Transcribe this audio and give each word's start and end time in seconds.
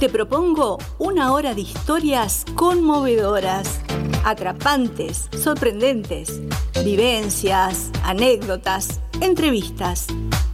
te 0.00 0.08
propongo 0.08 0.78
una 0.98 1.30
hora 1.34 1.54
de 1.54 1.60
historias 1.60 2.46
conmovedoras, 2.54 3.80
atrapantes, 4.24 5.28
sorprendentes, 5.36 6.40
vivencias, 6.82 7.90
anécdotas, 8.02 9.00
entrevistas, 9.20 10.06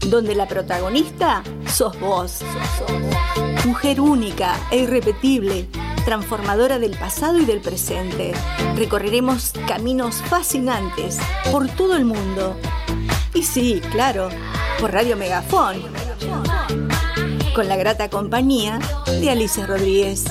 donde 0.08 0.34
la 0.34 0.48
protagonista 0.48 1.44
sos 1.64 1.98
vos. 2.00 2.40
Mujer 3.64 4.00
única 4.00 4.56
e 4.72 4.78
irrepetible, 4.78 5.68
transformadora 6.04 6.80
del 6.80 6.98
pasado 6.98 7.38
y 7.38 7.44
del 7.44 7.60
presente. 7.60 8.32
Recorreremos 8.74 9.52
caminos 9.68 10.22
fascinantes 10.22 11.20
por 11.52 11.68
todo 11.68 11.96
el 11.96 12.04
mundo. 12.04 12.56
Y 13.32 13.44
sí, 13.44 13.80
claro, 13.92 14.28
por 14.80 14.92
Radio 14.92 15.16
Megafón. 15.16 15.84
Con 17.56 17.70
la 17.70 17.76
grata 17.76 18.10
compañía 18.10 18.78
de 19.18 19.30
Alicia 19.30 19.64
Rodríguez. 19.64 20.26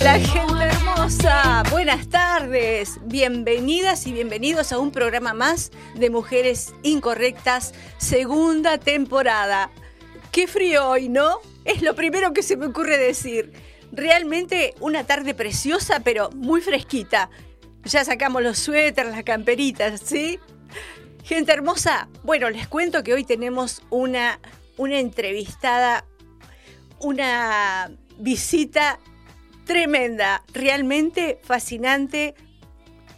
La 0.00 0.18
gente 0.18 0.64
hermosa, 0.64 1.62
buenas 1.70 2.08
tardes, 2.08 3.00
bienvenidas 3.04 4.06
y 4.06 4.14
bienvenidos 4.14 4.72
a 4.72 4.78
un 4.78 4.90
programa 4.90 5.34
más 5.34 5.72
de 5.94 6.08
Mujeres 6.08 6.72
Incorrectas, 6.82 7.74
segunda 7.98 8.78
temporada. 8.78 9.70
Qué 10.32 10.46
frío 10.46 10.88
hoy, 10.88 11.10
¿no? 11.10 11.40
Es 11.66 11.82
lo 11.82 11.94
primero 11.94 12.32
que 12.32 12.42
se 12.42 12.56
me 12.56 12.64
ocurre 12.64 12.96
decir. 12.96 13.52
Realmente 13.92 14.72
una 14.80 15.04
tarde 15.04 15.34
preciosa, 15.34 16.00
pero 16.00 16.30
muy 16.30 16.62
fresquita. 16.62 17.28
Ya 17.84 18.06
sacamos 18.06 18.42
los 18.42 18.58
suéteres, 18.58 19.12
las 19.12 19.24
camperitas, 19.24 20.00
¿sí? 20.02 20.40
Gente 21.28 21.52
hermosa, 21.52 22.08
bueno, 22.22 22.48
les 22.48 22.66
cuento 22.68 23.02
que 23.02 23.12
hoy 23.12 23.22
tenemos 23.22 23.82
una, 23.90 24.40
una 24.78 24.98
entrevistada, 24.98 26.06
una 27.00 27.90
visita 28.16 28.98
tremenda, 29.66 30.42
realmente 30.54 31.38
fascinante. 31.44 32.34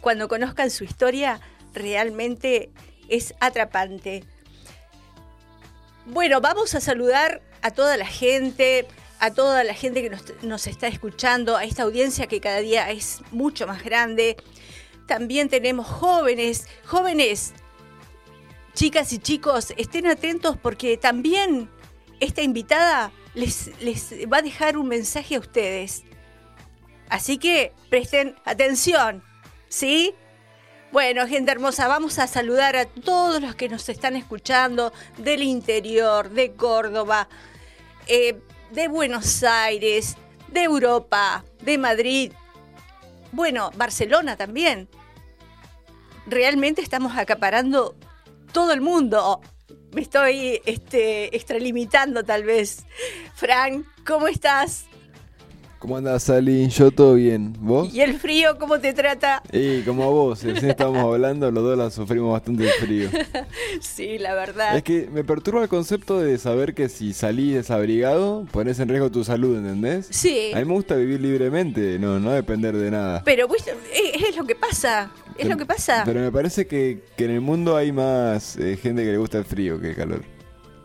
Cuando 0.01 0.27
conozcan 0.27 0.71
su 0.71 0.83
historia, 0.83 1.39
realmente 1.73 2.69
es 3.07 3.33
atrapante. 3.39 4.25
Bueno, 6.05 6.41
vamos 6.41 6.75
a 6.75 6.81
saludar 6.81 7.41
a 7.61 7.71
toda 7.71 7.95
la 7.95 8.07
gente, 8.07 8.87
a 9.19 9.31
toda 9.31 9.63
la 9.63 9.73
gente 9.73 10.01
que 10.01 10.09
nos, 10.09 10.23
nos, 10.43 10.67
está 10.67 10.87
escuchando, 10.87 11.55
a 11.55 11.63
esta 11.63 11.83
audiencia 11.83 12.27
que 12.27 12.41
cada 12.41 12.59
día 12.59 12.91
es 12.91 13.21
mucho 13.31 13.67
más 13.67 13.85
grande. 13.85 14.35
También 15.07 15.47
tenemos 15.47 15.87
jóvenes, 15.87 16.67
jóvenes, 16.83 17.53
chicas 18.81 19.13
y 19.13 19.19
chicos, 19.19 19.75
estén 19.77 20.07
atentos 20.07 20.57
porque 20.57 20.97
también 20.97 21.69
esta 22.19 22.41
invitada 22.41 23.11
les, 23.35 23.79
les 23.79 24.11
va 24.27 24.37
a 24.37 24.41
dejar 24.41 24.75
un 24.75 24.87
mensaje 24.87 25.35
a 25.35 25.39
ustedes. 25.39 26.01
Así 27.07 27.37
que 27.37 27.73
presten 27.91 28.35
atención, 28.43 29.23
¿sí? 29.69 30.15
Bueno, 30.91 31.27
gente 31.27 31.51
hermosa, 31.51 31.87
vamos 31.87 32.17
a 32.17 32.25
saludar 32.25 32.75
a 32.75 32.85
todos 32.85 33.39
los 33.39 33.53
que 33.53 33.69
nos 33.69 33.87
están 33.87 34.15
escuchando 34.15 34.91
del 35.19 35.43
interior, 35.43 36.31
de 36.31 36.53
Córdoba, 36.53 37.29
eh, 38.07 38.41
de 38.71 38.87
Buenos 38.87 39.43
Aires, 39.43 40.17
de 40.47 40.63
Europa, 40.63 41.45
de 41.61 41.77
Madrid, 41.77 42.31
bueno, 43.31 43.69
Barcelona 43.75 44.37
también. 44.37 44.89
Realmente 46.25 46.81
estamos 46.81 47.15
acaparando 47.15 47.95
todo 48.51 48.71
el 48.71 48.81
mundo. 48.81 49.41
Me 49.93 50.01
estoy 50.01 50.61
este, 50.65 51.35
extralimitando 51.35 52.23
tal 52.23 52.43
vez. 52.43 52.85
Frank, 53.35 53.85
¿cómo 54.05 54.27
estás? 54.27 54.85
¿Cómo 55.81 55.97
andas, 55.97 56.21
Sally? 56.21 56.67
Yo 56.67 56.91
todo 56.91 57.15
bien. 57.15 57.55
¿Vos? 57.59 57.91
¿Y 57.91 58.01
el 58.01 58.13
frío 58.19 58.59
cómo 58.59 58.79
te 58.79 58.93
trata? 58.93 59.41
Y 59.51 59.81
como 59.81 60.03
a 60.03 60.07
vos, 60.09 60.43
recién 60.43 60.69
estábamos 60.69 61.03
hablando, 61.03 61.49
los 61.49 61.63
dos 61.63 61.75
la 61.75 61.89
sufrimos 61.89 62.31
bastante 62.33 62.65
el 62.65 62.69
frío. 62.73 63.09
sí, 63.81 64.19
la 64.19 64.35
verdad. 64.35 64.77
Es 64.77 64.83
que 64.83 65.09
me 65.11 65.23
perturba 65.23 65.63
el 65.63 65.69
concepto 65.69 66.19
de 66.19 66.37
saber 66.37 66.75
que 66.75 66.87
si 66.87 67.13
salís 67.13 67.55
desabrigado, 67.55 68.45
pones 68.51 68.79
en 68.79 68.89
riesgo 68.89 69.09
tu 69.09 69.23
salud, 69.23 69.57
¿entendés? 69.57 70.05
Sí. 70.11 70.51
A 70.53 70.59
mí 70.59 70.65
me 70.65 70.73
gusta 70.73 70.93
vivir 70.93 71.19
libremente, 71.19 71.97
no, 71.97 72.19
no 72.19 72.31
depender 72.31 72.77
de 72.77 72.91
nada. 72.91 73.23
Pero 73.25 73.47
pues, 73.47 73.65
es 73.65 74.37
lo 74.37 74.45
que 74.45 74.53
pasa, 74.53 75.11
es 75.41 75.49
lo 75.49 75.57
que 75.57 75.65
pasa. 75.65 76.03
Pero 76.05 76.21
me 76.21 76.31
parece 76.31 76.67
que, 76.67 76.99
que 77.15 77.25
en 77.25 77.31
el 77.31 77.41
mundo 77.41 77.75
hay 77.75 77.91
más 77.91 78.57
eh, 78.57 78.77
gente 78.77 79.03
que 79.03 79.11
le 79.11 79.17
gusta 79.17 79.37
el 79.37 79.45
frío 79.45 79.79
que 79.79 79.89
el 79.89 79.95
calor. 79.95 80.23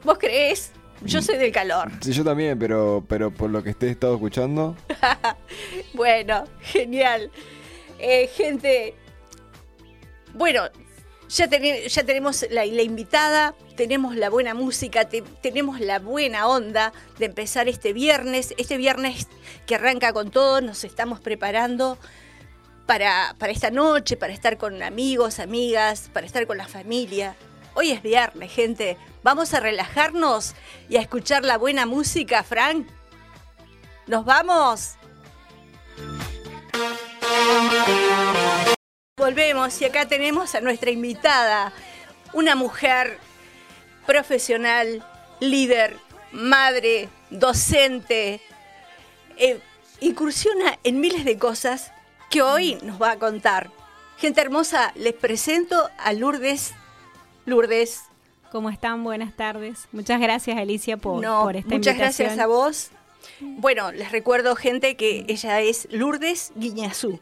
¿Vos 0.04 0.18
crees? 0.18 0.72
Yo 1.02 1.20
soy 1.20 1.36
del 1.36 1.52
calor. 1.52 1.90
Sí, 2.00 2.12
yo 2.12 2.24
también, 2.24 2.58
pero, 2.58 3.04
pero 3.06 3.30
por 3.30 3.50
lo 3.50 3.62
que 3.62 3.70
esté 3.70 3.90
estado 3.90 4.14
escuchando. 4.14 4.76
bueno, 5.94 6.44
genial. 6.60 7.30
Eh, 7.98 8.28
gente, 8.28 8.94
bueno, 10.34 10.62
ya, 11.28 11.48
ten, 11.48 11.88
ya 11.88 12.04
tenemos 12.04 12.46
la, 12.50 12.64
la, 12.64 12.82
invitada, 12.82 13.54
tenemos 13.76 14.16
la 14.16 14.30
buena 14.30 14.54
música, 14.54 15.08
te, 15.08 15.22
tenemos 15.42 15.80
la 15.80 15.98
buena 15.98 16.46
onda 16.46 16.92
de 17.18 17.26
empezar 17.26 17.68
este 17.68 17.92
viernes. 17.92 18.54
Este 18.56 18.76
viernes 18.76 19.28
que 19.66 19.74
arranca 19.74 20.12
con 20.12 20.30
todo, 20.30 20.60
nos 20.60 20.84
estamos 20.84 21.20
preparando 21.20 21.98
para, 22.86 23.34
para 23.38 23.52
esta 23.52 23.70
noche, 23.70 24.16
para 24.16 24.32
estar 24.32 24.56
con 24.56 24.82
amigos, 24.82 25.40
amigas, 25.40 26.08
para 26.12 26.26
estar 26.26 26.46
con 26.46 26.56
la 26.56 26.68
familia. 26.68 27.36
Hoy 27.74 27.90
es 27.90 28.02
viernes, 28.02 28.52
gente. 28.52 28.96
Vamos 29.22 29.52
a 29.52 29.60
relajarnos 29.60 30.54
y 30.88 30.96
a 30.96 31.00
escuchar 31.00 31.44
la 31.44 31.58
buena 31.58 31.84
música, 31.84 32.42
Frank. 32.42 32.86
¿Nos 34.06 34.24
vamos? 34.24 34.94
Volvemos 39.18 39.80
y 39.80 39.84
acá 39.84 40.06
tenemos 40.06 40.54
a 40.54 40.60
nuestra 40.60 40.90
invitada, 40.90 41.72
una 42.32 42.54
mujer 42.54 43.18
profesional, 44.06 45.04
líder, 45.40 45.96
madre, 46.30 47.08
docente, 47.30 48.40
eh, 49.36 49.58
incursiona 50.00 50.78
en 50.84 51.00
miles 51.00 51.24
de 51.24 51.38
cosas 51.38 51.90
que 52.36 52.42
hoy 52.42 52.76
nos 52.82 53.00
va 53.00 53.12
a 53.12 53.18
contar. 53.18 53.70
Gente 54.18 54.42
hermosa, 54.42 54.92
les 54.94 55.14
presento 55.14 55.88
a 55.96 56.12
Lourdes. 56.12 56.74
Lourdes. 57.46 58.02
¿Cómo 58.52 58.68
están? 58.68 59.02
Buenas 59.04 59.34
tardes. 59.34 59.88
Muchas 59.90 60.20
gracias, 60.20 60.58
Alicia, 60.58 60.98
por, 60.98 61.22
no, 61.22 61.44
por 61.44 61.56
esta 61.56 61.74
muchas 61.74 61.94
invitación. 61.94 62.26
gracias 62.26 62.44
a 62.44 62.46
vos. 62.46 62.90
Bueno, 63.40 63.90
les 63.90 64.12
recuerdo, 64.12 64.54
gente, 64.54 64.98
que 64.98 65.24
ella 65.28 65.62
es 65.62 65.88
Lourdes 65.90 66.52
Guiñazú. 66.56 67.20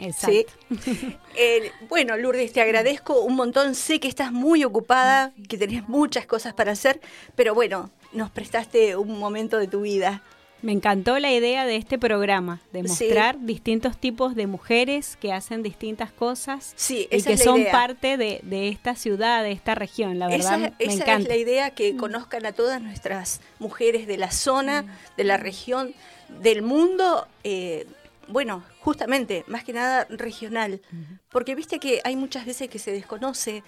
Exacto. 0.00 0.50
¿sí? 0.80 1.16
eh, 1.36 1.70
bueno, 1.88 2.16
Lourdes, 2.16 2.52
te 2.52 2.60
agradezco 2.60 3.20
un 3.20 3.36
montón. 3.36 3.76
Sé 3.76 4.00
que 4.00 4.08
estás 4.08 4.32
muy 4.32 4.64
ocupada, 4.64 5.32
que 5.48 5.58
tenés 5.58 5.88
muchas 5.88 6.26
cosas 6.26 6.54
para 6.54 6.72
hacer, 6.72 7.00
pero 7.36 7.54
bueno, 7.54 7.92
nos 8.12 8.30
prestaste 8.30 8.96
un 8.96 9.16
momento 9.20 9.58
de 9.58 9.68
tu 9.68 9.82
vida. 9.82 10.24
Me 10.62 10.72
encantó 10.72 11.18
la 11.18 11.30
idea 11.32 11.66
de 11.66 11.76
este 11.76 11.98
programa, 11.98 12.60
de 12.72 12.82
mostrar 12.82 13.34
sí. 13.36 13.40
distintos 13.44 13.98
tipos 13.98 14.34
de 14.34 14.46
mujeres 14.46 15.16
que 15.20 15.32
hacen 15.32 15.62
distintas 15.62 16.12
cosas 16.12 16.72
sí, 16.76 17.06
y 17.10 17.22
que 17.22 17.34
es 17.34 17.42
son 17.44 17.60
idea. 17.60 17.72
parte 17.72 18.16
de, 18.16 18.40
de, 18.42 18.68
esta 18.68 18.94
ciudad, 18.96 19.42
de 19.42 19.52
esta 19.52 19.74
región, 19.74 20.18
la 20.18 20.28
verdad. 20.28 20.40
Esa, 20.40 20.56
me 20.58 20.72
esa 20.78 20.92
encanta. 21.04 21.22
es 21.22 21.28
la 21.28 21.36
idea, 21.36 21.70
que 21.70 21.92
mm. 21.92 21.96
conozcan 21.98 22.46
a 22.46 22.52
todas 22.52 22.80
nuestras 22.80 23.40
mujeres 23.58 24.06
de 24.06 24.16
la 24.16 24.30
zona, 24.30 24.82
mm. 24.82 24.88
de 25.18 25.24
la 25.24 25.36
región, 25.36 25.94
del 26.40 26.62
mundo. 26.62 27.28
Eh, 27.44 27.86
bueno, 28.28 28.64
justamente, 28.80 29.44
más 29.46 29.62
que 29.62 29.72
nada 29.72 30.06
regional, 30.10 30.80
Mm. 30.90 31.18
porque 31.30 31.54
viste 31.54 31.78
que 31.78 32.00
hay 32.02 32.16
muchas 32.16 32.46
veces 32.46 32.68
que 32.70 32.78
se 32.78 32.90
desconoce 32.92 33.62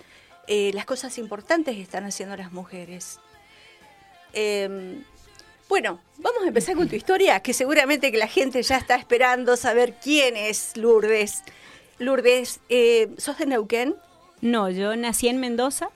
eh, 0.49 0.71
las 0.73 0.87
cosas 0.87 1.19
importantes 1.19 1.77
que 1.77 1.83
están 1.83 2.05
haciendo 2.05 2.35
las 2.37 2.51
mujeres. 2.51 3.21
Eh, 4.33 5.03
bueno, 5.69 6.01
vamos 6.19 6.43
a 6.45 6.49
empezar 6.49 6.75
con 6.77 6.89
tu 6.89 6.97
historia, 6.97 7.41
que 7.41 7.53
seguramente 7.53 8.11
que 8.11 8.19
la 8.19 8.27
gente 8.27 8.63
ya 8.63 8.77
está 8.77 8.97
esperando 8.97 9.57
saber 9.57 9.95
quién 10.03 10.37
es 10.37 10.77
Lourdes. 10.77 11.43
Lourdes, 11.99 12.61
eh, 12.69 13.09
¿sos 13.19 13.39
de 13.39 13.47
Neuquén? 13.47 13.97
No, 14.41 14.71
yo 14.71 14.95
nací 14.97 15.29
en 15.29 15.39
Mendoza, 15.39 15.91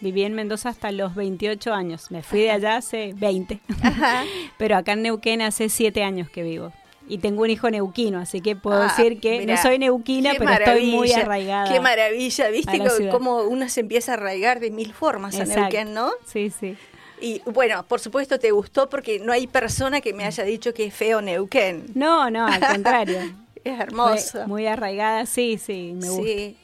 viví 0.00 0.22
en 0.24 0.34
Mendoza 0.34 0.68
hasta 0.68 0.92
los 0.92 1.14
28 1.14 1.72
años. 1.72 2.10
Me 2.10 2.22
fui 2.22 2.40
de 2.40 2.50
allá 2.50 2.76
hace 2.76 3.12
20. 3.16 3.60
Ajá. 3.82 4.24
Pero 4.58 4.76
acá 4.76 4.92
en 4.92 5.02
Neuquén 5.02 5.42
hace 5.42 5.68
7 5.68 6.02
años 6.02 6.28
que 6.30 6.42
vivo. 6.42 6.72
Y 7.10 7.18
tengo 7.18 7.40
un 7.40 7.48
hijo 7.48 7.70
neuquino, 7.70 8.18
así 8.18 8.42
que 8.42 8.54
puedo 8.54 8.82
Ah, 8.82 8.94
decir 8.94 9.18
que 9.18 9.38
mirá, 9.38 9.54
no 9.54 9.62
soy 9.62 9.78
neuquina, 9.78 10.34
pero 10.36 10.50
estoy 10.52 10.90
muy 10.90 11.10
arraigada. 11.10 11.72
Qué 11.72 11.80
maravilla, 11.80 12.50
viste 12.50 12.82
a 12.82 13.10
cómo 13.10 13.44
uno 13.44 13.66
se 13.70 13.80
empieza 13.80 14.12
a 14.12 14.14
arraigar 14.16 14.60
de 14.60 14.70
mil 14.70 14.92
formas 14.92 15.34
a 15.36 15.38
Exacto. 15.38 15.60
Neuquén, 15.62 15.94
¿no? 15.94 16.10
Sí, 16.26 16.50
sí. 16.50 16.76
Y 17.20 17.42
bueno, 17.46 17.84
por 17.86 18.00
supuesto 18.00 18.38
te 18.38 18.50
gustó 18.50 18.88
porque 18.88 19.18
no 19.18 19.32
hay 19.32 19.46
persona 19.46 20.00
que 20.00 20.12
me 20.12 20.24
haya 20.24 20.44
dicho 20.44 20.72
que 20.72 20.86
es 20.86 20.94
feo 20.94 21.20
Neuquén. 21.20 21.86
No, 21.94 22.30
no, 22.30 22.46
al 22.46 22.60
contrario. 22.60 23.20
Es 23.64 23.80
hermoso. 23.80 24.38
Muy, 24.38 24.46
muy 24.46 24.66
arraigada, 24.66 25.26
sí, 25.26 25.58
sí, 25.58 25.92
me 25.94 26.08
gusta. 26.08 26.24
Sí. 26.24 26.56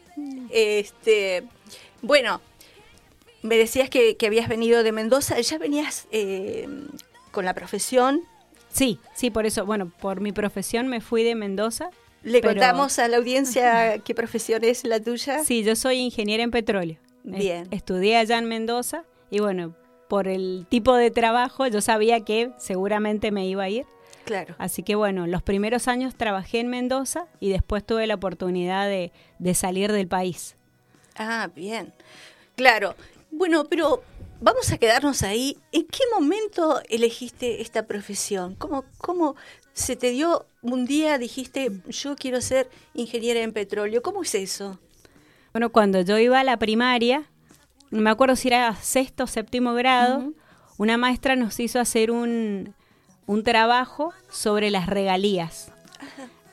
Este, 0.50 1.42
bueno, 2.02 2.40
me 3.42 3.58
decías 3.58 3.90
que, 3.90 4.16
habías 4.24 4.48
venido 4.48 4.82
de 4.82 4.92
Mendoza, 4.92 5.38
¿ya 5.40 5.58
venías 5.58 6.06
eh, 6.12 6.66
con 7.30 7.44
la 7.44 7.52
profesión? 7.52 8.22
Sí, 8.70 8.98
sí, 9.14 9.30
por 9.30 9.44
eso, 9.44 9.66
bueno, 9.66 9.92
por 10.00 10.20
mi 10.20 10.32
profesión 10.32 10.88
me 10.88 11.00
fui 11.00 11.24
de 11.24 11.34
Mendoza. 11.34 11.90
¿Le 12.22 12.40
contamos 12.40 12.98
a 12.98 13.06
la 13.08 13.18
audiencia 13.18 13.98
qué 13.98 14.14
profesión 14.14 14.64
es 14.64 14.84
la 14.84 14.98
tuya? 14.98 15.44
Sí, 15.44 15.62
yo 15.62 15.76
soy 15.76 15.98
ingeniera 15.98 16.42
en 16.42 16.50
petróleo. 16.50 16.96
Bien. 17.22 17.68
Estudié 17.70 18.16
allá 18.16 18.38
en 18.38 18.46
Mendoza 18.46 19.04
y 19.30 19.40
bueno, 19.40 19.74
por 20.08 20.28
el 20.28 20.66
tipo 20.68 20.94
de 20.94 21.10
trabajo 21.10 21.66
yo 21.66 21.80
sabía 21.80 22.20
que 22.20 22.52
seguramente 22.58 23.30
me 23.30 23.46
iba 23.46 23.64
a 23.64 23.68
ir. 23.68 23.86
Claro. 24.24 24.54
Así 24.58 24.82
que 24.82 24.94
bueno, 24.94 25.26
los 25.26 25.42
primeros 25.42 25.86
años 25.86 26.14
trabajé 26.14 26.60
en 26.60 26.68
Mendoza 26.68 27.26
y 27.40 27.50
después 27.50 27.84
tuve 27.84 28.06
la 28.06 28.14
oportunidad 28.14 28.86
de, 28.88 29.12
de 29.38 29.54
salir 29.54 29.92
del 29.92 30.08
país. 30.08 30.56
Ah, 31.16 31.50
bien. 31.54 31.92
Claro. 32.56 32.94
Bueno, 33.30 33.64
pero 33.64 34.02
vamos 34.40 34.72
a 34.72 34.78
quedarnos 34.78 35.22
ahí. 35.22 35.58
¿En 35.72 35.86
qué 35.86 36.04
momento 36.12 36.80
elegiste 36.88 37.60
esta 37.60 37.86
profesión? 37.86 38.54
¿Cómo, 38.54 38.84
cómo 38.98 39.36
se 39.72 39.96
te 39.96 40.10
dio 40.10 40.46
un 40.62 40.86
día, 40.86 41.18
dijiste, 41.18 41.70
yo 41.88 42.14
quiero 42.16 42.40
ser 42.40 42.68
ingeniera 42.94 43.40
en 43.40 43.52
petróleo? 43.52 44.02
¿Cómo 44.02 44.22
es 44.22 44.34
eso? 44.34 44.78
Bueno, 45.52 45.70
cuando 45.70 46.00
yo 46.00 46.18
iba 46.18 46.40
a 46.40 46.44
la 46.44 46.58
primaria, 46.58 47.30
me 47.90 48.10
acuerdo 48.10 48.36
si 48.36 48.48
era 48.48 48.74
sexto 48.76 49.24
o 49.24 49.26
séptimo 49.26 49.74
grado, 49.74 50.32
una 50.78 50.96
maestra 50.96 51.36
nos 51.36 51.58
hizo 51.60 51.80
hacer 51.80 52.10
un, 52.10 52.74
un 53.26 53.42
trabajo 53.42 54.12
sobre 54.30 54.70
las 54.70 54.86
regalías. 54.86 55.72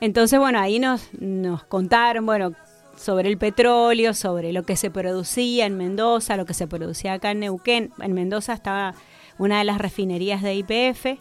Entonces, 0.00 0.38
bueno, 0.38 0.58
ahí 0.58 0.78
nos, 0.78 1.12
nos 1.14 1.64
contaron, 1.64 2.26
bueno, 2.26 2.54
sobre 2.96 3.28
el 3.28 3.38
petróleo, 3.38 4.14
sobre 4.14 4.52
lo 4.52 4.64
que 4.64 4.76
se 4.76 4.90
producía 4.90 5.66
en 5.66 5.76
Mendoza, 5.76 6.36
lo 6.36 6.46
que 6.46 6.54
se 6.54 6.66
producía 6.66 7.14
acá 7.14 7.30
en 7.30 7.40
Neuquén. 7.40 7.92
En 8.00 8.12
Mendoza 8.12 8.52
estaba 8.52 8.94
una 9.38 9.58
de 9.58 9.64
las 9.64 9.78
refinerías 9.78 10.42
de 10.42 10.54
IPF 10.54 11.18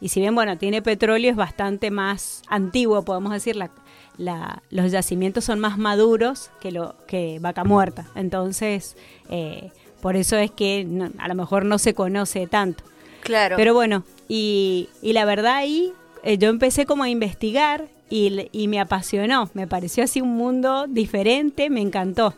y 0.00 0.08
si 0.08 0.20
bien, 0.20 0.34
bueno, 0.34 0.58
tiene 0.58 0.82
petróleo, 0.82 1.30
es 1.30 1.36
bastante 1.36 1.90
más 1.90 2.42
antiguo, 2.48 3.04
podemos 3.04 3.32
decir, 3.32 3.56
la, 3.56 3.70
los 4.18 4.92
yacimientos 4.92 5.44
son 5.44 5.60
más 5.60 5.78
maduros 5.78 6.50
que, 6.60 6.70
lo, 6.70 6.94
que 7.06 7.38
Vaca 7.40 7.64
Muerta. 7.64 8.06
Entonces, 8.14 8.96
eh, 9.28 9.70
por 10.00 10.16
eso 10.16 10.36
es 10.36 10.50
que 10.50 10.86
a 11.18 11.28
lo 11.28 11.34
mejor 11.34 11.64
no 11.64 11.78
se 11.78 11.94
conoce 11.94 12.46
tanto. 12.46 12.84
Claro. 13.20 13.56
Pero 13.56 13.74
bueno, 13.74 14.04
y, 14.28 14.88
y 15.02 15.12
la 15.14 15.24
verdad 15.24 15.54
ahí 15.56 15.92
eh, 16.24 16.38
yo 16.38 16.48
empecé 16.48 16.86
como 16.86 17.04
a 17.04 17.08
investigar 17.08 17.88
y, 18.08 18.68
me 18.68 18.80
apasionó, 18.80 19.50
me 19.54 19.66
pareció 19.66 20.04
así 20.04 20.20
un 20.20 20.36
mundo 20.36 20.86
diferente, 20.88 21.68
me 21.68 21.80
encantó. 21.80 22.34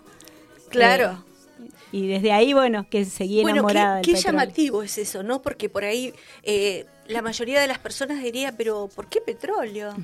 Claro. 0.71 1.23
Eh, 1.61 1.69
y 1.93 2.07
desde 2.09 2.33
ahí, 2.33 2.53
bueno, 2.53 2.87
que 2.89 3.05
seguí 3.05 3.41
enamorada 3.41 4.01
qué, 4.03 4.15
qué 4.15 4.19
llamativo 4.19 4.83
es 4.83 4.99
eso, 4.99 5.23
¿no? 5.23 5.43
Porque 5.43 5.69
por 5.69 5.85
ahí 5.85 6.15
eh, 6.43 6.87
la 7.07 7.23
mayoría 7.23 7.61
de 7.61 7.67
las 7.67 7.79
personas 7.79 8.23
diría, 8.23 8.57
pero 8.57 8.89
¿por 8.95 9.09
qué 9.09 9.21
petróleo? 9.21 9.95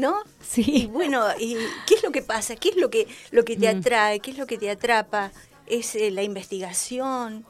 ¿No? 0.00 0.16
Sí. 0.40 0.64
Y 0.66 0.86
bueno, 0.86 1.24
¿y 1.38 1.56
qué 1.86 1.94
es 1.94 2.02
lo 2.02 2.10
que 2.10 2.22
pasa? 2.22 2.56
¿Qué 2.56 2.70
es 2.70 2.76
lo 2.76 2.90
que, 2.90 3.06
lo 3.30 3.44
que 3.44 3.56
te 3.56 3.72
mm. 3.72 3.78
atrae? 3.78 4.20
¿Qué 4.20 4.30
es 4.30 4.38
lo 4.38 4.46
que 4.46 4.58
te 4.58 4.70
atrapa? 4.70 5.30
¿Es 5.66 5.94
eh, 5.94 6.10
la 6.10 6.22
investigación? 6.22 7.44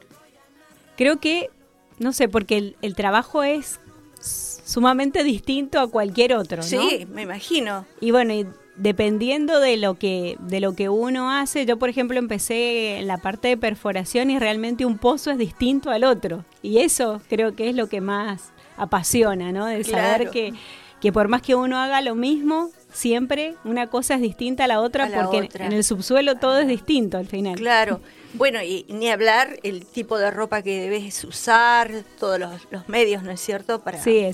Creo 0.97 1.21
que, 1.21 1.51
no 1.99 2.13
sé, 2.13 2.29
porque 2.29 2.75
el 2.83 2.95
trabajo 2.95 3.43
es 3.43 3.81
sumamente 4.21 5.25
distinto 5.25 5.81
a 5.81 5.89
cualquier 5.89 6.35
otro, 6.35 6.59
¿no? 6.59 6.63
Sí, 6.63 7.07
me 7.11 7.23
imagino. 7.23 7.87
Y 8.01 8.11
bueno, 8.11 8.35
y 8.35 8.47
dependiendo 8.77 9.61
de 9.61 9.77
lo 9.77 9.95
que 9.95 10.37
de 10.41 10.61
lo 10.61 10.75
que 10.75 10.89
uno 10.89 11.31
hace, 11.31 11.67
yo 11.67 11.79
por 11.79 11.89
ejemplo 11.89 12.19
empecé 12.19 12.99
en 12.99 13.07
la 13.07 13.19
parte 13.19 13.49
de 13.49 13.57
perforación 13.57 14.31
y 14.31 14.39
realmente 14.39 14.85
un 14.85 14.99
pozo 14.99 15.31
es 15.31 15.39
distinto 15.39 15.91
al 15.91 16.05
otro 16.05 16.45
y 16.63 16.79
eso 16.79 17.21
creo 17.29 17.55
que 17.55 17.69
es 17.69 17.75
lo 17.75 17.89
que 17.89 18.01
más 18.01 18.53
apasiona, 18.77 19.53
¿no? 19.53 19.67
De 19.67 19.85
saber 19.85 20.31
que 20.31 20.55
que 21.01 21.13
por 21.13 21.29
más 21.29 21.43
que 21.43 21.55
uno 21.55 21.79
haga 21.79 22.01
lo 22.01 22.15
mismo, 22.15 22.71
siempre 22.93 23.55
una 23.65 23.87
cosa 23.89 24.15
es 24.15 24.21
distinta 24.21 24.65
a 24.65 24.67
la 24.67 24.81
otra 24.81 25.09
porque 25.09 25.49
en 25.55 25.73
el 25.73 25.85
subsuelo 25.85 26.37
todo 26.37 26.59
es 26.61 26.69
distinto 26.69 27.19
al 27.19 27.27
final. 27.27 27.57
Claro. 27.57 28.01
Bueno, 28.35 28.63
y 28.63 28.87
ni 28.89 29.11
hablar 29.11 29.59
el 29.63 29.87
tipo 29.87 30.19
de 30.19 30.31
ropa 30.31 30.63
que 30.63 30.81
debes 30.81 31.25
usar, 31.25 31.91
todos 32.19 32.39
los, 32.39 32.89
medios, 32.89 33.23
¿no 33.23 33.31
es 33.33 33.41
cierto? 33.41 33.81
Para, 33.81 34.01
sí, 34.01 34.29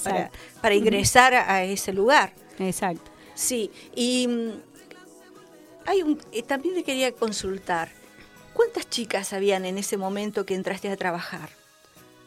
para, 0.60 0.74
ingresar 0.74 1.34
a 1.34 1.64
ese 1.64 1.92
lugar. 1.92 2.32
Exacto. 2.58 3.10
Sí, 3.34 3.70
y 3.94 4.28
mm, 4.28 4.50
hay 5.86 6.02
un, 6.02 6.20
eh, 6.32 6.42
también 6.42 6.74
te 6.74 6.84
quería 6.84 7.12
consultar, 7.12 7.90
¿cuántas 8.52 8.88
chicas 8.90 9.32
habían 9.32 9.64
en 9.64 9.78
ese 9.78 9.96
momento 9.96 10.44
que 10.44 10.54
entraste 10.54 10.90
a 10.90 10.96
trabajar? 10.96 11.48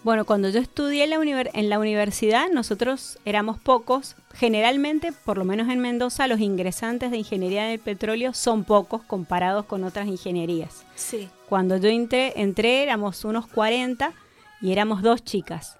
Bueno, 0.03 0.25
cuando 0.25 0.49
yo 0.49 0.59
estudié 0.59 1.03
en 1.03 1.09
la, 1.09 1.49
en 1.53 1.69
la 1.69 1.77
universidad, 1.77 2.49
nosotros 2.49 3.19
éramos 3.25 3.59
pocos. 3.59 4.15
Generalmente, 4.33 5.11
por 5.11 5.37
lo 5.37 5.43
menos 5.43 5.67
en 5.69 5.79
Mendoza, 5.79 6.27
los 6.27 6.39
ingresantes 6.39 7.11
de 7.11 7.17
ingeniería 7.17 7.65
del 7.65 7.79
petróleo 7.79 8.33
son 8.33 8.63
pocos 8.63 9.01
comparados 9.03 9.65
con 9.65 9.83
otras 9.83 10.07
ingenierías. 10.07 10.85
Sí. 10.95 11.27
Cuando 11.49 11.77
yo 11.77 11.89
entré, 11.89 12.33
entré 12.37 12.83
éramos 12.83 13.25
unos 13.25 13.47
40 13.47 14.13
y 14.61 14.71
éramos 14.71 15.01
dos 15.01 15.23
chicas. 15.23 15.77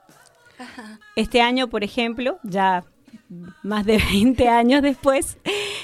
Este 1.16 1.42
año, 1.42 1.69
por 1.69 1.86
ejemplo, 1.86 2.39
ya 2.44 2.83
más 3.63 3.86
de 3.86 3.98
20 4.12 4.50
años 4.50 4.81
después, 4.81 5.38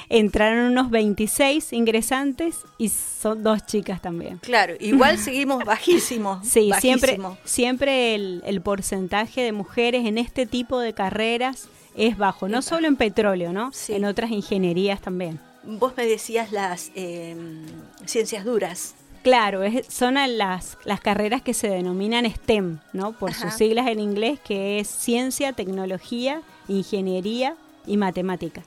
entraron 0.10 0.72
unos 0.72 0.90
26 0.90 1.74
ingresantes 1.74 2.60
y 2.78 2.90
son 2.90 3.44
dos 3.44 3.66
chicas 3.66 4.02
también. 4.02 4.38
Claro, 4.40 4.76
igual 4.80 5.18
seguimos 5.18 5.64
bajísimos. 5.66 6.48
Sí, 6.48 6.72
siempre, 6.80 7.18
siempre 7.44 8.16
el, 8.16 8.62
porcentaje 8.64 9.42
de 9.42 9.52
mujeres 9.52 10.06
en 10.06 10.18
este 10.18 10.46
tipo 10.46 10.80
de 10.80 10.94
carreras 10.94 11.68
es 11.96 12.18
bajo, 12.18 12.48
no 12.48 12.62
solo 12.62 12.88
en 12.88 12.96
petróleo, 12.96 13.54
¿no? 13.54 13.72
En 13.88 14.06
otras 14.06 14.32
ingenierías 14.32 15.02
también. 15.02 15.40
Vos 15.64 15.94
me 15.98 16.06
decías 16.06 16.52
las 16.52 16.92
em, 16.96 17.66
ciencias 18.06 18.46
duras. 18.46 18.96
Claro, 19.24 19.62
son 19.90 20.16
las, 20.38 20.78
las 20.84 21.00
carreras 21.00 21.42
que 21.42 21.56
se 21.56 21.68
denominan 21.68 22.30
STEM, 22.30 22.80
¿no? 22.94 23.14
Por 23.14 23.34
sus 23.34 23.54
siglas 23.54 23.88
en 23.88 24.00
inglés, 24.00 24.40
que 24.40 24.80
es 24.80 24.88
ciencia, 24.88 25.54
tecnología, 25.54 26.44
ingeniería 26.68 27.56
y 27.88 27.98
matemática. 27.98 28.62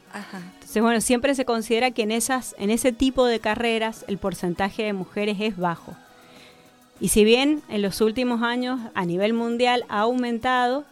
Entonces, 0.69 0.83
bueno, 0.83 1.01
siempre 1.01 1.35
se 1.35 1.47
considera 1.47 1.93
que 1.93 2.03
en, 2.03 2.11
esas, 2.11 2.55
en 2.59 2.69
ese 2.69 2.93
tipo 2.93 3.25
de 3.25 3.41
carreras 3.41 4.05
el 4.07 4.19
porcentaje 4.19 4.83
de 4.83 4.93
mujeres 4.93 5.39
es 5.41 5.57
bajo. 5.57 5.97
Y 7.01 7.09
si 7.09 7.25
bien 7.25 7.63
en 7.71 7.81
los 7.81 8.03
últimos 8.03 8.43
años 8.43 8.79
a 8.93 9.07
nivel 9.07 9.33
mundial 9.33 9.87
ha 9.89 10.01
aumentado, 10.01 10.85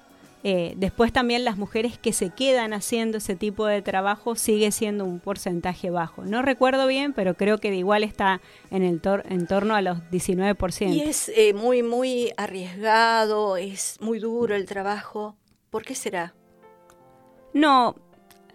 eh, 0.45 0.73
después 0.78 1.12
también 1.12 1.45
las 1.45 1.59
mujeres 1.59 1.99
que 1.99 2.14
se 2.14 2.30
quedan 2.30 2.73
haciendo 2.73 3.18
ese 3.18 3.37
tipo 3.37 3.66
de 3.66 3.83
trabajo 3.83 4.35
sigue 4.35 4.73
siendo 4.73 5.04
un 5.04 5.21
porcentaje 5.21 5.90
bajo. 5.90 6.25
No 6.25 6.40
recuerdo 6.40 6.87
bien, 6.87 7.12
pero 7.12 7.35
creo 7.35 7.59
que 7.59 7.75
igual 7.75 8.02
está 8.02 8.40
en, 8.71 8.83
el 8.83 9.02
en 9.28 9.47
torno 9.47 9.75
a 9.75 9.83
los 9.83 9.99
19%. 10.11 10.95
Y 10.95 11.02
es 11.02 11.30
eh, 11.37 11.52
muy, 11.52 11.83
muy 11.83 12.33
arriesgado, 12.38 13.59
es 13.59 13.99
muy 14.00 14.21
duro 14.21 14.54
el 14.54 14.64
trabajo. 14.64 15.37
¿Por 15.68 15.85
qué 15.85 15.95
será? 15.95 16.33
No, 17.52 17.97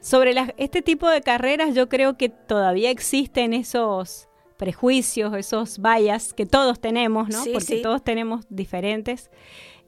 sobre 0.02 0.36
este 0.58 0.82
tipo 0.82 1.08
de 1.08 1.22
carreras 1.22 1.74
yo 1.74 1.88
creo 1.88 2.18
que 2.18 2.30
todavía 2.30 2.90
existen 2.90 3.54
esos 3.54 4.28
prejuicios, 4.58 5.34
esos 5.36 5.80
vallas 5.80 6.34
que 6.34 6.46
todos 6.46 6.80
tenemos, 6.80 7.30
¿no? 7.30 7.44
Porque 7.54 7.78
todos 7.78 8.04
tenemos 8.04 8.46
diferentes. 8.50 9.32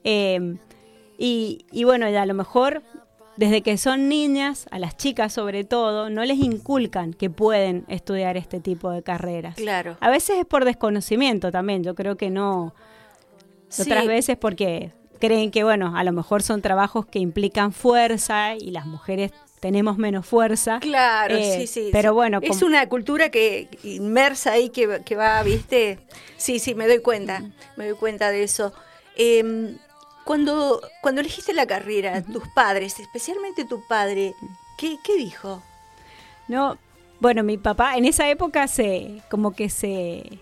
Eh, 0.02 0.56
y, 1.18 1.84
bueno, 1.84 2.08
ya 2.10 2.22
a 2.22 2.26
lo 2.26 2.34
mejor 2.34 2.82
desde 3.36 3.62
que 3.62 3.76
son 3.78 4.08
niñas, 4.08 4.66
a 4.70 4.78
las 4.78 4.96
chicas 4.96 5.32
sobre 5.32 5.64
todo, 5.64 6.10
no 6.10 6.24
les 6.24 6.38
inculcan 6.38 7.12
que 7.14 7.30
pueden 7.30 7.84
estudiar 7.88 8.36
este 8.36 8.60
tipo 8.60 8.90
de 8.90 9.02
carreras. 9.02 9.56
Claro. 9.56 9.96
A 10.00 10.10
veces 10.10 10.38
es 10.38 10.44
por 10.44 10.64
desconocimiento 10.64 11.50
también, 11.50 11.82
yo 11.82 11.94
creo 11.94 12.16
que 12.16 12.30
no. 12.30 12.74
Otras 13.78 14.06
veces 14.06 14.36
porque 14.36 14.92
creen 15.18 15.50
que, 15.50 15.64
bueno, 15.64 15.96
a 15.96 16.04
lo 16.04 16.12
mejor 16.12 16.42
son 16.42 16.62
trabajos 16.62 17.06
que 17.06 17.18
implican 17.18 17.72
fuerza 17.72 18.54
y 18.54 18.70
las 18.70 18.86
mujeres 18.86 19.32
tenemos 19.64 19.96
menos 19.96 20.26
fuerza. 20.26 20.78
Claro, 20.78 21.34
eh, 21.34 21.60
sí, 21.60 21.66
sí. 21.66 21.88
Pero 21.90 22.12
bueno. 22.12 22.38
Es 22.42 22.60
una 22.60 22.86
cultura 22.86 23.30
que 23.30 23.70
inmersa 23.82 24.52
ahí 24.52 24.68
que, 24.68 25.00
que, 25.06 25.16
va, 25.16 25.42
viste. 25.42 26.00
Sí, 26.36 26.58
sí, 26.58 26.74
me 26.74 26.86
doy 26.86 26.98
cuenta, 26.98 27.42
me 27.78 27.88
doy 27.88 27.96
cuenta 27.96 28.30
de 28.30 28.42
eso. 28.42 28.74
Eh, 29.16 29.74
cuando, 30.26 30.82
cuando 31.00 31.22
elegiste 31.22 31.54
la 31.54 31.64
carrera, 31.64 32.22
tus 32.22 32.42
padres, 32.54 33.00
especialmente 33.00 33.64
tu 33.64 33.80
padre, 33.88 34.34
¿qué, 34.76 34.98
¿qué, 35.02 35.16
dijo? 35.16 35.62
No, 36.46 36.76
bueno, 37.18 37.42
mi 37.42 37.56
papá 37.56 37.96
en 37.96 38.04
esa 38.04 38.28
época 38.28 38.68
se, 38.68 39.22
como 39.30 39.54
que 39.54 39.70
se 39.70 40.40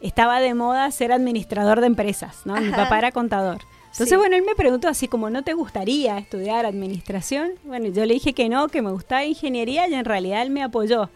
estaba 0.00 0.40
de 0.40 0.54
moda 0.54 0.90
ser 0.90 1.12
administrador 1.12 1.82
de 1.82 1.88
empresas, 1.88 2.46
¿no? 2.46 2.56
Mi 2.56 2.70
papá 2.70 2.96
era 2.96 3.12
contador. 3.12 3.60
Entonces, 3.94 4.18
bueno, 4.18 4.34
él 4.34 4.42
me 4.44 4.56
preguntó 4.56 4.88
así 4.88 5.06
como, 5.06 5.30
¿no 5.30 5.44
te 5.44 5.52
gustaría 5.52 6.18
estudiar 6.18 6.66
administración? 6.66 7.52
Bueno, 7.62 7.86
yo 7.86 8.04
le 8.04 8.14
dije 8.14 8.32
que 8.32 8.48
no, 8.48 8.66
que 8.66 8.82
me 8.82 8.90
gustaba 8.90 9.24
ingeniería 9.24 9.86
y 9.86 9.94
en 9.94 10.04
realidad 10.04 10.42
él 10.42 10.50
me 10.50 10.64
apoyó. 10.64 11.10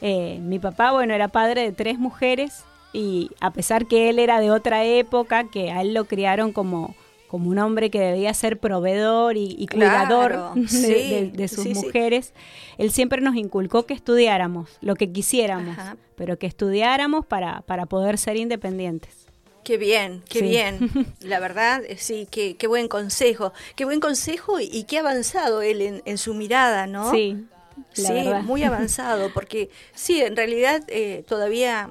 Eh, 0.00 0.38
mi 0.40 0.60
papá, 0.60 0.92
bueno, 0.92 1.14
era 1.14 1.26
padre 1.26 1.62
de 1.62 1.72
tres 1.72 1.98
mujeres 1.98 2.62
y 2.92 3.32
a 3.40 3.52
pesar 3.52 3.86
que 3.86 4.08
él 4.08 4.20
era 4.20 4.38
de 4.38 4.52
otra 4.52 4.84
época, 4.84 5.50
que 5.50 5.72
a 5.72 5.80
él 5.80 5.94
lo 5.94 6.04
criaron 6.04 6.52
como, 6.52 6.94
como 7.26 7.50
un 7.50 7.58
hombre 7.58 7.90
que 7.90 7.98
debía 7.98 8.32
ser 8.34 8.60
proveedor 8.60 9.36
y, 9.36 9.66
cuidador 9.66 10.54
de, 10.54 11.48
sus 11.48 11.66
mujeres, 11.74 12.34
él 12.78 12.92
siempre 12.92 13.20
nos 13.20 13.34
inculcó 13.34 13.84
que 13.84 13.94
estudiáramos 13.94 14.78
lo 14.80 14.94
que 14.94 15.10
quisiéramos, 15.10 15.76
pero 16.14 16.38
que 16.38 16.46
estudiáramos 16.46 17.26
para, 17.26 17.62
para 17.62 17.86
poder 17.86 18.16
ser 18.16 18.36
independientes. 18.36 19.21
Qué 19.64 19.76
bien, 19.76 20.22
qué 20.28 20.42
bien. 20.42 20.90
La 21.20 21.38
verdad, 21.38 21.82
eh, 21.86 21.96
sí, 21.98 22.26
qué, 22.30 22.56
qué, 22.56 22.66
buen 22.66 22.88
consejo. 22.88 23.52
Qué 23.76 23.84
buen 23.84 24.00
consejo 24.00 24.58
y, 24.60 24.84
qué 24.84 24.98
avanzado 24.98 25.62
él 25.62 26.02
en, 26.04 26.18
su 26.18 26.34
mirada, 26.34 26.86
¿no? 26.86 27.10
Sí. 27.12 27.46
sí, 27.92 28.12
muy 28.42 28.64
avanzado, 28.64 29.30
porque 29.34 29.70
sí, 29.94 30.20
en 30.20 30.36
realidad 30.36 30.82
eh, 30.88 31.24
todavía 31.28 31.90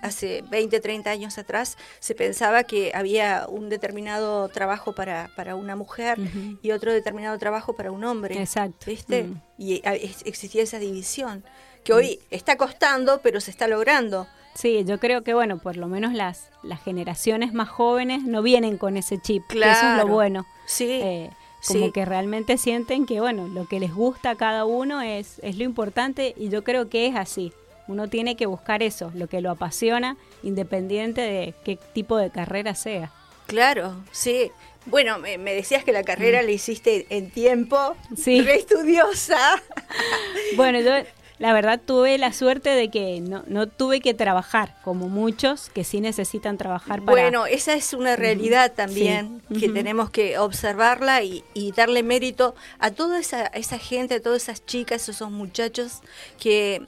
hace 0.00 0.44
20, 0.50 0.80
30 0.80 1.10
años 1.10 1.38
atrás 1.38 1.76
se 1.98 2.14
pensaba 2.14 2.64
que 2.64 2.92
había 2.94 3.46
un 3.48 3.68
determinado 3.68 4.48
trabajo 4.48 4.92
para, 4.94 5.30
para 5.36 5.56
una 5.56 5.76
mujer 5.76 6.18
y 6.62 6.70
otro 6.70 6.92
determinado 6.92 7.38
trabajo 7.38 7.74
para 7.74 7.90
un 7.90 8.04
hombre. 8.04 8.40
Exacto. 8.40 8.86
¿Viste? 8.86 9.24
Mm. 9.24 9.42
Y 9.58 9.82
existía 10.24 10.62
esa 10.62 10.78
división, 10.78 11.44
que 11.84 11.92
hoy 11.92 12.20
está 12.30 12.56
costando, 12.56 13.20
pero 13.22 13.40
se 13.40 13.50
está 13.50 13.66
logrando. 13.66 14.26
Sí, 14.54 14.84
yo 14.84 14.98
creo 14.98 15.22
que, 15.22 15.34
bueno, 15.34 15.58
por 15.58 15.76
lo 15.76 15.86
menos 15.86 16.12
las, 16.12 16.50
las 16.62 16.82
generaciones 16.82 17.52
más 17.52 17.68
jóvenes 17.68 18.24
no 18.24 18.42
vienen 18.42 18.76
con 18.76 18.96
ese 18.96 19.18
chip, 19.18 19.44
claro. 19.46 19.72
eso 19.72 19.90
es 19.92 19.96
lo 19.98 20.12
bueno. 20.12 20.46
Sí. 20.66 20.88
Eh, 20.90 21.30
como 21.66 21.92
que 21.92 22.04
realmente 22.04 22.56
sienten 22.56 23.06
que, 23.06 23.20
bueno, 23.20 23.48
lo 23.48 23.66
que 23.66 23.80
les 23.80 23.92
gusta 23.94 24.30
a 24.30 24.36
cada 24.36 24.64
uno 24.64 25.02
es, 25.02 25.40
es 25.42 25.56
lo 25.58 25.64
importante 25.64 26.34
y 26.36 26.48
yo 26.48 26.62
creo 26.64 26.88
que 26.88 27.06
es 27.06 27.16
así. 27.16 27.52
Uno 27.88 28.08
tiene 28.08 28.36
que 28.36 28.46
buscar 28.46 28.82
eso, 28.82 29.10
lo 29.14 29.28
que 29.28 29.40
lo 29.40 29.50
apasiona, 29.50 30.16
independiente 30.42 31.22
de 31.22 31.54
qué 31.64 31.78
tipo 31.94 32.16
de 32.16 32.30
carrera 32.30 32.74
sea. 32.74 33.10
Claro, 33.46 33.96
sí. 34.12 34.52
Bueno, 34.84 35.18
me, 35.18 35.38
decías 35.38 35.84
que 35.84 35.92
la 35.92 36.02
carrera 36.02 36.42
mm. 36.42 36.44
la 36.44 36.50
hiciste 36.50 37.06
en 37.10 37.30
tiempo, 37.30 37.96
sí. 38.16 38.42
re 38.42 38.56
estudiosa. 38.56 39.38
Bueno, 40.56 40.80
yo 40.80 40.92
la 41.38 41.52
verdad 41.52 41.80
tuve 41.84 42.18
la 42.18 42.32
suerte 42.32 42.70
de 42.70 42.90
que 42.90 43.20
no, 43.20 43.44
no 43.46 43.68
tuve 43.68 44.00
que 44.00 44.12
trabajar, 44.12 44.74
como 44.82 45.08
muchos 45.08 45.70
que 45.70 45.84
sí 45.84 46.00
necesitan 46.00 46.58
trabajar 46.58 47.00
para... 47.00 47.12
Bueno, 47.12 47.46
esa 47.46 47.74
es 47.74 47.92
una 47.92 48.16
realidad 48.16 48.72
también, 48.72 49.40
que 49.58 49.68
tenemos 49.68 50.10
que 50.10 50.38
observarla 50.38 51.22
y, 51.22 51.44
darle 51.76 52.02
mérito 52.02 52.56
a 52.80 52.90
toda 52.90 53.20
esa, 53.20 53.46
esa 53.46 53.78
gente, 53.78 54.16
a 54.16 54.22
todas 54.22 54.42
esas 54.42 54.66
chicas, 54.66 55.08
esos 55.08 55.30
muchachos 55.30 56.00
que 56.40 56.82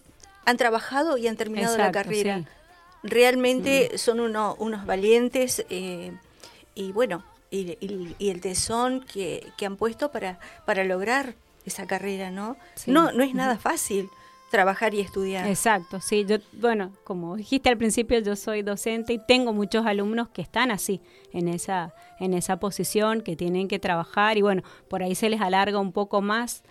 han 0.44 0.56
trabajado 0.56 1.16
y 1.16 1.28
han 1.28 1.36
terminado 1.36 1.76
la 1.78 1.92
carrera. 1.92 2.44
Realmente 3.04 3.96
son 3.98 4.18
uno, 4.18 4.56
unos 4.58 4.84
valientes 4.84 5.64
eh, 5.70 6.12
y 6.74 6.90
bueno, 6.90 7.24
y, 7.52 7.76
el 8.18 8.40
tesón 8.40 9.00
que, 9.00 9.46
que, 9.56 9.66
han 9.66 9.76
puesto 9.76 10.10
para, 10.10 10.40
para 10.66 10.82
lograr 10.82 11.34
esa 11.64 11.86
carrera, 11.86 12.30
¿no? 12.30 12.56
No, 12.86 13.12
no 13.12 13.22
es 13.22 13.34
nada 13.34 13.56
fácil 13.56 14.10
trabajar 14.50 14.94
y 14.94 15.00
estudiar. 15.00 15.46
Exacto, 15.46 16.00
sí, 16.00 16.26
yo, 16.26 16.36
bueno, 16.52 16.92
como 17.04 17.36
dijiste 17.36 17.68
al 17.68 17.78
principio, 17.78 18.18
yo 18.18 18.36
soy 18.36 18.62
docente 18.62 19.12
y 19.14 19.18
tengo 19.18 19.52
muchos 19.52 19.86
alumnos 19.86 20.28
que 20.28 20.42
están 20.42 20.70
así, 20.70 21.00
en 21.32 21.48
esa, 21.48 21.94
en 22.18 22.34
esa 22.34 22.58
posición, 22.58 23.22
que 23.22 23.36
tienen 23.36 23.68
que 23.68 23.78
trabajar 23.78 24.36
y 24.36 24.42
bueno, 24.42 24.62
por 24.88 25.02
ahí 25.02 25.14
se 25.14 25.30
les 25.30 25.40
alarga 25.40 25.78
un 25.78 25.92
poco 25.92 26.20
más, 26.20 26.62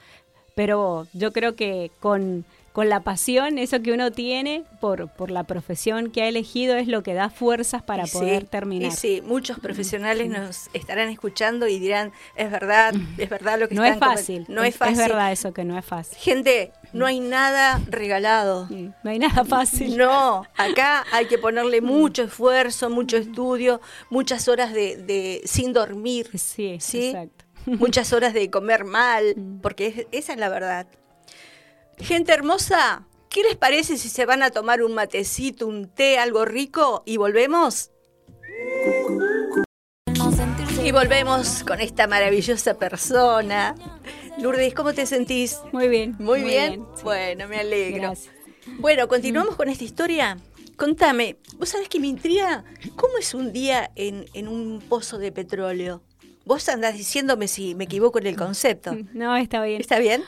pero 0.56 1.08
yo 1.14 1.32
creo 1.32 1.56
que 1.56 1.92
con 2.00 2.46
con 2.80 2.88
la 2.88 3.02
pasión, 3.02 3.58
eso 3.58 3.82
que 3.82 3.92
uno 3.92 4.10
tiene 4.10 4.64
por, 4.80 5.10
por 5.10 5.32
la 5.32 5.44
profesión 5.44 6.12
que 6.12 6.22
ha 6.22 6.30
elegido 6.30 6.78
es 6.78 6.88
lo 6.88 7.04
que 7.04 7.14
da 7.14 7.30
fuerzas 7.30 7.84
para 7.84 8.06
poder 8.06 8.46
terminar. 8.46 8.88
Y 8.88 8.96
sí, 8.96 9.22
muchos 9.22 9.60
profesionales 9.60 10.30
nos 10.30 10.70
estarán 10.72 11.10
escuchando 11.10 11.68
y 11.68 11.78
dirán, 11.78 12.14
es 12.38 12.50
verdad, 12.50 12.94
es 13.18 13.30
verdad 13.30 13.60
lo 13.60 13.68
que 13.68 13.76
no 13.76 13.84
es 13.84 14.00
fácil. 14.00 14.46
No 14.48 14.64
es, 14.64 14.78
fácil. 14.78 14.94
Es 14.94 15.10
verdad 15.10 15.30
eso 15.34 15.52
que 15.52 15.66
no 15.66 15.78
es 15.78 15.84
fácil. 15.84 16.18
Gente, 16.20 16.72
no 16.94 17.06
hay 17.06 17.20
nada 17.20 17.82
regalado. 17.90 18.70
No 18.70 19.12
hay 19.12 19.20
nada 19.20 19.44
fácil. 19.44 19.98
No, 19.98 20.46
acá 20.56 21.04
hay 21.12 21.26
que 21.26 21.38
ponerle 21.38 21.82
mucho 21.82 22.24
esfuerzo, 22.24 22.90
mucho 22.90 23.18
estudio, 23.18 23.82
muchas 24.10 24.48
horas 24.48 24.72
de, 24.72 24.96
de 24.96 25.42
sin 25.44 25.74
dormir. 25.74 26.30
Sí, 26.40 26.78
¿sí? 26.80 27.08
exacto. 27.08 27.44
Muchas 27.66 28.14
horas 28.14 28.34
de 28.34 28.50
comer 28.50 28.86
mal, 28.86 29.36
porque 29.62 30.08
esa 30.14 30.32
es 30.32 30.40
la 30.40 30.48
verdad. 30.48 30.88
Gente 32.00 32.32
hermosa, 32.32 33.06
¿qué 33.30 33.44
les 33.44 33.56
parece 33.56 33.98
si 33.98 34.10
se 34.10 34.26
van 34.26 34.42
a 34.42 34.52
tomar 34.52 34.82
un 34.82 34.94
matecito, 34.94 35.68
un 35.68 35.90
té, 35.90 36.18
algo 36.18 36.46
rico 36.46 37.04
y 37.06 37.18
volvemos? 37.18 37.92
Y 40.84 40.92
volvemos 40.92 41.64
con 41.64 41.82
esta 41.82 42.08
maravillosa 42.08 42.76
persona. 42.76 43.76
Lourdes, 44.40 44.74
¿cómo 44.74 44.94
te 44.94 45.06
sentís? 45.06 45.60
Muy 45.74 45.90
bien. 45.90 46.16
Muy, 46.20 46.42
bien. 46.42 46.86
Bueno, 47.04 47.48
me 47.48 47.60
alegro. 47.60 48.14
Bueno, 48.80 49.08
continuamos 49.08 49.56
con 49.56 49.68
esta 49.68 49.84
historia. 49.84 50.38
Contame, 50.78 51.36
vos 51.58 51.70
sabés 51.70 51.90
que 51.90 52.00
me 52.00 52.08
intriga, 52.08 52.64
¿cómo 52.96 53.18
es 53.18 53.34
un 53.34 53.52
día 53.52 53.92
en, 53.96 54.26
en 54.34 54.48
un 54.48 54.80
pozo 54.80 55.18
de 55.18 55.34
petróleo? 55.34 56.02
Vos 56.46 56.70
andás 56.70 56.96
diciéndome 56.96 57.50
si 57.50 57.76
me 57.76 57.84
equivoco 57.84 58.18
en 58.20 58.28
el 58.28 58.38
concepto. 58.38 58.98
No, 59.14 59.36
está 59.36 59.62
bien. 59.62 59.82
¿Está 59.82 60.00
bien? 60.00 60.24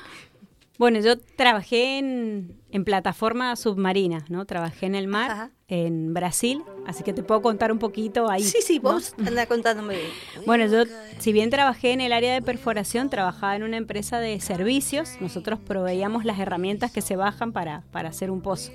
Bueno, 0.81 0.99
yo 0.99 1.15
trabajé 1.19 1.99
en, 1.99 2.59
en 2.71 2.85
plataforma 2.85 3.55
submarina, 3.55 4.25
¿no? 4.29 4.45
Trabajé 4.45 4.87
en 4.87 4.95
el 4.95 5.07
mar, 5.07 5.51
en 5.67 6.11
Brasil, 6.15 6.63
así 6.87 7.03
que 7.03 7.13
te 7.13 7.21
puedo 7.21 7.43
contar 7.43 7.71
un 7.71 7.77
poquito 7.77 8.31
ahí. 8.31 8.41
Sí, 8.41 8.63
sí, 8.63 8.79
vos 8.79 9.13
anda 9.23 9.45
contándome. 9.45 9.99
Bueno, 10.47 10.65
yo, 10.65 10.91
si 11.19 11.33
bien 11.33 11.51
trabajé 11.51 11.91
en 11.91 12.01
el 12.01 12.11
área 12.11 12.33
de 12.33 12.41
perforación, 12.41 13.11
trabajaba 13.11 13.55
en 13.55 13.61
una 13.61 13.77
empresa 13.77 14.19
de 14.19 14.41
servicios. 14.41 15.17
Nosotros 15.19 15.59
proveíamos 15.59 16.25
las 16.25 16.39
herramientas 16.39 16.91
que 16.91 17.01
se 17.01 17.15
bajan 17.15 17.51
para, 17.51 17.83
para 17.91 18.09
hacer 18.09 18.31
un 18.31 18.41
pozo. 18.41 18.71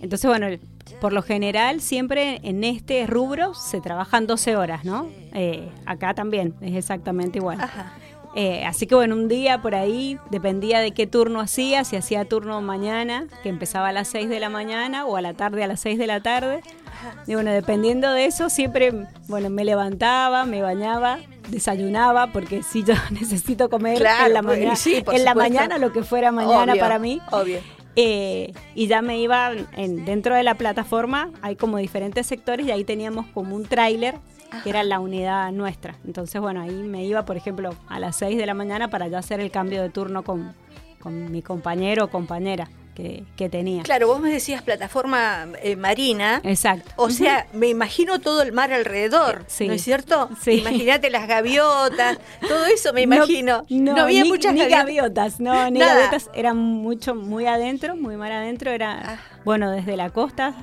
Entonces, 0.00 0.28
bueno, 0.28 0.48
por 1.00 1.12
lo 1.12 1.22
general, 1.22 1.80
siempre 1.80 2.40
en 2.42 2.64
este 2.64 3.06
rubro 3.06 3.54
se 3.54 3.80
trabajan 3.80 4.26
12 4.26 4.56
horas, 4.56 4.84
¿no? 4.84 5.08
Eh, 5.32 5.70
acá 5.86 6.12
también 6.12 6.56
es 6.60 6.74
exactamente 6.74 7.38
igual. 7.38 7.60
Ajá. 7.60 7.92
Eh, 8.36 8.64
así 8.64 8.86
que 8.86 8.96
bueno, 8.96 9.14
un 9.14 9.28
día 9.28 9.62
por 9.62 9.74
ahí 9.74 10.18
dependía 10.30 10.80
de 10.80 10.90
qué 10.90 11.06
turno 11.06 11.40
hacía, 11.40 11.84
si 11.84 11.96
hacía 11.96 12.24
turno 12.24 12.60
mañana, 12.62 13.26
que 13.42 13.48
empezaba 13.48 13.88
a 13.88 13.92
las 13.92 14.08
6 14.08 14.28
de 14.28 14.40
la 14.40 14.50
mañana, 14.50 15.06
o 15.06 15.16
a 15.16 15.20
la 15.20 15.34
tarde 15.34 15.62
a 15.62 15.68
las 15.68 15.80
6 15.80 15.98
de 15.98 16.06
la 16.06 16.20
tarde. 16.20 16.60
Y 17.26 17.34
bueno, 17.34 17.52
dependiendo 17.52 18.12
de 18.12 18.26
eso, 18.26 18.50
siempre, 18.50 18.92
bueno, 19.28 19.50
me 19.50 19.64
levantaba, 19.64 20.46
me 20.46 20.62
bañaba, 20.62 21.18
desayunaba, 21.48 22.32
porque 22.32 22.62
si 22.62 22.82
yo 22.82 22.94
necesito 23.10 23.70
comer 23.70 23.98
en 23.98 24.32
la, 24.32 24.42
mañana, 24.42 24.74
en 25.12 25.24
la 25.24 25.34
mañana, 25.34 25.78
lo 25.78 25.92
que 25.92 26.02
fuera 26.02 26.32
mañana 26.32 26.74
para 26.74 26.98
mí. 26.98 27.20
Obvio. 27.30 27.60
Eh, 27.96 28.52
y 28.74 28.88
ya 28.88 29.02
me 29.02 29.20
iba 29.20 29.52
en, 29.76 30.04
dentro 30.04 30.34
de 30.34 30.42
la 30.42 30.56
plataforma, 30.56 31.30
hay 31.42 31.54
como 31.54 31.78
diferentes 31.78 32.26
sectores 32.26 32.66
y 32.66 32.72
ahí 32.72 32.82
teníamos 32.82 33.26
como 33.26 33.54
un 33.54 33.64
tráiler 33.66 34.16
que 34.62 34.70
era 34.70 34.84
la 34.84 35.00
unidad 35.00 35.52
nuestra. 35.52 35.96
Entonces, 36.04 36.40
bueno, 36.40 36.60
ahí 36.60 36.72
me 36.72 37.04
iba, 37.04 37.24
por 37.24 37.36
ejemplo, 37.36 37.74
a 37.88 37.98
las 37.98 38.16
6 38.16 38.36
de 38.36 38.46
la 38.46 38.54
mañana 38.54 38.88
para 38.88 39.08
ya 39.08 39.18
hacer 39.18 39.40
el 39.40 39.50
cambio 39.50 39.82
de 39.82 39.90
turno 39.90 40.22
con, 40.22 40.54
con 41.00 41.30
mi 41.30 41.42
compañero 41.42 42.04
o 42.04 42.08
compañera. 42.08 42.68
Que, 42.94 43.24
que, 43.36 43.48
tenía. 43.48 43.82
Claro, 43.82 44.06
vos 44.06 44.20
me 44.20 44.30
decías 44.30 44.62
plataforma 44.62 45.48
eh, 45.64 45.74
marina. 45.74 46.40
Exacto. 46.44 46.92
O 46.94 47.10
sea, 47.10 47.48
me 47.52 47.66
imagino 47.66 48.20
todo 48.20 48.40
el 48.40 48.52
mar 48.52 48.72
alrededor, 48.72 49.44
¿no 49.58 49.72
es 49.72 49.82
cierto? 49.82 50.30
Sí. 50.40 50.60
Imagínate 50.60 51.10
las 51.10 51.26
gaviotas, 51.26 52.20
todo 52.48 52.66
eso 52.66 52.92
me 52.92 53.02
imagino. 53.02 53.64
No, 53.68 54.00
había 54.00 54.24
muchas 54.24 54.54
gaviotas. 54.54 55.40
No, 55.40 55.68
ni 55.70 55.80
gaviotas, 55.80 56.30
eran 56.34 56.56
mucho, 56.56 57.16
muy 57.16 57.46
adentro, 57.46 57.96
muy 57.96 58.16
mar 58.16 58.30
adentro, 58.30 58.70
era, 58.70 59.14
ah. 59.14 59.18
bueno, 59.44 59.72
desde 59.72 59.96
la 59.96 60.10
costa 60.10 60.54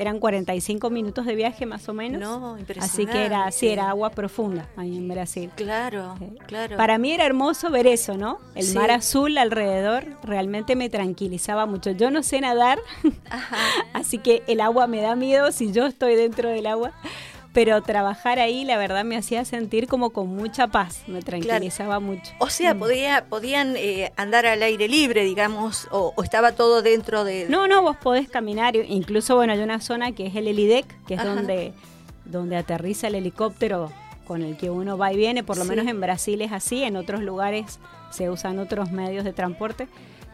eran 0.00 0.18
45 0.18 0.88
minutos 0.88 1.26
de 1.26 1.34
viaje 1.34 1.66
más 1.66 1.86
o 1.90 1.92
menos. 1.92 2.22
No, 2.22 2.58
impresionante. 2.58 3.02
Así 3.02 3.06
que 3.06 3.26
era, 3.26 3.50
sí, 3.52 3.68
era 3.68 3.90
agua 3.90 4.08
profunda 4.08 4.66
ahí 4.76 4.96
en 4.96 5.06
Brasil. 5.06 5.50
Claro, 5.56 6.16
claro. 6.46 6.78
Para 6.78 6.96
mí 6.96 7.12
era 7.12 7.26
hermoso 7.26 7.70
ver 7.70 7.86
eso, 7.86 8.16
¿no? 8.16 8.38
El 8.54 8.72
mar 8.74 8.90
azul 8.90 9.36
alrededor 9.36 10.06
realmente 10.22 10.74
me 10.74 10.88
tranquilizaba 10.88 11.66
mucho. 11.66 11.90
Yo 11.90 12.10
no 12.10 12.22
sé 12.22 12.40
nadar, 12.40 12.78
así 13.92 14.16
que 14.16 14.42
el 14.46 14.62
agua 14.62 14.86
me 14.86 15.02
da 15.02 15.16
miedo 15.16 15.52
si 15.52 15.70
yo 15.70 15.84
estoy 15.84 16.14
dentro 16.14 16.48
del 16.48 16.66
agua 16.66 16.92
pero 17.52 17.82
trabajar 17.82 18.38
ahí 18.38 18.64
la 18.64 18.78
verdad 18.78 19.04
me 19.04 19.16
hacía 19.16 19.44
sentir 19.44 19.88
como 19.88 20.10
con 20.10 20.28
mucha 20.28 20.68
paz, 20.68 21.02
me 21.08 21.20
tranquilizaba 21.22 21.98
mucho. 21.98 22.32
O 22.38 22.48
sea, 22.48 22.74
mm. 22.74 22.78
podía, 22.78 23.24
podían 23.28 23.74
eh, 23.76 24.12
andar 24.16 24.46
al 24.46 24.62
aire 24.62 24.88
libre, 24.88 25.24
digamos, 25.24 25.88
o, 25.90 26.14
estaba 26.22 26.52
todo 26.52 26.82
dentro 26.82 27.24
de... 27.24 27.46
No, 27.48 27.66
no, 27.66 27.82
vos 27.82 27.96
podés 27.96 28.28
caminar, 28.28 28.76
incluso 28.76 29.34
bueno, 29.36 29.52
hay 29.52 29.60
una 29.60 29.80
zona 29.80 30.12
que 30.12 30.26
es 30.26 30.36
el 30.36 30.46
helidec, 30.46 30.86
que 31.06 31.14
es 31.14 31.24
donde, 31.24 31.72
donde 32.24 32.56
aterriza 32.56 33.08
el 33.08 33.16
helicóptero 33.16 33.90
con 34.26 34.42
el 34.42 34.56
que 34.56 34.70
uno 34.70 34.96
va 34.96 35.12
y 35.12 35.16
viene, 35.16 35.42
por 35.42 35.58
lo 35.58 35.64
menos 35.64 35.88
en 35.88 36.00
Brasil 36.00 36.40
es 36.42 36.52
así, 36.52 36.84
en 36.84 36.96
otros 36.96 37.20
lugares 37.20 37.80
se 38.10 38.30
usan 38.30 38.60
otros 38.60 38.92
medios 38.92 39.24
de 39.24 39.32
transporte, 39.32 39.88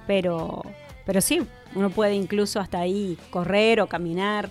pero, 0.07 0.63
pero 1.07 1.23
sí, 1.23 1.41
uno 1.75 1.89
puede 1.89 2.15
incluso 2.15 2.61
hasta 2.61 2.79
ahí 2.79 3.17
correr 3.31 3.81
o 3.81 3.87
caminar 3.87 4.51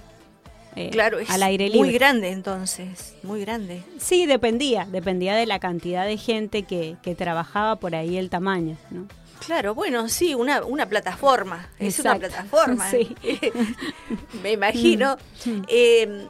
eh, 0.75 0.89
claro, 0.91 1.19
es 1.19 1.29
al 1.29 1.43
aire 1.43 1.65
libre. 1.65 1.79
muy 1.79 1.93
grande 1.93 2.29
entonces, 2.31 3.15
muy 3.23 3.41
grande. 3.41 3.83
Sí, 3.99 4.25
dependía, 4.25 4.85
dependía 4.91 5.35
de 5.35 5.45
la 5.45 5.59
cantidad 5.59 6.05
de 6.05 6.17
gente 6.17 6.63
que, 6.63 6.97
que 7.01 7.15
trabajaba 7.15 7.77
por 7.77 7.95
ahí 7.95 8.17
el 8.17 8.29
tamaño, 8.29 8.77
¿no? 8.91 9.07
Claro, 9.45 9.75
bueno, 9.75 10.07
sí, 10.09 10.33
una, 10.33 10.63
una 10.63 10.87
plataforma, 10.87 11.69
es 11.77 11.99
una 11.99 12.15
plataforma, 12.17 12.89
sí. 12.89 13.15
me 14.43 14.53
imagino. 14.53 15.17
Eh, 15.67 16.27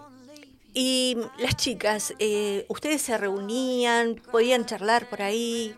y 0.74 1.16
las 1.40 1.56
chicas, 1.56 2.14
eh, 2.20 2.66
¿ustedes 2.68 3.02
se 3.02 3.18
reunían, 3.18 4.16
podían 4.32 4.66
charlar 4.66 5.08
por 5.08 5.22
ahí? 5.22 5.74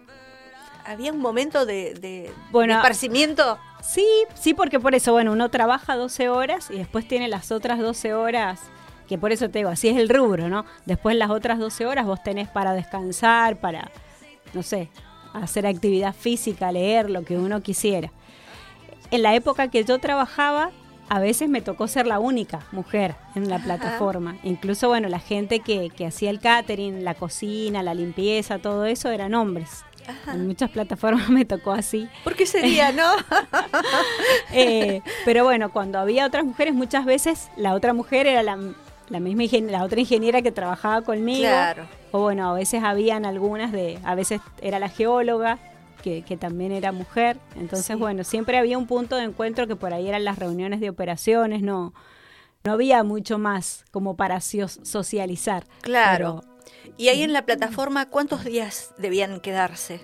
¿Había 0.85 1.11
un 1.11 1.19
momento 1.19 1.65
de, 1.65 1.93
de- 1.95 2.31
Bueno, 2.51 2.73
de 2.73 2.79
esparcimiento? 2.79 3.59
Sí, 3.81 4.05
sí, 4.33 4.53
porque 4.53 4.79
por 4.79 4.95
eso, 4.95 5.13
bueno, 5.13 5.31
uno 5.31 5.49
trabaja 5.49 5.95
12 5.95 6.29
horas 6.29 6.69
y 6.69 6.77
después 6.77 7.07
tiene 7.07 7.27
las 7.27 7.51
otras 7.51 7.79
12 7.79 8.13
horas, 8.13 8.59
que 9.07 9.17
por 9.17 9.31
eso 9.31 9.49
te 9.49 9.59
digo, 9.59 9.69
así 9.69 9.87
es 9.87 9.97
el 9.97 10.09
rubro, 10.09 10.49
¿no? 10.49 10.65
Después 10.85 11.15
las 11.15 11.29
otras 11.29 11.59
12 11.59 11.85
horas 11.85 12.05
vos 12.05 12.21
tenés 12.23 12.49
para 12.49 12.73
descansar, 12.73 13.57
para, 13.59 13.89
no 14.53 14.63
sé, 14.63 14.89
hacer 15.33 15.65
actividad 15.65 16.13
física, 16.13 16.71
leer, 16.71 17.09
lo 17.09 17.23
que 17.23 17.37
uno 17.37 17.61
quisiera. 17.61 18.11
En 19.11 19.21
la 19.21 19.35
época 19.35 19.69
que 19.69 19.85
yo 19.85 19.99
trabajaba, 19.99 20.71
a 21.09 21.19
veces 21.19 21.47
me 21.47 21.61
tocó 21.61 21.87
ser 21.87 22.05
la 22.05 22.19
única 22.19 22.67
mujer 22.73 23.15
en 23.35 23.47
la 23.47 23.55
Ajá. 23.57 23.63
plataforma. 23.65 24.35
Incluso, 24.43 24.89
bueno, 24.89 25.07
la 25.07 25.19
gente 25.19 25.61
que, 25.61 25.89
que 25.89 26.05
hacía 26.05 26.29
el 26.29 26.39
catering, 26.39 27.05
la 27.05 27.13
cocina, 27.13 27.81
la 27.83 27.93
limpieza, 27.93 28.59
todo 28.59 28.85
eso 28.85 29.09
eran 29.09 29.33
hombres. 29.33 29.85
Ajá. 30.07 30.33
En 30.33 30.47
muchas 30.47 30.69
plataformas 30.71 31.29
me 31.29 31.45
tocó 31.45 31.71
así. 31.71 32.07
¿Por 32.23 32.35
qué 32.35 32.45
sería, 32.45 32.91
no? 32.91 33.03
Eh, 34.53 35.01
pero 35.25 35.43
bueno, 35.43 35.71
cuando 35.71 35.99
había 35.99 36.25
otras 36.25 36.45
mujeres, 36.45 36.73
muchas 36.73 37.05
veces 37.05 37.49
la 37.57 37.73
otra 37.73 37.93
mujer 37.93 38.27
era 38.27 38.43
la, 38.43 38.57
la 39.09 39.19
misma 39.19 39.43
la 39.69 39.83
otra 39.83 39.99
ingeniera 39.99 40.41
que 40.41 40.51
trabajaba 40.51 41.01
conmigo. 41.01 41.41
Claro. 41.47 41.87
O 42.11 42.21
bueno, 42.21 42.49
a 42.49 42.53
veces 42.53 42.83
habían 42.83 43.25
algunas 43.25 43.71
de, 43.71 43.99
a 44.03 44.15
veces 44.15 44.41
era 44.61 44.79
la 44.79 44.89
geóloga, 44.89 45.59
que, 46.01 46.21
que 46.23 46.37
también 46.37 46.71
era 46.71 46.91
mujer. 46.91 47.37
Entonces, 47.55 47.87
Sí. 47.87 47.93
bueno, 47.95 48.23
siempre 48.23 48.57
había 48.57 48.77
un 48.77 48.87
punto 48.87 49.15
de 49.17 49.23
encuentro 49.23 49.67
que 49.67 49.75
por 49.75 49.93
ahí 49.93 50.07
eran 50.07 50.23
las 50.23 50.39
reuniones 50.39 50.79
de 50.79 50.89
operaciones, 50.89 51.61
no, 51.61 51.93
no 52.63 52.71
había 52.71 53.03
mucho 53.03 53.37
más 53.37 53.83
como 53.91 54.15
para 54.15 54.39
so- 54.39 54.67
socializar. 54.67 55.65
Claro. 55.81 56.43
Y 56.97 57.09
ahí 57.09 57.23
en 57.23 57.33
la 57.33 57.45
plataforma, 57.45 58.09
¿cuántos 58.09 58.43
días 58.43 58.93
debían 58.97 59.39
quedarse? 59.39 60.01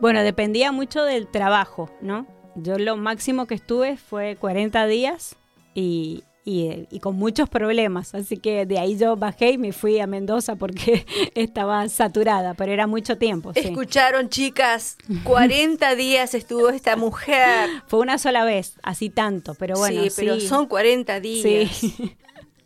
Bueno, 0.00 0.22
dependía 0.22 0.72
mucho 0.72 1.02
del 1.04 1.28
trabajo, 1.28 1.90
¿no? 2.00 2.26
Yo 2.54 2.78
lo 2.78 2.96
máximo 2.96 3.46
que 3.46 3.54
estuve 3.54 3.96
fue 3.96 4.36
40 4.36 4.86
días 4.86 5.36
y, 5.74 6.24
y, 6.44 6.86
y 6.90 7.00
con 7.00 7.14
muchos 7.16 7.48
problemas, 7.48 8.14
así 8.14 8.36
que 8.38 8.66
de 8.66 8.78
ahí 8.78 8.96
yo 8.96 9.16
bajé 9.16 9.52
y 9.52 9.58
me 9.58 9.72
fui 9.72 10.00
a 10.00 10.06
Mendoza 10.06 10.56
porque 10.56 11.04
estaba 11.34 11.88
saturada, 11.88 12.54
pero 12.54 12.72
era 12.72 12.86
mucho 12.86 13.18
tiempo. 13.18 13.52
sí. 13.54 13.60
Escucharon, 13.60 14.28
chicas, 14.28 14.96
40 15.24 15.94
días 15.94 16.34
estuvo 16.34 16.70
esta 16.70 16.96
mujer. 16.96 17.68
Fue 17.86 18.00
una 18.00 18.18
sola 18.18 18.44
vez, 18.44 18.74
así 18.82 19.10
tanto, 19.10 19.54
pero 19.54 19.76
bueno, 19.76 20.02
sí, 20.02 20.10
pero 20.16 20.40
sí. 20.40 20.48
son 20.48 20.66
40 20.66 21.20
días. 21.20 21.76
Sí. 21.76 22.16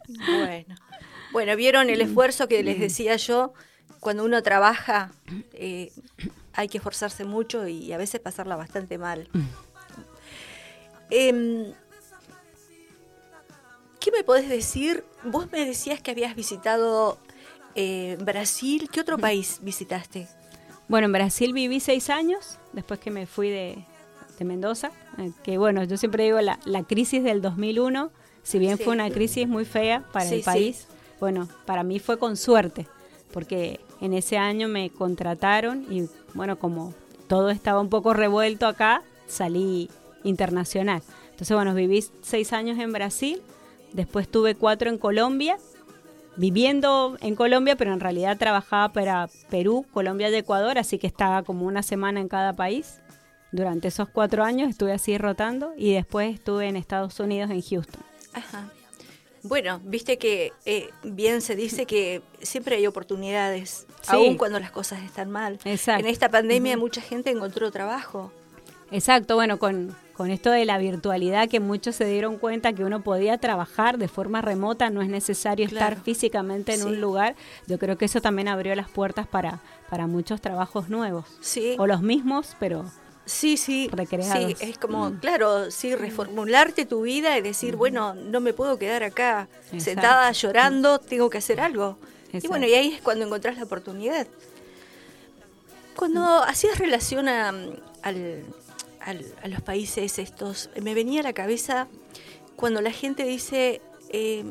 Bueno. 0.06 0.74
Bueno, 1.32 1.56
vieron 1.56 1.90
el 1.90 2.00
esfuerzo 2.00 2.48
que 2.48 2.62
les 2.62 2.78
decía 2.78 3.16
yo. 3.16 3.52
Cuando 4.00 4.24
uno 4.24 4.42
trabaja, 4.42 5.12
eh, 5.52 5.92
hay 6.52 6.68
que 6.68 6.78
esforzarse 6.78 7.24
mucho 7.24 7.66
y 7.68 7.92
a 7.92 7.98
veces 7.98 8.20
pasarla 8.20 8.56
bastante 8.56 8.98
mal. 8.98 9.28
Em, 11.10 11.72
¿Qué 14.00 14.10
me 14.10 14.24
podés 14.24 14.48
decir? 14.48 15.04
Vos 15.22 15.50
me 15.52 15.64
decías 15.64 16.00
que 16.00 16.10
habías 16.10 16.34
visitado 16.34 17.18
eh, 17.76 18.18
Brasil. 18.20 18.88
¿Qué 18.90 19.00
otro 19.00 19.16
país 19.18 19.58
visitaste? 19.62 20.26
Bueno, 20.88 21.06
en 21.06 21.12
Brasil 21.12 21.52
viví 21.52 21.78
seis 21.78 22.10
años, 22.10 22.58
después 22.72 22.98
que 22.98 23.10
me 23.12 23.26
fui 23.26 23.48
de, 23.50 23.84
de 24.38 24.44
Mendoza, 24.44 24.90
eh, 25.18 25.30
que 25.44 25.56
bueno, 25.56 25.84
yo 25.84 25.96
siempre 25.96 26.24
digo 26.24 26.40
la, 26.40 26.58
la 26.64 26.82
crisis 26.82 27.22
del 27.22 27.40
2001, 27.40 28.10
si 28.42 28.58
bien 28.58 28.76
Sí. 28.76 28.82
fue 28.84 28.92
una 28.94 29.08
crisis 29.10 29.46
muy 29.46 29.64
fea 29.64 30.02
para 30.12 30.28
Sí, 30.28 30.34
el 30.34 30.42
sí. 30.42 30.74
Bueno, 31.22 31.48
para 31.66 31.84
mí 31.84 32.00
fue 32.00 32.18
con 32.18 32.36
suerte, 32.36 32.88
porque 33.32 33.78
en 34.00 34.12
ese 34.12 34.38
año 34.38 34.66
me 34.66 34.90
contrataron 34.90 35.86
y 35.88 36.08
bueno, 36.34 36.58
como 36.58 36.94
todo 37.28 37.50
estaba 37.50 37.80
un 37.80 37.90
poco 37.90 38.12
revuelto 38.12 38.66
acá, 38.66 39.04
salí 39.28 39.88
internacional. 40.24 41.00
Entonces, 41.30 41.54
bueno, 41.54 41.74
viví 41.74 42.04
seis 42.22 42.52
años 42.52 42.76
en 42.80 42.92
Brasil, 42.92 43.40
después 43.92 44.28
tuve 44.28 44.56
cuatro 44.56 44.90
en 44.90 44.98
Colombia, 44.98 45.58
viviendo 46.34 47.16
en 47.20 47.36
Colombia, 47.36 47.76
pero 47.76 47.92
en 47.92 48.00
realidad 48.00 48.36
trabajaba 48.36 48.92
para 48.92 49.30
Perú, 49.48 49.86
Colombia 49.92 50.28
y 50.28 50.34
Ecuador, 50.34 50.76
así 50.76 50.98
que 50.98 51.06
estaba 51.06 51.44
como 51.44 51.66
una 51.66 51.84
semana 51.84 52.18
en 52.18 52.26
cada 52.26 52.52
país. 52.52 52.98
Durante 53.52 53.86
esos 53.86 54.08
cuatro 54.08 54.42
años 54.42 54.70
estuve 54.70 54.92
así 54.92 55.16
rotando 55.18 55.72
y 55.76 55.92
después 55.92 56.34
estuve 56.34 56.66
en 56.66 56.74
Estados 56.74 57.20
Unidos, 57.20 57.48
en 57.52 57.62
Houston. 57.62 58.02
Ajá. 58.32 58.72
Bueno, 59.44 59.80
viste 59.84 60.18
que 60.18 60.52
eh, 60.66 60.90
bien 61.02 61.40
se 61.42 61.56
dice 61.56 61.84
que 61.86 62.22
siempre 62.40 62.76
hay 62.76 62.86
oportunidades, 62.86 63.86
Sí. 64.02 64.10
aun 64.14 64.36
cuando 64.36 64.60
las 64.60 64.70
cosas 64.70 65.02
están 65.02 65.30
mal. 65.30 65.58
Exacto. 65.64 66.04
En 66.06 66.10
esta 66.12 66.28
pandemia 66.28 66.76
mucha 66.76 67.00
gente 67.00 67.30
encontró 67.30 67.70
trabajo. 67.70 68.32
Exacto, 68.92 69.34
bueno, 69.36 69.58
con, 69.58 69.96
con 70.14 70.30
esto 70.30 70.50
de 70.50 70.64
la 70.64 70.76
virtualidad 70.78 71.48
que 71.48 71.60
muchos 71.60 71.96
se 71.96 72.04
dieron 72.04 72.36
cuenta 72.36 72.72
que 72.72 72.84
uno 72.84 73.02
podía 73.02 73.38
trabajar 73.38 73.96
de 73.98 74.06
forma 74.06 74.42
remota, 74.42 74.90
no 74.90 75.00
es 75.02 75.08
necesario 75.08 75.66
Claro. 75.68 75.86
estar 75.94 76.04
físicamente 76.04 76.74
en 76.74 76.80
Sí. 76.80 76.86
un 76.86 77.00
lugar, 77.00 77.34
yo 77.66 77.78
creo 77.78 77.96
que 77.96 78.04
eso 78.04 78.20
también 78.20 78.48
abrió 78.48 78.74
las 78.74 78.90
puertas 78.90 79.26
para, 79.26 79.60
para 79.88 80.06
muchos 80.06 80.40
trabajos 80.40 80.88
nuevos. 80.90 81.24
Sí, 81.40 81.74
O 81.78 81.86
los 81.86 82.02
mismos, 82.02 82.54
pero 82.60 82.84
sí, 83.26 83.56
sí. 83.56 83.88
recreados. 83.92 84.58
Sí, 84.58 84.64
es 84.70 84.78
como, 84.78 85.10
Mm. 85.10 85.18
claro, 85.20 85.70
sí, 85.70 85.94
reformularte 85.94 86.86
tu 86.86 87.02
vida 87.02 87.36
y 87.38 87.42
decir, 87.42 87.76
bueno, 87.76 88.14
no 88.14 88.40
me 88.40 88.52
puedo 88.52 88.78
quedar 88.78 89.02
acá 89.02 89.48
Exacto. 89.66 89.84
sentada 89.84 90.32
llorando, 90.32 90.98
tengo 90.98 91.30
que 91.30 91.38
hacer 91.38 91.60
algo. 91.60 91.98
Y 92.32 92.46
bueno, 92.48 92.66
y 92.66 92.74
ahí 92.74 92.94
es 92.94 93.02
cuando 93.02 93.24
encontrás 93.26 93.56
la 93.58 93.64
oportunidad. 93.64 94.26
Cuando 95.96 96.42
hacías 96.42 96.78
relación 96.78 97.28
a, 97.28 97.50
al- 98.02 98.44
al- 99.00 99.34
a 99.42 99.48
los 99.48 99.60
países 99.60 100.18
estos, 100.18 100.70
me 100.80 100.94
venía 100.94 101.20
a 101.20 101.24
la 101.24 101.32
cabeza 101.32 101.88
cuando 102.56 102.80
la 102.80 102.90
gente 102.90 103.24
dice, 103.24 103.82
eh, 104.08 104.44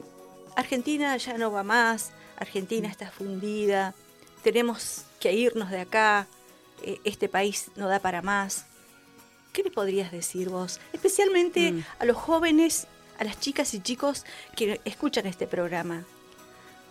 Argentina 0.56 1.16
ya 1.18 1.38
no 1.38 1.52
va 1.52 1.64
más, 1.64 2.12
Argentina 2.38 2.88
está 2.88 3.10
fundida, 3.10 3.96
tenemos 4.44 5.04
que 5.20 5.34
irnos 5.34 5.70
de 5.72 5.80
acá, 5.82 6.28
eh, 6.84 7.00
este 7.04 7.30
país 7.30 7.72
no 7.76 7.88
da 7.88 8.00
para 8.00 8.22
más. 8.22 8.66
¿Qué 9.54 9.64
le 9.64 9.72
podrías 9.72 10.12
decir 10.12 10.50
vos? 10.50 10.80
Especialmente 10.94 11.72
Mm. 11.74 11.84
a 12.00 12.06
los 12.06 12.18
jóvenes, 12.18 12.88
a 13.20 13.24
las 13.24 13.40
chicas 13.40 13.74
y 13.74 13.82
chicos 13.82 14.26
que 14.56 14.80
escuchan 14.86 15.26
este 15.28 15.46
programa. 15.48 16.04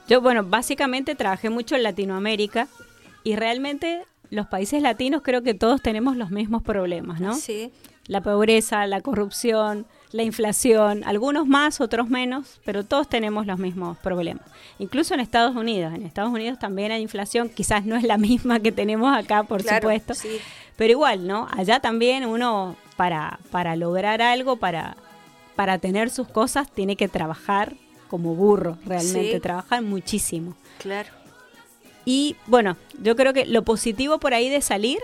Yo, 0.09 0.21
bueno, 0.21 0.45
básicamente 0.45 1.15
trabajé 1.15 1.51
mucho 1.51 1.77
en 1.77 1.83
Latinoamérica 1.85 2.69
y 3.25 3.37
realmente 3.37 4.05
los 4.31 4.47
países 4.47 4.83
latinos 4.83 5.23
creo 5.23 5.43
que 5.43 5.55
todos 5.55 5.81
tenemos 5.83 6.17
los 6.17 6.31
mismos 6.31 6.63
problemas, 6.63 7.21
¿no? 7.21 7.35
Sí, 7.35 7.73
La 8.07 8.21
pobreza, 8.23 8.87
la 8.87 9.01
corrupción, 9.01 9.87
la 10.13 10.23
inflación, 10.23 11.03
algunos 11.05 11.47
más, 11.47 11.81
otros 11.81 12.09
menos, 12.09 12.61
pero 12.65 12.85
todos 12.85 13.09
tenemos 13.09 13.47
los 13.47 13.59
mismos 13.59 13.97
problemas. 13.99 14.45
Incluso 14.79 15.15
en 15.15 15.21
Estados 15.21 15.55
Unidos. 15.55 15.95
En 15.95 16.03
Estados 16.03 16.33
Unidos 16.33 16.59
también 16.59 16.91
hay 16.91 17.03
inflación, 17.03 17.49
quizás 17.49 17.85
no 17.85 17.97
es 17.97 18.03
la 18.03 18.19
misma 18.19 18.61
que 18.61 18.73
tenemos 18.73 19.17
acá, 19.17 19.45
por 19.45 19.63
claro, 19.63 19.83
supuesto, 19.83 20.15
sí. 20.15 20.39
pero 20.77 20.91
igual, 20.93 21.27
¿no? 21.27 21.47
Allá 21.57 21.81
también 21.81 22.25
uno, 22.27 22.77
para, 22.97 23.39
para 23.51 23.77
lograr 23.77 24.21
algo, 24.21 24.57
para, 24.57 24.97
para 25.55 25.79
tener 25.79 26.11
sus 26.11 26.27
cosas, 26.29 26.71
tiene 26.71 26.97
que 26.97 27.09
trabajar 27.09 27.75
como 28.09 28.35
burro, 28.35 28.77
realmente, 28.85 29.35
Sí. 29.35 29.41
trabajar 29.41 29.83
muchísimo. 29.83 30.57
Claro. 30.79 31.11
Y 32.05 32.35
bueno, 32.47 32.77
yo 33.01 33.15
creo 33.15 33.33
que 33.33 33.47
lo 33.47 33.63
positivo 33.63 34.19
por 34.19 34.35
ahí 34.35 34.49
de 34.49 34.63
salir 34.63 34.99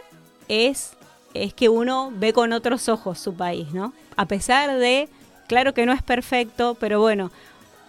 es, 0.48 0.95
es 1.44 1.54
que 1.54 1.68
uno 1.68 2.10
ve 2.14 2.32
con 2.32 2.52
otros 2.52 2.88
ojos 2.88 3.18
su 3.18 3.34
país, 3.34 3.72
¿no? 3.72 3.92
A 4.16 4.26
pesar 4.26 4.78
de, 4.78 5.08
claro 5.46 5.74
que 5.74 5.86
no 5.86 5.92
es 5.92 6.02
perfecto, 6.02 6.76
pero 6.78 7.00
bueno, 7.00 7.30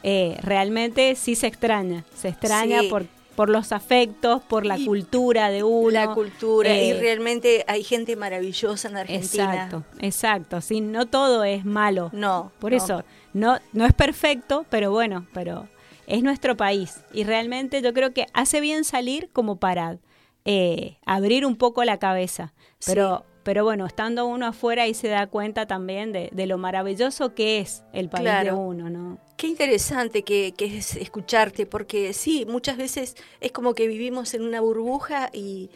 eh, 0.04 0.38
realmente 0.42 1.16
sí 1.16 1.36
se 1.36 1.48
extraña. 1.48 2.06
Se 2.16 2.30
extraña 2.30 2.82
Sí. 2.82 2.88
por, 2.90 3.06
por 3.36 3.50
los 3.50 3.72
afectos, 3.72 4.42
por 4.44 4.66
la 4.66 4.78
Y 4.78 4.86
cultura 4.86 5.50
de 5.50 5.64
uno. 5.64 5.92
la 5.92 6.14
cultura 6.14 6.70
y 6.76 6.92
eh, 6.92 6.98
realmente 7.00 7.64
hay 7.68 7.84
gente 7.84 8.16
maravillosa 8.16 8.88
en 8.90 8.98
Argentina. 8.98 9.54
Exacto, 9.54 9.84
exacto. 10.00 10.62
Sí, 10.62 10.82
no 10.82 11.06
todo 11.06 11.44
es 11.44 11.64
malo. 11.66 12.10
No. 12.14 12.52
Por 12.60 12.72
no. 12.72 12.78
eso, 12.78 13.04
no, 13.34 13.60
no 13.74 13.86
es 13.86 13.94
perfecto, 13.94 14.66
pero 14.70 14.92
bueno, 14.92 15.28
pero 15.34 15.68
es 16.08 16.24
nuestro 16.24 16.56
país. 16.58 17.02
Y 17.14 17.26
realmente 17.26 17.82
yo 17.82 17.94
creo 17.94 18.12
que 18.14 18.26
hace 18.34 18.60
bien 18.62 18.84
salir 18.86 19.30
como 19.34 19.58
para 19.58 19.98
eh, 20.46 20.98
abrir 21.06 21.46
un 21.46 21.58
poco 21.58 21.84
la 21.84 21.98
cabeza. 22.00 22.54
Pero, 22.86 23.26
pero 23.48 23.64
bueno, 23.64 23.86
estando 23.86 24.26
uno 24.26 24.48
afuera 24.48 24.84
ahí 24.84 24.94
se 24.94 25.08
da 25.08 25.26
cuenta 25.28 25.66
también 25.66 26.12
de, 26.12 26.30
de 26.34 26.48
lo 26.48 26.58
maravilloso 26.58 27.34
que 27.34 27.60
es 27.60 27.82
el 27.94 28.10
país 28.10 28.30
de 28.44 28.52
uno, 28.52 28.90
¿no? 28.90 29.20
Qué 29.38 29.48
interesante 29.48 30.24
que, 30.24 30.54
que, 30.58 30.80
es 30.80 30.98
escucharte, 30.98 31.66
porque 31.66 32.12
sí, 32.12 32.46
muchas 32.46 32.76
veces 32.76 33.16
es 33.40 33.54
como 33.54 33.74
que 33.74 33.88
vivimos 33.88 34.34
en 34.34 34.42
una 34.42 34.60
burbuja 34.60 35.30
y, 35.32 35.70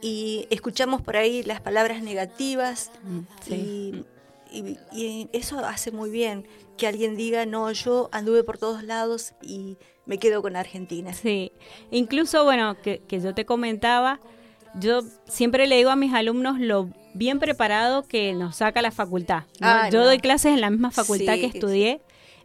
y 0.00 0.46
escuchamos 0.48 1.02
por 1.02 1.18
ahí 1.18 1.42
las 1.42 1.60
palabras 1.60 2.02
negativas 2.02 2.90
mm, 3.02 3.52
y, 3.52 4.78
y, 4.90 5.28
eso 5.34 5.58
hace 5.58 5.90
muy 5.90 6.08
bien 6.08 6.46
que 6.78 6.86
alguien 6.86 7.14
diga, 7.14 7.44
no, 7.44 7.70
yo 7.72 8.08
anduve 8.10 8.42
por 8.42 8.56
todos 8.56 8.84
lados 8.84 9.34
y 9.42 9.76
me 10.06 10.16
quedo 10.16 10.40
con 10.40 10.56
Argentina. 10.56 11.12
Sí, 11.12 11.52
incluso, 11.90 12.42
bueno, 12.44 12.80
que, 12.80 13.00
que 13.00 13.20
yo 13.20 13.34
te 13.34 13.44
comentaba, 13.44 14.18
yo 14.74 15.02
siempre 15.26 15.66
le 15.66 15.76
digo 15.76 15.90
a 15.90 15.96
mis 15.96 16.12
alumnos 16.14 16.58
lo 16.58 16.88
bien 17.14 17.38
preparado 17.38 18.02
que 18.02 18.32
nos 18.34 18.56
saca 18.56 18.82
la 18.82 18.90
facultad. 18.90 19.44
Ah, 19.60 19.88
yo 19.90 20.04
doy 20.04 20.18
clases 20.18 20.52
en 20.52 20.60
la 20.60 20.70
misma 20.70 20.90
facultad 20.90 21.34
que 21.34 21.46
estudié. 21.46 22.00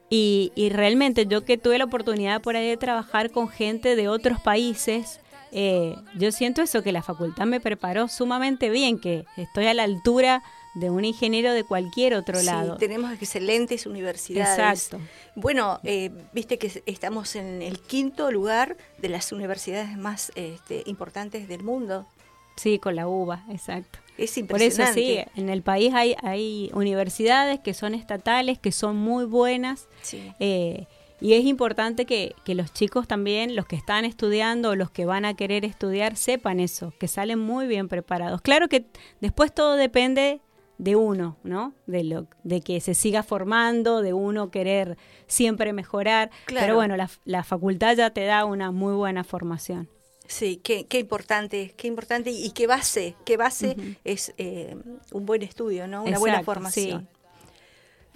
Y, 0.09 0.51
y, 0.55 0.69
realmente 0.69 1.25
yo 1.25 1.43
que 1.43 1.57
tuve 1.57 1.79
la 1.79 1.85
oportunidad 1.85 2.41
por 2.41 2.55
ahí 2.55 2.67
de 2.67 2.77
trabajar 2.77 3.31
con 3.31 3.49
gente 3.49 3.95
de 3.95 4.09
otros 4.09 4.39
países, 4.39 5.19
eh, 5.51 5.95
yo 6.15 6.31
siento 6.31 6.61
eso, 6.61 6.81
que 6.81 6.91
la 6.91 7.03
facultad 7.03 7.45
me 7.45 7.59
preparó 7.59 8.07
sumamente 8.07 8.69
bien, 8.69 8.99
que 8.99 9.25
estoy 9.37 9.67
a 9.67 9.73
la 9.73 9.83
altura 9.83 10.43
de 10.73 10.89
un 10.89 11.05
ingeniero 11.05 11.53
de 11.53 11.63
cualquier 11.63 12.15
otro 12.15 12.39
sí, 12.39 12.45
lado. 12.45 12.77
Tenemos 12.77 13.11
excelentes 13.13 13.85
universidades. 13.85 14.57
Exacto. 14.57 14.99
Bueno, 15.35 15.79
eh, 15.83 16.11
viste 16.33 16.57
que 16.57 16.83
estamos 16.85 17.35
en 17.35 17.61
el 17.61 17.79
quinto 17.79 18.31
lugar 18.31 18.77
de 18.97 19.09
las 19.09 19.31
universidades 19.31 19.95
más 19.97 20.31
este, 20.35 20.83
importantes 20.85 21.47
del 21.47 21.63
mundo. 21.63 22.07
Sí, 22.55 22.79
con 22.79 22.95
la 22.95 23.07
UBA, 23.07 23.45
exacto. 23.51 23.99
Es 24.17 24.37
impresionante. 24.37 25.01
Por 25.01 25.01
eso 25.01 25.25
sí, 25.25 25.39
en 25.39 25.49
el 25.49 25.63
país 25.63 25.93
hay, 25.93 26.15
hay 26.21 26.69
universidades 26.73 27.59
que 27.59 27.73
son 27.73 27.95
estatales, 27.95 28.59
que 28.59 28.71
son 28.71 28.95
muy 28.95 29.25
buenas. 29.25 29.87
Sí. 30.01 30.31
Eh, 30.39 30.85
y 31.19 31.33
es 31.33 31.45
importante 31.45 32.05
que, 32.05 32.35
que, 32.43 32.53
los 32.53 32.73
chicos 32.73 33.07
también, 33.07 33.55
los 33.55 33.65
que 33.65 33.75
están 33.75 34.05
estudiando 34.05 34.71
o 34.71 34.75
los 34.75 34.91
que 34.91 35.05
van 35.05 35.25
a 35.25 35.35
querer 35.35 35.65
estudiar, 35.65 36.15
sepan 36.15 36.59
eso, 36.59 36.93
que 36.99 37.07
salen 37.07 37.39
muy 37.39 37.65
bien 37.65 37.87
preparados. 37.87 38.41
Claro 38.41 38.67
que 38.67 38.85
después 39.21 39.53
todo 39.53 39.75
depende 39.75 40.41
de 40.83 40.97
uno, 40.97 41.37
¿no? 41.43 41.73
De, 41.87 42.03
lo, 42.03 42.27
de 42.43 42.61
que 42.61 42.81
se 42.81 42.93
siga 42.93 43.23
formando, 43.23 44.01
de 44.01 44.11
uno 44.11 44.51
querer 44.51 44.97
siempre 45.27 45.71
mejorar. 45.71 46.29
Pero 46.45 46.75
bueno, 46.75 46.97
la, 46.97 47.09
la 47.23 47.43
facultad 47.43 47.95
ya 47.95 48.09
te 48.09 48.25
da 48.25 48.43
una 48.43 48.71
muy 48.71 48.93
buena 48.93 49.23
formación. 49.23 49.87
Sí, 50.27 50.59
qué, 50.63 50.85
qué 50.85 50.99
importante, 50.99 51.73
qué 51.77 51.87
importante 51.87 52.31
y 52.31 52.51
qué 52.51 52.67
base, 52.67 53.15
qué 53.25 53.37
base 53.37 53.75
es 54.03 54.33
eh, 54.37 54.75
un 55.11 55.25
buen 55.25 55.41
estudio, 55.41 55.87
¿no? 55.87 56.03
Una 56.03 56.19
buena 56.19 56.43
formación. 56.43 57.07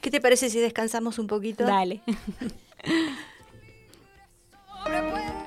¿Qué 0.02 0.12
te 0.12 0.20
parece 0.20 0.50
si 0.50 0.60
descansamos 0.60 1.20
un 1.20 1.28
poquito? 1.28 1.66
Dale. 1.66 2.02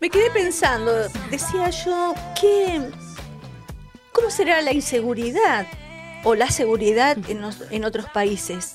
me 0.00 0.10
quedé 0.10 0.30
pensando, 0.30 0.92
decía 1.30 1.70
yo, 1.70 2.14
¿qué, 2.40 2.80
¿cómo 4.12 4.30
será 4.30 4.60
la 4.62 4.72
inseguridad 4.72 5.66
o 6.24 6.34
la 6.34 6.50
seguridad 6.50 7.16
en, 7.28 7.42
en 7.70 7.84
otros 7.84 8.06
países? 8.10 8.74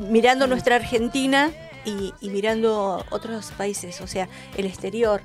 Mirando 0.00 0.46
nuestra 0.46 0.76
Argentina 0.76 1.50
y, 1.84 2.12
y 2.20 2.30
mirando 2.30 3.04
otros 3.10 3.52
países, 3.52 4.00
o 4.00 4.06
sea, 4.06 4.28
el 4.56 4.66
exterior, 4.66 5.22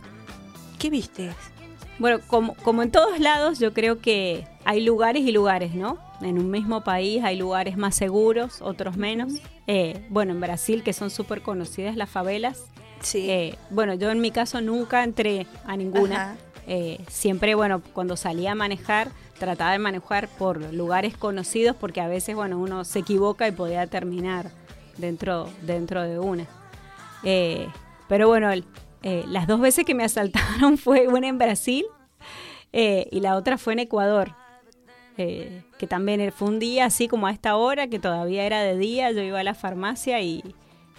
¿qué 0.80 0.89
viste? 0.89 1.32
Bueno, 2.00 2.19
como, 2.28 2.56
como 2.56 2.84
en 2.84 2.91
todos 2.91 3.19
lados, 3.19 3.60
yo 3.60 3.73
creo 3.73 4.00
que 4.00 4.47
hay 4.65 4.82
lugares 4.82 5.23
y 5.23 5.32
lugares, 5.32 5.73
¿no? 5.73 5.97
En 6.21 6.38
un 6.38 6.52
mismo 6.52 6.84
país 6.84 7.23
hay 7.23 7.38
lugares 7.38 7.78
más 7.78 7.95
seguros, 7.95 8.62
otros 8.62 8.97
menos. 8.97 9.34
Eh, 9.65 10.06
bueno, 10.10 10.32
en 10.34 10.39
Brasil, 10.39 10.84
que 10.84 10.93
son 10.93 11.10
súper 11.10 11.41
conocidas 11.41 11.95
las 11.95 12.10
favelas. 12.10 12.65
Sí. 13.01 13.29
Eh, 13.29 13.57
bueno, 13.69 13.93
yo 13.93 14.12
en 14.12 14.21
mi 14.21 14.31
caso 14.31 14.62
nunca 14.62 15.03
entré 15.03 15.47
a 15.65 15.77
ninguna. 15.77 16.38
Eh, 16.67 16.99
siempre, 17.10 17.55
bueno, 17.55 17.81
cuando 17.93 18.17
salía 18.17 18.51
a 18.51 18.55
manejar, 18.55 19.10
trataba 19.39 19.71
de 19.71 19.79
manejar 19.79 20.27
por 20.27 20.73
lugares 20.73 21.15
conocidos 21.15 21.75
porque 21.75 22.01
a 22.01 22.07
veces, 22.07 22.36
bueno, 22.36 22.60
uno 22.60 22.83
se 22.83 22.99
equivoca 22.99 23.47
y 23.47 23.51
podía 23.51 23.88
terminar 23.88 24.51
dentro, 24.97 25.49
dentro 25.62 26.01
de 26.01 26.19
una. 26.19 26.45
pero 28.07 28.27
bueno, 28.27 28.51
eh, 29.03 29.23
las 29.27 29.47
dos 29.47 29.62
veces 29.62 29.86
que 29.86 29.95
me 29.95 30.03
asaltaron 30.03 30.77
fue 30.77 31.07
una 31.07 31.27
en 31.27 31.38
Brasil 31.38 31.86
eh, 32.73 33.07
y 33.12 33.19
la 33.19 33.36
otra 33.36 33.57
fue 33.57 33.73
en 33.73 33.79
Ecuador. 33.79 34.33
Eh, 35.19 35.63
que 35.79 35.88
también 35.88 36.31
fue 36.31 36.47
un 36.47 36.60
día 36.60 36.86
así 36.86 37.07
como 37.07 37.25
a 37.25 37.31
esta 37.31 37.55
hora, 37.55 37.88
que 37.88 37.97
todavía 37.97 38.45
era 38.45 38.62
de 38.62 38.77
día, 38.77 39.12
yo 39.12 39.21
iba 39.23 39.39
a 39.39 39.43
la 39.43 39.55
farmacia 39.55 40.21
y, 40.21 40.43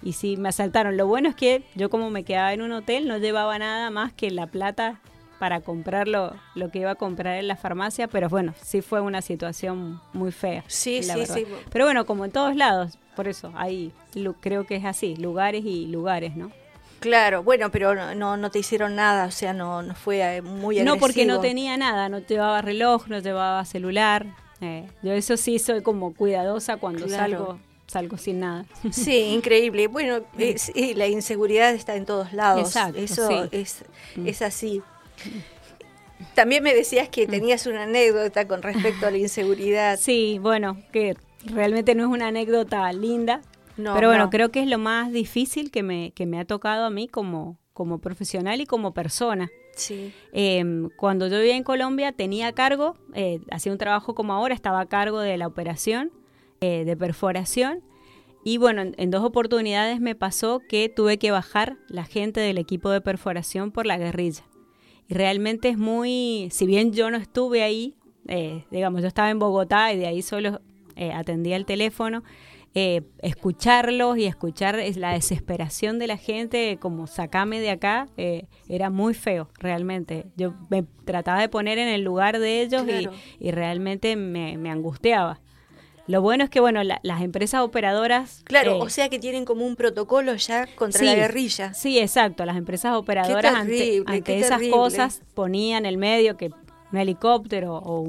y 0.03 0.13
sí, 0.13 0.37
me 0.37 0.49
asaltaron. 0.49 0.97
Lo 0.97 1.07
bueno 1.07 1.29
es 1.29 1.35
que 1.35 1.65
yo 1.75 1.91
como 1.91 2.11
me 2.11 2.25
quedaba 2.25 2.53
en 2.53 2.63
un 2.63 2.73
hotel 2.73 3.09
no 3.09 3.19
llevaba 3.19 3.59
nada 3.59 3.91
más 3.91 4.13
que 4.13 4.31
la 4.31 4.47
plata 4.47 5.01
para 5.39 5.61
comprar 5.61 6.09
lo, 6.09 6.35
que 6.73 6.81
iba 6.81 6.91
a 6.91 6.95
comprar 6.97 7.37
en 7.37 7.49
la 7.49 7.57
farmacia, 7.57 8.09
pero 8.09 8.29
bueno, 8.29 8.55
sí 8.63 8.83
fue 8.83 9.01
una 9.01 9.23
situación 9.23 10.01
muy 10.13 10.33
fea. 10.33 10.65
Sí, 10.67 11.03
sí, 11.03 11.27
sí. 11.27 11.47
Pero 11.71 11.85
bueno, 11.85 12.07
como 12.07 12.25
en 12.25 12.33
todos 12.33 12.57
lados, 12.57 12.99
por 13.15 13.29
eso, 13.29 13.53
ahí 13.57 13.93
creo 14.41 14.67
que 14.67 14.77
es 14.77 14.85
así, 14.85 15.17
lugares 15.17 15.65
y 15.65 15.87
lugares, 15.87 16.37
¿no? 16.37 16.51
Claro, 17.01 17.45
bueno, 17.45 17.71
pero 17.71 17.95
no, 18.15 18.37
no 18.37 18.51
te 18.51 18.59
hicieron 18.59 18.97
nada, 18.97 19.27
o 19.27 19.31
sea, 19.31 19.53
no, 19.53 19.83
no 19.83 19.95
fue 19.95 20.19
eh, 20.21 20.43
muy 20.43 20.81
agresivo. 20.81 20.97
No, 20.97 21.01
porque 21.01 21.25
no 21.25 21.41
tenía 21.41 21.77
nada, 21.77 22.09
no 22.09 22.19
llevaba 22.19 22.61
reloj, 22.61 23.07
no 23.07 23.21
llevaba 23.21 23.65
celular. 23.65 24.27
Eh, 24.61 24.89
yo 25.03 25.13
eso 25.13 25.37
sí 25.37 25.61
soy 25.61 25.83
como 25.83 26.13
cuidadosa 26.13 26.79
cuando 26.79 27.09
salgo, 27.09 27.61
salgo 27.89 28.17
sin 28.17 28.41
nada. 28.41 28.67
Sí, 28.93 29.17
increíble. 29.17 29.89
Bueno, 29.89 30.21
la 30.95 31.07
inseguridad 31.09 31.75
está 31.75 31.97
en 31.97 32.05
todos 32.05 32.33
lados. 32.33 32.69
Exacto, 32.69 32.99
eso 32.99 33.49
es, 33.51 33.85
mm. 34.17 34.29
es 34.29 34.43
así. 34.43 34.83
También 36.35 36.63
me 36.63 36.75
decías 36.75 37.09
que 37.09 37.27
mm. 37.27 37.31
tenías 37.31 37.67
una 37.67 37.85
anécdota 37.85 38.47
con 38.47 38.63
respecto 38.63 39.07
a 39.07 39.11
la 39.11 39.19
inseguridad. 39.19 39.99
Sí, 40.01 40.39
bueno, 40.41 40.79
que 40.93 41.17
realmente 41.45 41.95
no 41.95 42.05
es 42.05 42.11
una 42.11 42.29
anécdota 42.29 42.93
linda, 42.93 43.43
pero 43.77 44.09
bueno, 44.09 44.29
creo 44.29 44.51
que 44.51 44.61
es 44.61 44.67
lo 44.67 44.79
más 44.79 45.13
difícil 45.13 45.71
que 45.71 45.83
me, 45.83 46.13
que 46.13 46.27
me 46.27 46.41
ha 46.41 46.45
tocado 46.45 46.85
a 46.85 46.91
mí 46.91 47.09
como, 47.09 47.59
como 47.73 47.99
profesional 47.99 48.61
y 48.61 48.67
como 48.67 48.93
persona. 48.93 49.49
Sí. 49.77 50.13
Em, 50.33 50.89
cuando 50.97 51.29
yo 51.29 51.39
vivía 51.39 51.55
en 51.55 51.63
Colombia 51.63 52.11
tenía 52.11 52.53
cargo, 52.53 52.97
eh, 53.15 53.41
hacía 53.53 53.71
un 53.71 53.79
trabajo 53.79 54.17
como 54.17 54.33
ahora, 54.33 54.55
estaba 54.55 54.81
a 54.81 54.87
cargo 54.87 55.21
de 55.21 55.37
la 55.37 55.47
operación 55.47 56.11
eh, 56.61 56.85
de 56.85 56.97
perforación. 56.97 57.83
Y 58.45 58.59
bueno, 58.59 58.83
en, 58.97 59.11
dos 59.11 59.25
oportunidades 59.25 60.01
me 60.01 60.15
pasó 60.15 60.61
que 60.69 60.89
tuve 60.89 61.19
que 61.19 61.31
bajar 61.31 61.77
la 61.89 62.05
gente 62.05 62.41
del 62.41 62.59
equipo 62.59 62.91
de 62.91 63.01
perforación 63.01 63.73
por 63.73 63.87
la 63.87 63.99
guerrilla. 63.99 64.45
Y 65.09 65.15
realmente 65.15 65.69
es 65.69 65.79
muy, 65.79 66.49
si 66.51 66.67
bien 66.67 66.93
yo 66.93 67.11
no 67.11 67.17
estuve 67.17 67.63
ahí, 67.63 67.95
eh, 68.27 68.65
digamos, 68.71 69.03
yo 69.03 69.09
estaba 69.09 69.31
en 69.31 69.39
Bogotá 69.39 69.93
y 69.93 69.99
de 69.99 70.07
ahí 70.07 70.23
solo 70.23 70.61
atendía 71.15 71.55
el 71.55 71.65
teléfono, 71.65 72.25
eh, 72.75 73.03
escucharlos 73.23 74.19
y 74.19 74.27
escuchar 74.27 74.79
la 74.97 75.13
desesperación 75.13 75.99
de 75.99 76.07
la 76.07 76.17
gente, 76.19 76.77
como 76.79 77.07
sacame 77.07 77.61
de 77.61 77.71
acá, 77.71 78.09
eh, 78.17 78.45
era 78.69 78.91
muy 78.91 79.15
feo, 79.15 79.49
realmente. 79.59 80.27
Yo 80.37 80.55
me 80.69 80.85
trataba 81.05 81.41
de 81.41 81.49
poner 81.49 81.79
en 81.79 81.89
el 81.89 82.03
lugar 82.03 82.39
de 82.39 82.61
ellos 82.61 82.85
y, 83.41 83.51
realmente 83.51 84.15
me, 84.17 84.71
angustiaba. 84.71 85.41
Lo 86.09 86.23
bueno 86.23 86.43
es 86.43 86.51
que, 86.51 86.59
bueno, 86.59 86.83
las 86.83 87.23
empresas 87.23 87.61
operadoras... 87.61 88.43
Claro, 88.45 88.73
eh, 88.73 88.79
o 88.81 88.89
sea 88.89 89.09
que 89.09 89.19
tienen 89.19 89.45
como 89.45 89.65
un 89.65 89.77
protocolo 89.77 90.35
ya 90.35 90.67
contra 90.75 91.05
la 91.05 91.15
guerrilla. 91.15 91.75
Sí, 91.75 91.99
exacto. 91.99 92.45
Las 92.45 92.57
empresas 92.57 92.95
operadoras 92.95 93.55
ante, 93.55 94.03
esas 94.27 94.63
cosas 94.71 95.23
ponían 95.35 95.87
el 95.87 95.99
medio 95.99 96.37
que 96.37 96.51
un 96.91 96.99
helicóptero 96.99 97.77
o 97.77 98.01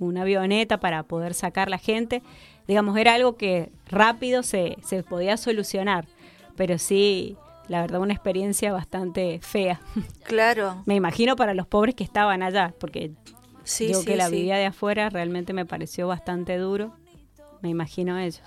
una 0.00 0.22
avioneta 0.22 0.78
para 0.80 1.04
poder 1.04 1.32
sacar 1.32 1.70
la 1.70 1.78
gente 1.78 2.22
digamos, 2.66 2.96
era 2.96 3.14
algo 3.14 3.36
que 3.36 3.70
rápido 3.86 4.42
se, 4.42 4.76
se 4.82 5.02
podía 5.02 5.36
solucionar, 5.36 6.06
pero 6.56 6.78
sí, 6.78 7.36
la 7.68 7.80
verdad, 7.80 8.00
una 8.00 8.14
experiencia 8.14 8.72
bastante 8.72 9.40
fea. 9.42 9.80
Claro. 10.24 10.82
me 10.86 10.94
imagino 10.94 11.36
para 11.36 11.54
los 11.54 11.66
pobres 11.66 11.94
que 11.94 12.04
estaban 12.04 12.42
allá, 12.42 12.74
porque 12.80 13.12
yo 13.78 14.04
que 14.04 14.16
la 14.16 14.28
vivía 14.28 14.56
de 14.56 14.66
afuera 14.66 15.10
realmente 15.10 15.52
me 15.52 15.66
pareció 15.66 16.08
bastante 16.08 16.56
duro, 16.56 16.94
me 17.64 17.70
imagino 17.70 18.18
ellos. 18.18 18.42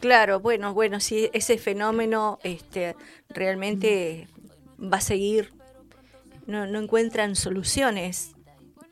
Claro, 0.00 0.38
bueno, 0.38 0.74
bueno, 0.74 1.00
sí, 1.00 1.30
ese 1.32 1.56
fenómeno 1.56 2.38
este, 2.42 2.94
realmente 3.30 4.28
va 4.78 4.98
a 4.98 5.00
seguir, 5.00 5.50
no, 6.46 6.66
no 6.66 6.78
encuentran 6.78 7.36
soluciones 7.36 8.32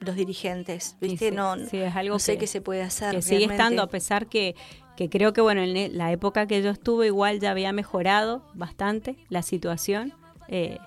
los 0.00 0.16
dirigentes, 0.16 0.96
¿viste? 1.02 1.30
no, 1.32 1.54
es 1.54 1.96
algo 1.96 2.18
sé 2.18 2.38
qué 2.38 2.46
se 2.46 2.62
puede 2.62 2.80
hacer. 2.80 3.14
Que 3.14 3.20
sigue 3.20 3.44
estando, 3.44 3.82
a 3.82 3.88
pesar 3.88 4.26
que, 4.26 4.56
que 4.96 5.10
creo 5.10 5.34
que, 5.34 5.42
bueno, 5.42 5.60
en 5.60 5.98
la 5.98 6.12
época 6.12 6.46
que 6.46 6.62
yo 6.62 6.70
estuve 6.70 7.06
igual 7.06 7.40
ya 7.40 7.50
había 7.50 7.72
mejorado 7.72 8.42
bastante 8.54 9.16
la 9.28 9.42
situación. 9.42 10.14
Eh, 10.48 10.78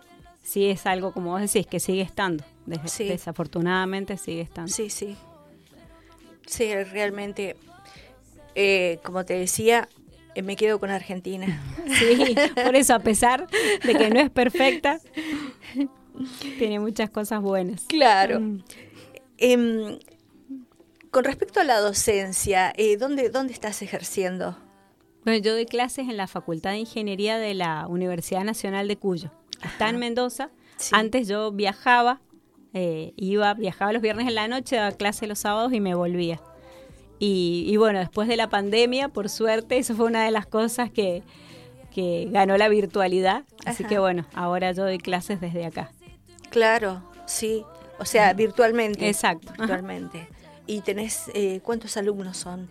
sí 0.42 0.66
es 0.66 0.88
algo, 0.88 1.12
como 1.12 1.32
vos 1.32 1.42
decís, 1.42 1.68
que 1.68 1.80
sigue 1.80 2.02
estando. 2.02 2.44
Desafortunadamente 2.66 4.18
sigue 4.18 4.42
estando. 4.42 4.72
Sí, 4.72 4.90
sí. 4.90 5.16
Sí, 6.48 6.74
realmente. 6.74 7.58
Eh, 8.56 9.00
como 9.04 9.26
te 9.26 9.34
decía, 9.34 9.90
eh, 10.36 10.42
me 10.42 10.56
quedo 10.56 10.80
con 10.80 10.90
Argentina. 10.90 11.62
Sí, 12.00 12.36
por 12.64 12.76
eso, 12.76 12.94
a 12.94 13.00
pesar 13.00 13.48
de 13.84 13.96
que 13.96 14.10
no 14.10 14.20
es 14.20 14.30
perfecta, 14.30 15.00
tiene 16.58 16.80
muchas 16.80 17.10
cosas 17.10 17.42
buenas. 17.42 17.84
Claro. 17.88 18.40
Mm. 18.40 18.64
Em, 19.38 20.00
con 21.10 21.26
respecto 21.26 21.60
a 21.60 21.64
la 21.64 21.80
docencia, 21.80 22.72
eh, 22.78 22.98
¿dónde, 22.98 23.30
¿dónde 23.30 23.52
estás 23.52 23.82
ejerciendo? 23.82 24.58
Bueno, 25.26 25.44
yo 25.44 25.54
doy 25.54 25.66
clases 25.66 26.08
en 26.08 26.18
la 26.18 26.28
Facultad 26.28 26.72
de 26.72 26.78
Ingeniería 26.78 27.38
de 27.38 27.54
la 27.54 27.88
Universidad 27.88 28.44
Nacional 28.44 28.88
de 28.88 28.98
Cuyo. 28.98 29.32
Está 29.64 29.90
en 29.90 29.98
Mendoza. 29.98 30.50
Sí. 30.78 30.92
Antes 30.94 31.28
yo 31.28 31.52
viajaba, 31.52 32.22
eh, 32.74 33.14
iba, 33.18 33.54
viajaba 33.54 33.92
los 33.92 34.02
viernes 34.02 34.28
en 34.28 34.36
la 34.36 34.48
noche, 34.48 34.78
daba 34.78 34.92
clase 34.92 35.28
los 35.28 35.40
sábados 35.40 35.74
y 35.74 35.82
me 35.82 35.94
volvía. 35.94 36.42
Y, 37.24 37.66
y 37.68 37.78
bueno, 37.78 38.00
después 38.00 38.28
de 38.28 38.36
la 38.36 38.50
pandemia, 38.50 39.08
por 39.10 39.30
suerte, 39.30 39.78
eso 39.78 39.94
fue 39.96 40.08
una 40.08 40.26
de 40.26 40.32
las 40.32 40.48
cosas 40.48 40.90
que, 40.90 41.22
que 41.94 42.28
ganó 42.32 42.58
la 42.58 42.68
virtualidad. 42.68 43.44
Así 43.64 43.84
Ajá. 43.84 43.90
que 43.90 44.00
bueno, 44.00 44.26
ahora 44.34 44.72
yo 44.72 44.86
doy 44.86 44.98
clases 44.98 45.40
desde 45.40 45.64
acá. 45.68 45.92
Claro, 46.50 47.04
sí. 47.28 47.64
O 48.00 48.06
sea, 48.06 48.34
virtualmente. 48.34 49.08
Exacto. 49.08 49.50
Ajá. 49.52 49.60
Virtualmente. 49.62 50.28
¿Y 50.66 50.82
tenés 50.82 51.30
eh, 51.36 51.60
cuántos 51.64 51.96
alumnos 51.96 52.38
son? 52.38 52.68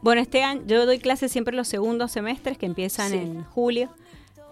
Bueno, 0.00 0.20
este 0.20 0.44
año 0.44 0.62
yo 0.64 0.86
doy 0.86 1.00
clases 1.00 1.32
siempre 1.32 1.56
los 1.56 1.66
segundos 1.66 2.12
semestres 2.12 2.56
que 2.56 2.66
empiezan 2.66 3.10
Sí. 3.10 3.16
en 3.16 3.42
julio, 3.42 3.90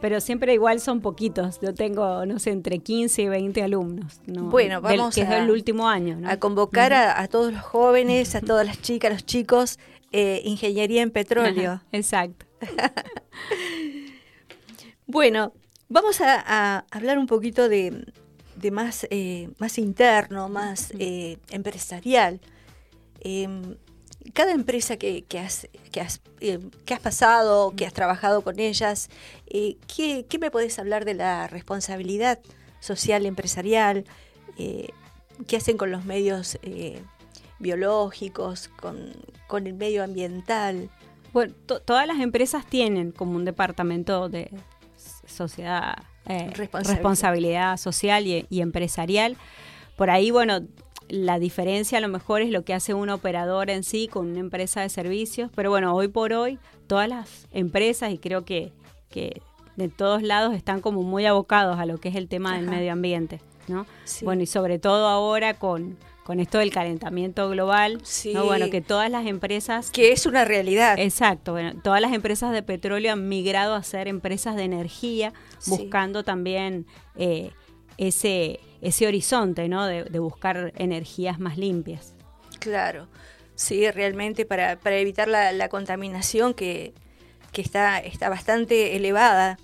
pero 0.01 0.21
siempre 0.21 0.53
igual 0.55 0.81
son 0.81 1.01
poquitos. 1.01 1.59
Yo 1.61 1.73
tengo, 1.75 2.27
no 2.27 2.39
sé, 2.39 2.51
entre 2.51 2.79
15 2.81 3.23
y 3.23 3.29
20 3.29 3.63
alumnos. 3.63 4.21
¿no? 4.27 4.45
Bueno, 4.45 4.81
Del- 4.83 4.99
vamos 4.99 5.15
que 5.15 5.23
es 5.23 5.29
a- 5.29 5.39
el 5.43 5.51
último 5.51 5.89
año, 5.89 6.17
¿no? 6.21 6.29
A 6.29 6.37
convocar 6.37 6.93
a, 6.93 7.21
a 7.21 7.29
todos 7.29 7.53
los 7.53 7.63
jóvenes, 7.63 8.35
a 8.35 8.41
todas 8.41 8.67
las 8.67 8.81
chicas, 8.83 9.13
los 9.13 9.25
chicos, 9.27 9.79
eh, 10.13 10.41
ingeniería 10.45 11.03
en 11.03 11.11
petróleo. 11.11 11.73
Ajá, 11.73 11.85
Exacto. 11.93 12.47
Bueno, 15.07 15.53
vamos 15.89 16.21
a, 16.21 16.43
a 16.47 16.85
hablar 16.91 17.19
un 17.19 17.27
poquito 17.27 17.69
de, 17.69 18.13
de 18.57 18.71
más, 18.73 19.07
eh, 19.11 19.51
más 19.59 19.79
interno, 19.79 20.49
más 20.49 20.93
eh, 20.99 21.39
empresarial. 21.51 22.41
Cada 24.33 24.53
empresa 24.53 24.97
que, 24.97 25.23
que 25.23 25.39
has, 25.39 25.69
que, 25.93 26.01
has, 26.01 26.21
eh, 26.41 26.59
que 26.85 26.95
has 26.95 27.01
pasado, 27.01 27.73
que 27.77 27.87
has 27.87 27.93
trabajado 27.93 28.43
con 28.43 28.59
ellas, 28.59 29.09
eh, 29.47 29.77
¿qué, 29.95 30.27
qué 30.29 30.39
me 30.39 30.51
podés 30.51 30.79
hablar 30.79 31.05
de 31.05 31.15
la 31.15 31.47
responsabilidad 31.49 32.39
social 32.81 33.27
empresarial? 33.27 34.05
Eh, 34.59 34.89
¿Qué 35.47 35.57
hacen 35.57 35.77
con 35.77 35.91
los 35.91 36.05
medios 36.05 36.59
eh, 36.63 37.03
biológicos, 37.59 38.69
con, 38.69 39.13
con 39.47 39.67
el 39.67 39.75
medio 39.75 40.03
ambiental? 40.05 40.89
Bueno, 41.33 41.55
to- 41.67 41.81
todas 41.81 42.07
las 42.07 42.21
empresas 42.21 42.65
tienen 42.67 43.13
como 43.13 43.37
un 43.37 43.45
departamento 43.45 44.29
de 44.29 44.51
sociedad, 45.27 45.97
Responsabilidad. 46.27 46.95
responsabilidad 46.95 47.77
social 47.77 48.27
y, 48.27 48.47
y 48.51 48.61
empresarial. 48.61 49.37
Por 49.97 50.11
ahí, 50.11 50.31
bueno, 50.31 50.61
la 51.09 51.39
diferencia 51.39 51.99
a 51.99 52.01
lo 52.01 52.09
mejor 52.09 52.43
es 52.43 52.51
lo 52.51 52.65
que 52.65 52.75
hace 52.75 52.95
un 52.95 53.11
operador 53.11 53.71
en 53.71 53.83
sí 53.83 54.09
con 54.09 54.27
una 54.31 54.41
empresa 54.41 54.81
de 54.81 54.89
servicios, 54.89 55.51
pero 55.55 55.71
bueno, 55.71 55.95
hoy 55.95 56.09
por 56.09 56.33
hoy 56.33 56.59
todas 56.87 57.09
las 57.09 57.47
empresas 57.53 58.13
y 58.13 58.19
creo 58.19 58.45
que, 58.45 58.73
que 59.09 59.41
de 59.77 59.89
todos 59.89 60.23
lados 60.23 60.55
están 60.55 60.81
como 60.81 61.03
muy 61.03 61.27
abocados 61.27 61.79
a 61.79 61.87
lo 61.87 61.99
que 61.99 62.09
es 62.09 62.17
el 62.17 62.29
tema 62.29 62.57
del 62.57 62.67
medio 62.69 62.93
ambiente, 62.93 63.41
¿no? 63.69 63.87
Sí. 64.05 64.25
Bueno, 64.25 64.43
y 64.43 64.47
sobre 64.47 64.79
todo 64.79 65.07
ahora 65.09 65.55
con, 65.55 65.97
con 66.25 66.41
esto 66.41 66.59
del 66.59 66.73
calentamiento 66.73 67.49
global, 67.51 68.01
Sí. 68.03 68.33
¿no? 68.35 68.45
Bueno, 68.45 68.69
que 68.71 68.81
todas 68.81 69.11
las 69.11 69.27
empresas 69.27 69.91
Que 69.91 70.13
es 70.13 70.27
una 70.27 70.45
realidad. 70.45 70.99
Exacto, 70.99 71.53
bueno, 71.53 71.73
todas 71.85 72.01
las 72.01 72.13
empresas 72.13 72.53
de 72.53 72.63
petróleo 72.63 73.13
han 73.13 73.29
migrado 73.29 73.75
a 73.75 73.83
ser 73.83 74.09
empresas 74.09 74.57
de 74.57 74.65
energía, 74.65 75.33
Sí. 75.59 75.71
buscando 75.71 76.25
también 76.25 76.87
eh, 77.17 77.51
ese, 77.99 78.61
ese 78.81 79.07
horizonte, 79.07 79.69
¿no? 79.69 79.87
De, 79.87 80.05
de 80.05 80.19
buscar 80.19 80.73
energías 80.77 81.39
más 81.39 81.59
limpias. 81.59 82.15
Claro, 82.59 83.09
sí, 83.55 83.91
realmente 83.91 84.45
para, 84.45 84.79
para 84.79 84.97
evitar 84.97 85.29
la, 85.29 85.53
la 85.53 85.69
contaminación 85.69 86.55
que, 86.55 86.95
que 87.53 87.63
está, 87.63 87.99
está 87.99 88.29
bastante 88.29 88.97
elevada. 88.97 89.59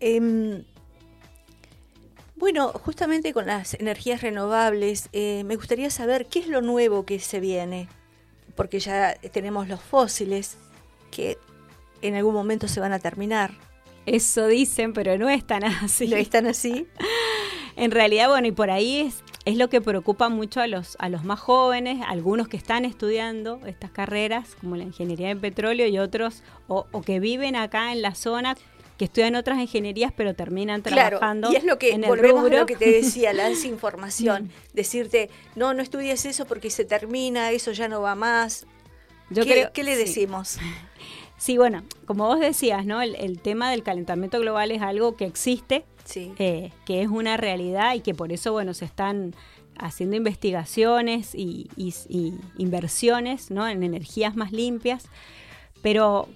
Em, 0.00 0.64
bueno, 2.36 2.68
justamente 2.72 3.32
con 3.32 3.46
las 3.46 3.74
energías 3.74 4.22
renovables, 4.22 5.08
eh, 5.12 5.44
me 5.44 5.56
gustaría 5.56 5.90
saber 5.90 6.26
qué 6.26 6.38
es 6.38 6.48
lo 6.48 6.62
nuevo 6.62 7.04
que 7.04 7.18
se 7.18 7.38
viene, 7.38 7.88
porque 8.56 8.80
ya 8.80 9.14
tenemos 9.32 9.68
los 9.68 9.80
fósiles 9.80 10.56
que 11.10 11.38
en 12.02 12.14
algún 12.14 12.34
momento 12.34 12.66
se 12.66 12.80
van 12.80 12.92
a 12.92 12.98
terminar. 12.98 13.52
Eso 14.06 14.46
dicen, 14.46 14.92
pero 14.92 15.18
no 15.18 15.28
es 15.28 15.46
tan 15.46 15.64
así. 15.64 16.08
¿No 16.08 16.16
están 16.16 16.46
así? 16.46 16.88
En 17.80 17.90
realidad, 17.90 18.28
bueno, 18.28 18.46
y 18.46 18.52
por 18.52 18.70
ahí 18.70 19.00
es, 19.00 19.24
es 19.46 19.56
lo 19.56 19.68
que 19.70 19.80
preocupa 19.80 20.28
mucho 20.28 20.60
a 20.60 20.66
los, 20.66 20.96
a 21.00 21.08
los 21.08 21.24
más 21.24 21.40
jóvenes, 21.40 22.04
algunos 22.06 22.46
que 22.48 22.56
están 22.56 22.84
estudiando 22.84 23.58
estas 23.66 23.90
carreras, 23.90 24.54
como 24.60 24.76
la 24.76 24.84
ingeniería 24.84 25.30
en 25.30 25.40
petróleo, 25.40 25.86
y 25.86 25.98
otros, 25.98 26.42
o, 26.68 26.86
o 26.92 27.00
que 27.02 27.20
viven 27.20 27.56
acá 27.56 27.92
en 27.92 28.02
la 28.02 28.14
zona, 28.14 28.56
que 28.98 29.06
estudian 29.06 29.34
otras 29.34 29.58
ingenierías, 29.58 30.12
pero 30.14 30.34
terminan 30.34 30.82
Claro, 30.82 31.16
trabajando 31.18 31.50
y 31.50 31.56
es 31.56 31.64
lo 31.64 31.78
que 31.78 31.92
en 31.92 32.04
el 32.04 32.10
volvemos 32.10 32.44
a 32.44 32.54
lo 32.54 32.66
que 32.66 32.76
te 32.76 32.90
decía, 32.92 33.32
la 33.32 33.48
desinformación, 33.48 34.50
decirte, 34.74 35.30
no, 35.56 35.72
no 35.72 35.82
estudies 35.82 36.26
eso 36.26 36.44
porque 36.44 36.68
se 36.68 36.84
termina, 36.84 37.50
eso 37.50 37.72
ya 37.72 37.88
no 37.88 38.02
va 38.02 38.14
más. 38.14 38.66
Yo 39.30 39.42
¿Qué, 39.44 39.52
creo- 39.52 39.72
qué 39.72 39.84
le 39.84 39.94
sí. 39.96 40.00
decimos? 40.04 40.58
Sí, 41.38 41.56
bueno, 41.56 41.84
como 42.04 42.26
vos 42.26 42.38
decías, 42.38 42.84
¿no? 42.84 43.00
El, 43.00 43.14
el 43.14 43.40
tema 43.40 43.70
del 43.70 43.82
calentamiento 43.82 44.38
global 44.40 44.72
es 44.72 44.82
algo 44.82 45.16
que 45.16 45.24
existe, 45.24 45.86
Sí, 46.10 46.32
eh, 46.38 46.72
que 46.84 47.02
es 47.02 47.08
una 47.08 47.36
realidad 47.36 47.94
y 47.94 48.00
que 48.00 48.14
por 48.14 48.32
eso, 48.32 48.52
bueno, 48.52 48.74
se 48.74 48.84
están 48.84 49.34
haciendo 49.78 50.16
investigaciones 50.16 51.34
y, 51.34 51.68
y- 51.76 51.94
y 52.08 52.34
inversiones, 52.58 53.50
¿no? 53.50 53.66
En 53.68 53.82
energías 53.82 54.36
más 54.36 54.52
limpias, 54.52 55.06
pero 55.82 56.28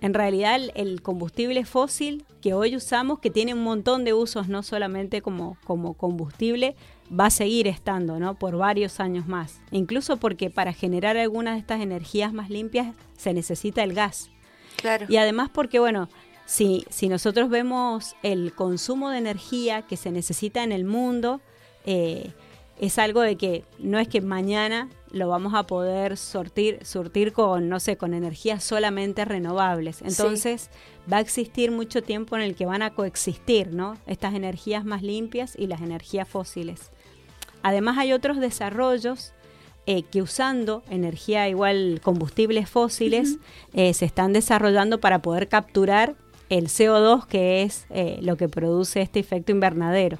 en 0.00 0.14
realidad 0.14 0.56
el, 0.56 0.72
el 0.74 1.02
combustible 1.02 1.64
fósil 1.64 2.24
que 2.40 2.54
hoy 2.54 2.74
usamos, 2.76 3.18
que 3.20 3.30
tiene 3.30 3.54
un 3.54 3.62
montón 3.62 4.04
de 4.04 4.14
usos, 4.14 4.48
no 4.48 4.62
solamente 4.62 5.20
como, 5.22 5.56
como 5.64 5.94
combustible, 5.94 6.74
va 7.18 7.26
a 7.26 7.30
seguir 7.30 7.66
estando, 7.66 8.18
¿no? 8.18 8.34
Por 8.34 8.56
varios 8.56 8.98
años 9.00 9.26
más. 9.26 9.60
Incluso 9.70 10.16
porque 10.16 10.48
para 10.50 10.72
generar 10.72 11.16
algunas 11.16 11.54
de 11.54 11.60
estas 11.60 11.80
energías 11.80 12.32
más 12.32 12.48
limpias 12.50 12.94
se 13.16 13.34
necesita 13.34 13.82
el 13.82 13.92
gas. 13.94 14.30
claro. 14.76 15.06
Y 15.08 15.16
además 15.18 15.50
porque, 15.52 15.78
bueno, 15.80 16.08
si, 16.50 16.84
si 16.90 17.08
nosotros 17.08 17.48
vemos 17.48 18.16
el 18.24 18.52
consumo 18.52 19.10
de 19.10 19.18
energía 19.18 19.82
que 19.82 19.96
se 19.96 20.10
necesita 20.10 20.64
en 20.64 20.72
el 20.72 20.84
mundo, 20.84 21.40
eh, 21.86 22.32
es 22.80 22.98
algo 22.98 23.20
de 23.20 23.36
que 23.36 23.64
no 23.78 24.00
es 24.00 24.08
que 24.08 24.20
mañana 24.20 24.88
lo 25.12 25.28
vamos 25.28 25.54
a 25.54 25.68
poder 25.68 26.16
sortir, 26.16 26.84
surtir 26.84 27.32
con, 27.32 27.68
no 27.68 27.78
sé, 27.78 27.96
con 27.96 28.14
energías 28.14 28.64
solamente 28.64 29.24
renovables. 29.24 30.02
Entonces 30.02 30.70
va 31.10 31.18
a 31.18 31.20
existir 31.20 31.70
mucho 31.70 32.02
tiempo 32.02 32.34
en 32.34 32.42
el 32.42 32.56
que 32.56 32.66
van 32.66 32.82
a 32.82 32.94
coexistir, 32.94 33.72
¿no? 33.72 33.96
Estas 34.08 34.34
energías 34.34 34.84
más 34.84 35.04
limpias 35.04 35.54
y 35.56 35.68
las 35.68 35.82
energías 35.82 36.28
fósiles. 36.28 36.90
Además 37.62 37.96
hay 37.96 38.12
otros 38.12 38.40
desarrollos 38.40 39.34
eh, 39.86 40.02
que 40.02 40.20
usando 40.20 40.82
energía 40.90 41.48
igual 41.48 42.00
combustibles 42.02 42.68
fósiles 42.68 43.36
eh, 43.72 43.94
se 43.94 44.04
están 44.04 44.32
desarrollando 44.32 44.98
para 44.98 45.22
poder 45.22 45.46
capturar 45.46 46.16
el 46.50 46.66
CO2 46.66 47.26
que 47.26 47.62
es 47.62 47.86
eh, 47.88 48.18
lo 48.20 48.36
que 48.36 48.48
produce 48.50 49.00
este 49.00 49.18
efecto 49.18 49.52
invernadero. 49.52 50.18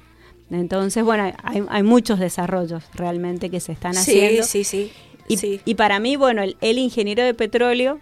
Entonces, 0.49 1.03
bueno, 1.03 1.31
hay, 1.43 1.63
hay 1.69 1.83
muchos 1.83 2.19
desarrollos 2.19 2.83
realmente 2.93 3.49
que 3.49 3.59
se 3.59 3.71
están 3.71 3.93
sí, 3.93 3.99
haciendo. 3.99 4.43
sí, 4.43 4.63
sí, 4.63 4.91
Y, 5.27 5.37
sí. 5.37 5.61
y 5.63 5.75
para 5.75 5.99
mí, 5.99 6.15
bueno, 6.15 6.41
el, 6.41 6.57
el 6.59 6.77
ingeniero 6.77 7.23
de 7.23 7.33
petróleo, 7.33 7.99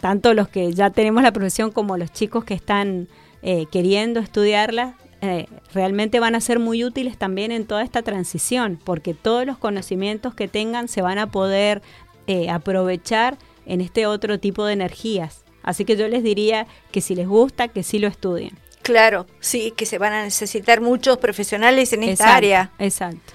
tanto 0.00 0.34
los 0.34 0.48
que 0.48 0.72
ya 0.72 0.90
tenemos 0.90 1.22
la 1.22 1.32
profesión 1.32 1.72
como 1.72 1.96
los 1.96 2.12
chicos 2.12 2.44
que 2.44 2.54
están 2.54 3.08
eh, 3.42 3.66
queriendo 3.72 4.20
estudiarla, 4.20 4.96
eh, 5.20 5.46
realmente 5.74 6.20
van 6.20 6.36
a 6.36 6.40
ser 6.40 6.60
muy 6.60 6.84
útiles 6.84 7.18
también 7.18 7.50
en 7.50 7.66
toda 7.66 7.82
esta 7.82 8.02
transición, 8.02 8.78
porque 8.84 9.14
todos 9.14 9.44
los 9.44 9.58
conocimientos 9.58 10.34
que 10.34 10.46
tengan 10.46 10.86
se 10.86 11.02
van 11.02 11.18
a 11.18 11.30
poder 11.32 11.82
eh, 12.28 12.48
aprovechar 12.50 13.38
en 13.66 13.80
este 13.80 14.06
otro 14.06 14.38
tipo 14.38 14.64
de 14.64 14.74
energías. 14.74 15.42
Así 15.62 15.84
que 15.84 15.96
yo 15.96 16.08
les 16.08 16.22
diría 16.22 16.66
que 16.90 17.00
si 17.00 17.14
les 17.14 17.26
gusta, 17.26 17.68
que 17.68 17.82
sí 17.82 17.98
lo 17.98 18.08
estudien. 18.08 18.58
Claro, 18.82 19.26
sí, 19.40 19.72
que 19.76 19.84
se 19.84 19.98
van 19.98 20.14
a 20.14 20.22
necesitar 20.22 20.80
muchos 20.80 21.18
profesionales 21.18 21.92
en 21.92 22.04
esta 22.04 22.24
Exacto, 22.24 22.36
área. 22.36 22.70
Exacto. 22.78 23.34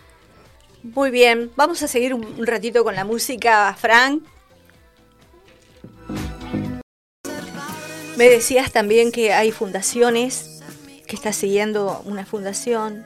Muy 0.84 1.12
bien, 1.12 1.52
vamos 1.56 1.84
a 1.84 1.88
seguir 1.88 2.14
un, 2.14 2.46
ratito 2.46 2.84
con 2.84 2.96
la 2.96 3.06
música, 3.06 3.76
Frank. 3.80 4.24
Me 8.18 8.30
decías 8.30 8.72
también 8.72 9.12
que 9.12 9.32
hay 9.32 9.52
fundaciones, 9.52 10.62
que 11.08 11.16
estás 11.16 11.36
siguiendo 11.36 12.02
una 12.06 12.26
fundación. 12.26 13.06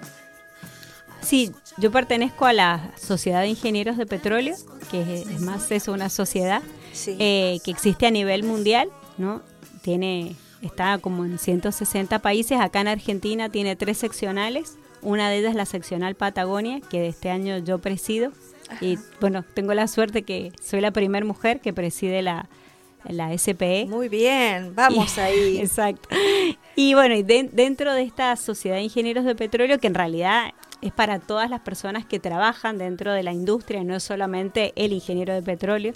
Sí, 1.22 1.52
yo 1.78 1.92
pertenezco 1.92 2.46
a 2.46 2.54
la 2.54 2.94
Sociedad 2.96 3.42
de 3.42 3.50
Ingenieros 3.50 3.98
de 3.98 4.06
Petróleo, 4.06 4.56
que 4.90 5.02
es, 5.02 5.28
es 5.28 5.42
más 5.42 5.70
eso, 5.72 5.92
una 5.92 6.10
sociedad. 6.10 6.62
eh, 7.06 7.60
que 7.64 7.72
existe 7.72 8.08
a 8.08 8.12
nivel 8.12 8.44
mundial, 8.44 8.90
¿no? 9.18 9.42
Tiene, 9.82 10.36
está 10.62 10.98
como 10.98 11.26
en 11.26 11.38
160 11.38 12.20
países. 12.20 12.60
Acá 12.60 12.82
en 12.82 12.88
Argentina 12.88 13.50
tiene 13.50 13.76
tres 13.76 13.98
seccionales. 13.98 14.78
Una 15.02 15.30
de 15.30 15.38
ellas 15.38 15.52
es 15.52 15.56
la 15.56 15.66
seccional 15.66 16.16
Patagonia, 16.16 16.82
que 16.82 17.00
de 17.00 17.08
este 17.08 17.30
año 17.30 17.58
yo 17.60 17.80
presido. 17.80 18.32
Y 18.82 18.98
bueno, 19.22 19.44
tengo 19.54 19.74
la 19.74 19.88
suerte 19.88 20.24
que 20.24 20.52
soy 20.62 20.82
la 20.82 20.92
primera 20.92 21.26
mujer 21.26 21.62
que 21.62 21.74
preside 21.74 22.22
la, 22.22 22.50
la 23.06 23.36
SPE. 23.38 23.86
Muy 23.88 24.10
bien, 24.10 24.74
vamos 24.76 25.18
ahí. 25.18 25.58
Exacto. 25.62 26.10
Y 26.76 26.94
bueno, 26.94 27.16
y 27.16 27.24
dentro 27.24 27.94
de 27.94 28.04
esta 28.04 28.36
sociedad 28.36 28.76
de 28.76 28.84
ingenieros 28.84 29.26
de 29.26 29.36
petróleo, 29.36 29.80
que 29.80 29.88
en 29.88 29.96
realidad 29.96 30.52
es 30.82 30.92
para 30.92 31.20
todas 31.20 31.50
las 31.50 31.62
personas 31.62 32.06
que 32.06 32.20
trabajan 32.20 32.78
dentro 32.78 33.14
de 33.14 33.24
la 33.24 33.34
industria, 33.34 33.84
no 33.84 33.96
es 33.96 34.04
solamente 34.04 34.74
el 34.76 34.94
ingeniero 34.94 35.34
de 35.34 35.42
petróleo, 35.42 35.94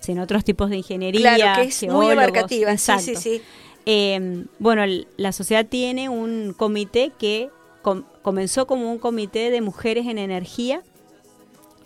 sino 0.00 0.22
otros 0.22 0.44
tipos 0.44 0.70
de 0.70 0.78
ingeniería. 0.78 1.36
Claro, 1.36 1.62
que 1.62 1.68
es 1.68 1.82
muy 1.88 2.10
abarcativa, 2.10 2.76
sí, 2.76 2.92
sí, 2.98 3.14
sí. 3.16 3.42
Em, 3.86 4.46
bueno, 4.58 4.82
la 5.16 5.32
sociedad 5.32 5.66
tiene 5.66 6.08
un 6.08 6.54
comité 6.56 7.12
que 7.18 7.50
comenzó 8.22 8.66
como 8.66 8.90
un 8.90 8.98
comité 8.98 9.50
de 9.50 9.60
mujeres 9.60 10.06
en 10.06 10.18
energía 10.18 10.82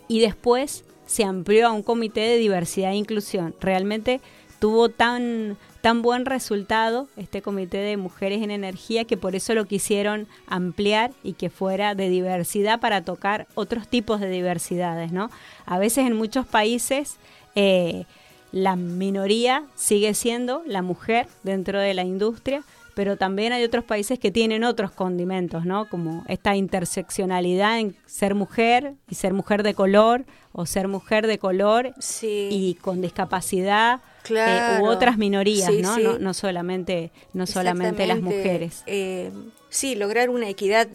y 0.07 0.19
después 0.19 0.83
se 1.05 1.23
amplió 1.23 1.67
a 1.67 1.71
un 1.71 1.83
comité 1.83 2.21
de 2.21 2.37
diversidad 2.37 2.91
e 2.91 2.95
inclusión. 2.95 3.55
Realmente 3.61 4.21
tuvo 4.59 4.89
tan, 4.89 5.57
tan 5.81 6.01
buen 6.01 6.25
resultado 6.25 7.07
este 7.17 7.41
comité 7.41 7.77
de 7.77 7.97
mujeres 7.97 8.41
en 8.41 8.51
energía 8.51 9.05
que 9.05 9.17
por 9.17 9.35
eso 9.35 9.53
lo 9.53 9.65
quisieron 9.65 10.27
ampliar 10.47 11.11
y 11.23 11.33
que 11.33 11.49
fuera 11.49 11.95
de 11.95 12.09
diversidad 12.09 12.79
para 12.79 13.03
tocar 13.03 13.47
otros 13.55 13.87
tipos 13.87 14.19
de 14.19 14.29
diversidades, 14.29 15.11
¿no? 15.11 15.29
A 15.65 15.77
veces 15.77 16.07
en 16.07 16.15
muchos 16.15 16.45
países 16.45 17.17
eh, 17.55 18.05
la 18.51 18.75
minoría 18.75 19.63
sigue 19.75 20.13
siendo 20.13 20.63
la 20.65 20.81
mujer 20.81 21.27
dentro 21.43 21.79
de 21.79 21.93
la 21.93 22.03
industria, 22.03 22.63
pero 22.93 23.17
también 23.17 23.51
hay 23.51 23.63
otros 23.63 23.83
países 23.83 24.17
que 24.17 24.31
tienen 24.31 24.63
otros 24.63 24.91
condimentos, 24.91 25.65
¿no? 25.65 25.89
Como 25.89 26.23
esta 26.27 26.55
interseccionalidad 26.55 27.79
en 27.79 27.95
ser 28.05 28.35
mujer 28.35 28.93
y 29.09 29.15
ser 29.15 29.33
mujer 29.33 29.63
de 29.63 29.73
color 29.73 30.25
o 30.53 30.65
ser 30.65 30.87
mujer 30.87 31.27
de 31.27 31.37
color 31.37 31.93
y 32.21 32.75
con 32.75 33.01
discapacidad 33.01 33.99
eh, 34.29 34.79
u 34.81 34.85
otras 34.85 35.17
minorías, 35.17 35.73
¿no? 35.73 35.97
¿no? 35.97 36.17
¿no? 36.17 36.33
solamente 36.33 37.11
no 37.33 37.45
solamente 37.45 38.07
las 38.07 38.21
mujeres. 38.21 38.83
Eh, 38.85 39.31
sí, 39.69 39.95
lograr 39.95 40.29
una 40.29 40.47
equidad 40.47 40.87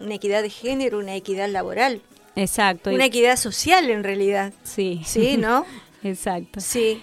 una 0.00 0.14
equidad 0.14 0.42
de 0.42 0.50
género, 0.50 0.98
una 0.98 1.14
equidad 1.16 1.48
laboral. 1.48 2.02
Exacto. 2.36 2.90
Una 2.90 3.06
equidad 3.06 3.36
social 3.36 3.90
en 3.90 4.04
realidad. 4.04 4.52
Sí. 4.62 5.02
Sí, 5.04 5.36
¿no? 5.36 5.66
Exacto. 6.02 6.60
Sí. 6.60 7.02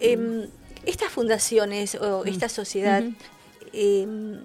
Em, 0.00 0.46
estas 0.84 1.10
fundaciones 1.10 1.94
o 1.96 2.24
mm. 2.24 2.28
esta 2.28 2.48
sociedad 2.48 3.02
eh, 3.72 4.38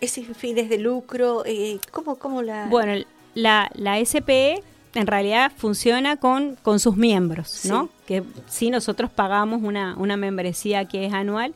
es 0.00 0.10
sin 0.10 0.34
fines 0.34 0.68
de 0.68 0.78
lucro. 0.78 1.44
Eh, 1.46 1.78
¿cómo, 1.90 2.16
¿Cómo 2.16 2.42
la...? 2.42 2.66
Bueno, 2.66 3.04
la, 3.34 3.70
la 3.74 4.04
SPE 4.04 4.62
en 4.94 5.06
realidad 5.06 5.52
funciona 5.56 6.16
con, 6.16 6.56
con 6.62 6.80
sus 6.80 6.96
miembros, 6.96 7.64
¿no? 7.66 7.90
Que 8.06 8.22
sí 8.46 8.70
nosotros 8.70 9.10
pagamos 9.10 9.62
una, 9.62 9.94
una 9.96 10.16
membresía 10.16 10.86
que 10.86 11.06
es 11.06 11.12
anual 11.12 11.54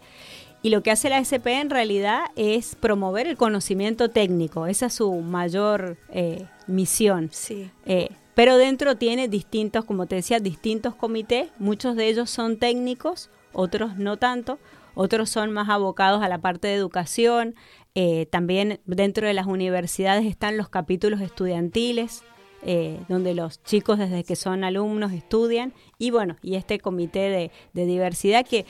y 0.62 0.68
lo 0.68 0.82
que 0.82 0.90
hace 0.90 1.08
la 1.08 1.24
SPE 1.24 1.60
en 1.60 1.70
realidad 1.70 2.24
es 2.36 2.74
promover 2.74 3.26
el 3.26 3.36
conocimiento 3.36 4.10
técnico, 4.10 4.66
esa 4.66 4.86
es 4.86 4.94
su 4.94 5.10
mayor 5.12 5.96
eh, 6.10 6.46
misión. 6.66 7.30
Sí. 7.32 7.70
Eh, 7.86 8.10
pero 8.34 8.56
dentro 8.56 8.96
tiene 8.96 9.28
distintos, 9.28 9.84
como 9.84 10.06
te 10.06 10.16
decía, 10.16 10.38
distintos 10.40 10.94
comités, 10.94 11.50
muchos 11.58 11.96
de 11.96 12.08
ellos 12.08 12.30
son 12.30 12.58
técnicos, 12.58 13.30
otros 13.52 13.96
no 13.96 14.16
tanto, 14.16 14.58
otros 14.94 15.30
son 15.30 15.50
más 15.52 15.68
abocados 15.68 16.22
a 16.22 16.28
la 16.28 16.38
parte 16.38 16.68
de 16.68 16.74
educación, 16.74 17.54
eh, 17.94 18.26
también 18.26 18.80
dentro 18.86 19.26
de 19.26 19.34
las 19.34 19.46
universidades 19.46 20.26
están 20.26 20.56
los 20.56 20.68
capítulos 20.68 21.20
estudiantiles, 21.20 22.22
eh, 22.62 23.00
donde 23.08 23.34
los 23.34 23.62
chicos 23.62 23.98
desde 23.98 24.22
que 24.22 24.36
son 24.36 24.64
alumnos 24.64 25.12
estudian, 25.12 25.72
y 25.98 26.10
bueno, 26.10 26.36
y 26.42 26.56
este 26.56 26.78
comité 26.78 27.30
de, 27.30 27.50
de 27.72 27.86
diversidad 27.86 28.46
que 28.46 28.66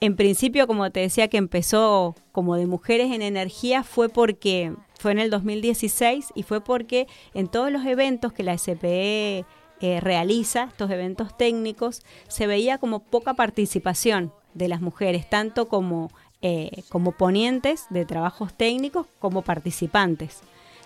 en 0.00 0.16
principio, 0.16 0.66
como 0.66 0.90
te 0.90 1.00
decía, 1.00 1.28
que 1.28 1.38
empezó 1.38 2.14
como 2.32 2.56
de 2.56 2.66
mujeres 2.66 3.12
en 3.12 3.22
energía 3.22 3.82
fue 3.82 4.08
porque 4.08 4.72
fue 4.98 5.12
en 5.12 5.18
el 5.18 5.30
2016 5.30 6.32
y 6.34 6.42
fue 6.42 6.60
porque 6.60 7.06
en 7.34 7.48
todos 7.48 7.72
los 7.72 7.84
eventos 7.84 8.32
que 8.32 8.42
la 8.42 8.56
SPE 8.56 9.44
eh, 9.80 10.00
realiza, 10.00 10.64
estos 10.64 10.90
eventos 10.90 11.36
técnicos, 11.36 12.02
se 12.28 12.46
veía 12.46 12.78
como 12.78 13.00
poca 13.00 13.34
participación 13.34 14.32
de 14.54 14.68
las 14.68 14.80
mujeres, 14.80 15.28
tanto 15.28 15.68
como, 15.68 16.10
eh, 16.42 16.82
como 16.88 17.12
ponientes 17.12 17.86
de 17.90 18.04
trabajos 18.04 18.54
técnicos 18.54 19.06
como 19.18 19.42
participantes. 19.42 20.40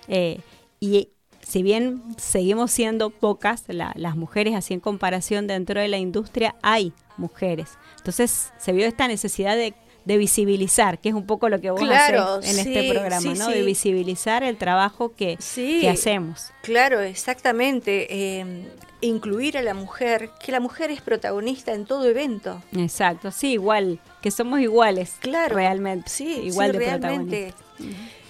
Eh, 0.09 0.41
y 0.81 1.11
si 1.43 1.63
bien 1.63 2.03
seguimos 2.17 2.71
siendo 2.71 3.11
pocas 3.11 3.65
las 3.69 4.17
mujeres, 4.17 4.55
así 4.55 4.75
en 4.75 4.81
comparación 4.81 5.47
dentro 5.47 5.81
de 5.81 5.89
la 5.89 5.99
industria, 5.99 6.55
hay 6.63 6.93
mujeres. 7.17 7.71
Entonces 7.99 8.53
se 8.59 8.73
vio 8.73 8.87
esta 8.87 9.09
necesidad 9.09 9.57
de, 9.57 9.75
visibilizar, 10.05 10.99
que 10.99 11.11
es 11.11 11.15
un 11.15 11.27
poco 11.27 11.49
lo 11.49 11.61
que 11.61 11.71
vos 11.71 11.81
haces 11.83 12.51
en 12.51 12.67
este 12.67 12.93
programa, 12.93 13.35
¿no? 13.35 13.49
De 13.49 13.63
visibilizar 13.63 14.43
el 14.43 14.57
trabajo 14.57 15.13
que, 15.15 15.39
que 15.55 15.89
hacemos. 15.89 16.51
Claro, 16.63 17.01
exactamente. 17.01 18.09
Eh, 18.11 18.65
incluir 19.01 19.59
a 19.59 19.63
la 19.63 19.75
mujer, 19.75 20.31
que 20.45 20.51
la 20.53 20.61
mujer 20.61 20.91
es 20.91 21.03
protagonista 21.03 21.73
en 21.73 21.85
todo 21.85 22.09
evento. 22.09 22.63
Exacto, 22.77 23.31
sí, 23.31 23.53
igual, 23.53 24.01
que 24.23 24.31
somos 24.31 24.61
iguales. 24.61 25.15
Claro. 25.21 25.55
Realmente. 25.55 26.09
Sí, 26.09 26.41
igual 26.45 26.73
de 26.73 26.79
realmente. 26.79 27.55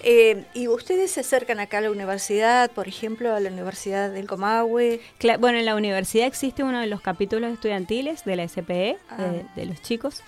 Eh, 0.03 0.43
¿Y 0.53 0.67
ustedes 0.67 1.11
se 1.11 1.21
acercan 1.21 1.59
acá 1.59 1.77
a 1.77 1.81
la 1.81 1.91
universidad, 1.91 2.69
por 2.71 2.87
ejemplo, 2.87 3.33
a 3.33 3.39
la 3.39 3.49
Universidad 3.49 4.11
del 4.11 4.27
Comahue? 4.27 4.99
bueno, 5.39 5.57
en 5.57 5.65
la 5.65 5.75
universidad 5.75 6.27
existe 6.27 6.63
uno 6.63 6.81
de 6.81 6.87
los 6.87 7.01
capítulos 7.01 7.53
estudiantiles 7.53 8.25
de 8.25 8.35
la 8.35 8.47
SPE, 8.47 8.97
ah. 9.09 9.31
de, 9.55 9.65
los 9.65 9.81
chicos. 9.81 10.21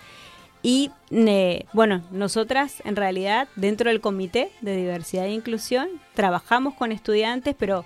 Y 0.64 0.92
bueno, 1.74 2.04
nosotras 2.10 2.82
en 2.86 2.96
realidad 2.96 3.50
dentro 3.56 3.90
del 3.90 4.02
Comité 4.02 4.50
de 4.62 4.76
Diversidad 4.76 5.26
e 5.26 5.32
Inclusión 5.32 5.90
trabajamos 6.16 6.74
con 6.74 6.92
estudiantes, 6.92 7.54
pero 7.60 7.86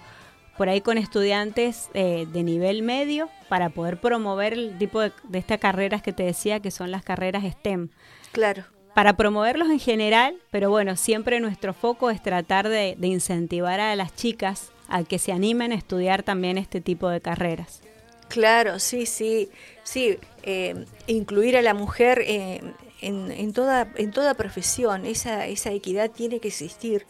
por 0.57 0.69
ahí 0.69 0.81
con 0.81 0.97
estudiantes 0.97 1.89
eh, 1.93 2.27
de 2.31 2.43
nivel 2.43 2.83
medio 2.83 3.29
para 3.49 3.69
poder 3.69 3.99
promover 3.99 4.53
el 4.53 4.77
tipo 4.77 5.01
de, 5.01 5.11
de 5.23 5.39
estas 5.39 5.59
carreras 5.59 6.01
que 6.01 6.13
te 6.13 6.23
decía 6.23 6.59
que 6.59 6.71
son 6.71 6.91
las 6.91 7.03
carreras 7.03 7.43
STEM. 7.43 7.89
Claro 8.31 8.78
para 8.99 9.15
promoverlos 9.15 9.69
en 9.69 9.79
general, 9.79 10.35
pero 10.51 10.69
bueno, 10.69 10.97
siempre 10.97 11.39
nuestro 11.39 11.73
foco 11.73 12.09
es 12.09 12.21
tratar 12.21 12.67
de, 12.67 12.97
incentivar 13.01 13.79
a 13.79 13.95
las 13.95 14.13
chicas 14.13 14.73
a 14.89 15.05
que 15.05 15.19
se 15.19 15.31
animen 15.31 15.71
a 15.71 15.75
estudiar 15.75 16.21
también 16.21 16.57
este 16.57 16.81
tipo 16.81 17.07
de 17.07 17.21
carreras. 17.21 17.79
Claro, 18.27 18.77
sí, 18.77 19.05
sí, 19.05 19.51
sí, 19.83 20.17
eh, 20.43 20.83
incluir 21.07 21.55
a 21.55 21.61
la 21.61 21.73
mujer 21.73 22.21
eh, 22.27 22.59
en, 22.99 23.53
toda, 23.53 23.87
en 23.95 24.11
toda 24.11 24.33
profesión, 24.33 25.05
esa, 25.05 25.47
esa 25.47 25.71
equidad 25.71 26.11
tiene 26.11 26.41
que 26.41 26.49
existir, 26.49 27.05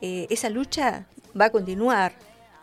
eh, 0.00 0.26
esa 0.30 0.48
lucha 0.48 1.04
va 1.38 1.44
a 1.44 1.50
continuar. 1.50 2.14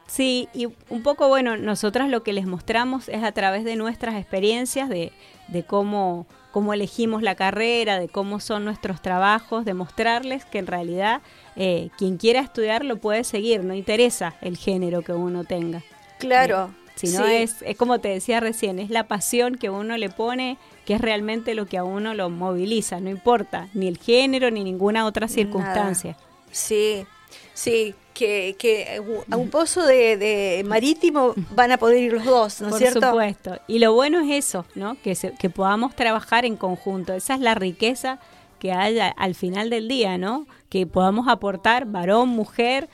Sí, 0.07 0.47
y 0.53 0.67
un 0.89 1.03
poco, 1.03 1.27
bueno, 1.27 1.57
nosotras 1.57 2.09
lo 2.09 2.23
que 2.23 2.33
les 2.33 2.47
mostramos 2.47 3.09
es 3.09 3.23
a 3.23 3.31
través 3.33 3.63
de 3.65 3.75
nuestras 3.75 4.15
experiencias, 4.15 4.89
de, 4.89 5.11
de 5.49 5.63
cómo 5.63 6.25
cómo 6.57 6.73
elegimos 6.73 7.21
la 7.21 7.35
carrera, 7.35 7.99
de 7.99 8.07
cómo 8.07 8.39
son 8.39 8.65
nuestros 8.65 8.99
trabajos, 9.03 9.63
demostrarles 9.63 10.43
que 10.43 10.57
en 10.57 10.65
realidad 10.65 11.21
eh, 11.55 11.89
quien 11.99 12.17
quiera 12.17 12.39
estudiar 12.39 12.83
lo 12.83 12.97
puede 12.97 13.23
seguir, 13.23 13.63
no 13.63 13.75
interesa 13.75 14.33
el 14.41 14.57
género 14.57 15.03
que 15.03 15.13
uno 15.13 15.43
tenga. 15.43 15.83
Claro. 16.17 16.71
Eh, 16.73 16.91
sino 16.95 17.25
es, 17.25 17.61
es 17.61 17.77
como 17.77 17.99
te 17.99 18.07
decía 18.07 18.39
recién, 18.39 18.79
es 18.79 18.89
la 18.89 19.03
pasión 19.03 19.53
que 19.53 19.69
uno 19.69 19.97
le 19.97 20.09
pone, 20.09 20.57
que 20.83 20.95
es 20.95 21.01
realmente 21.01 21.53
lo 21.53 21.67
que 21.67 21.77
a 21.77 21.83
uno 21.83 22.15
lo 22.15 22.31
moviliza, 22.31 22.99
no 22.99 23.11
importa 23.11 23.67
ni 23.75 23.87
el 23.87 23.99
género 23.99 24.49
ni 24.49 24.63
ninguna 24.63 25.05
otra 25.05 25.27
circunstancia. 25.27 26.17
Sí, 26.49 27.05
sí, 27.53 27.95
que, 28.13 29.01
a 29.29 29.37
un 29.37 29.49
pozo 29.49 29.85
de, 29.85 30.63
marítimo 30.67 31.33
van 31.55 31.71
a 31.71 31.77
poder 31.77 32.03
ir 32.03 32.13
los 32.13 32.25
dos, 32.25 32.61
¿no 32.61 32.69
es 32.69 32.77
cierto? 32.77 32.99
Por 32.99 33.09
supuesto. 33.09 33.59
Y 33.67 33.79
lo 33.79 33.93
bueno 33.93 34.19
es 34.21 34.45
eso, 34.45 34.65
¿no? 34.75 34.97
Que, 35.01 35.15
que 35.37 35.49
podamos 35.49 35.95
trabajar 35.95 36.45
en 36.45 36.55
conjunto. 36.55 37.13
Esa 37.13 37.35
es 37.35 37.39
la 37.39 37.55
riqueza 37.55 38.19
que 38.59 38.71
haya 38.71 39.09
al 39.09 39.35
final 39.35 39.69
del 39.69 39.87
día, 39.87 40.17
¿no? 40.17 40.47
Que 40.69 40.87
podamos 40.87 41.27
aportar 41.27 41.85
varón, 41.85 42.29
mujer 42.29 42.89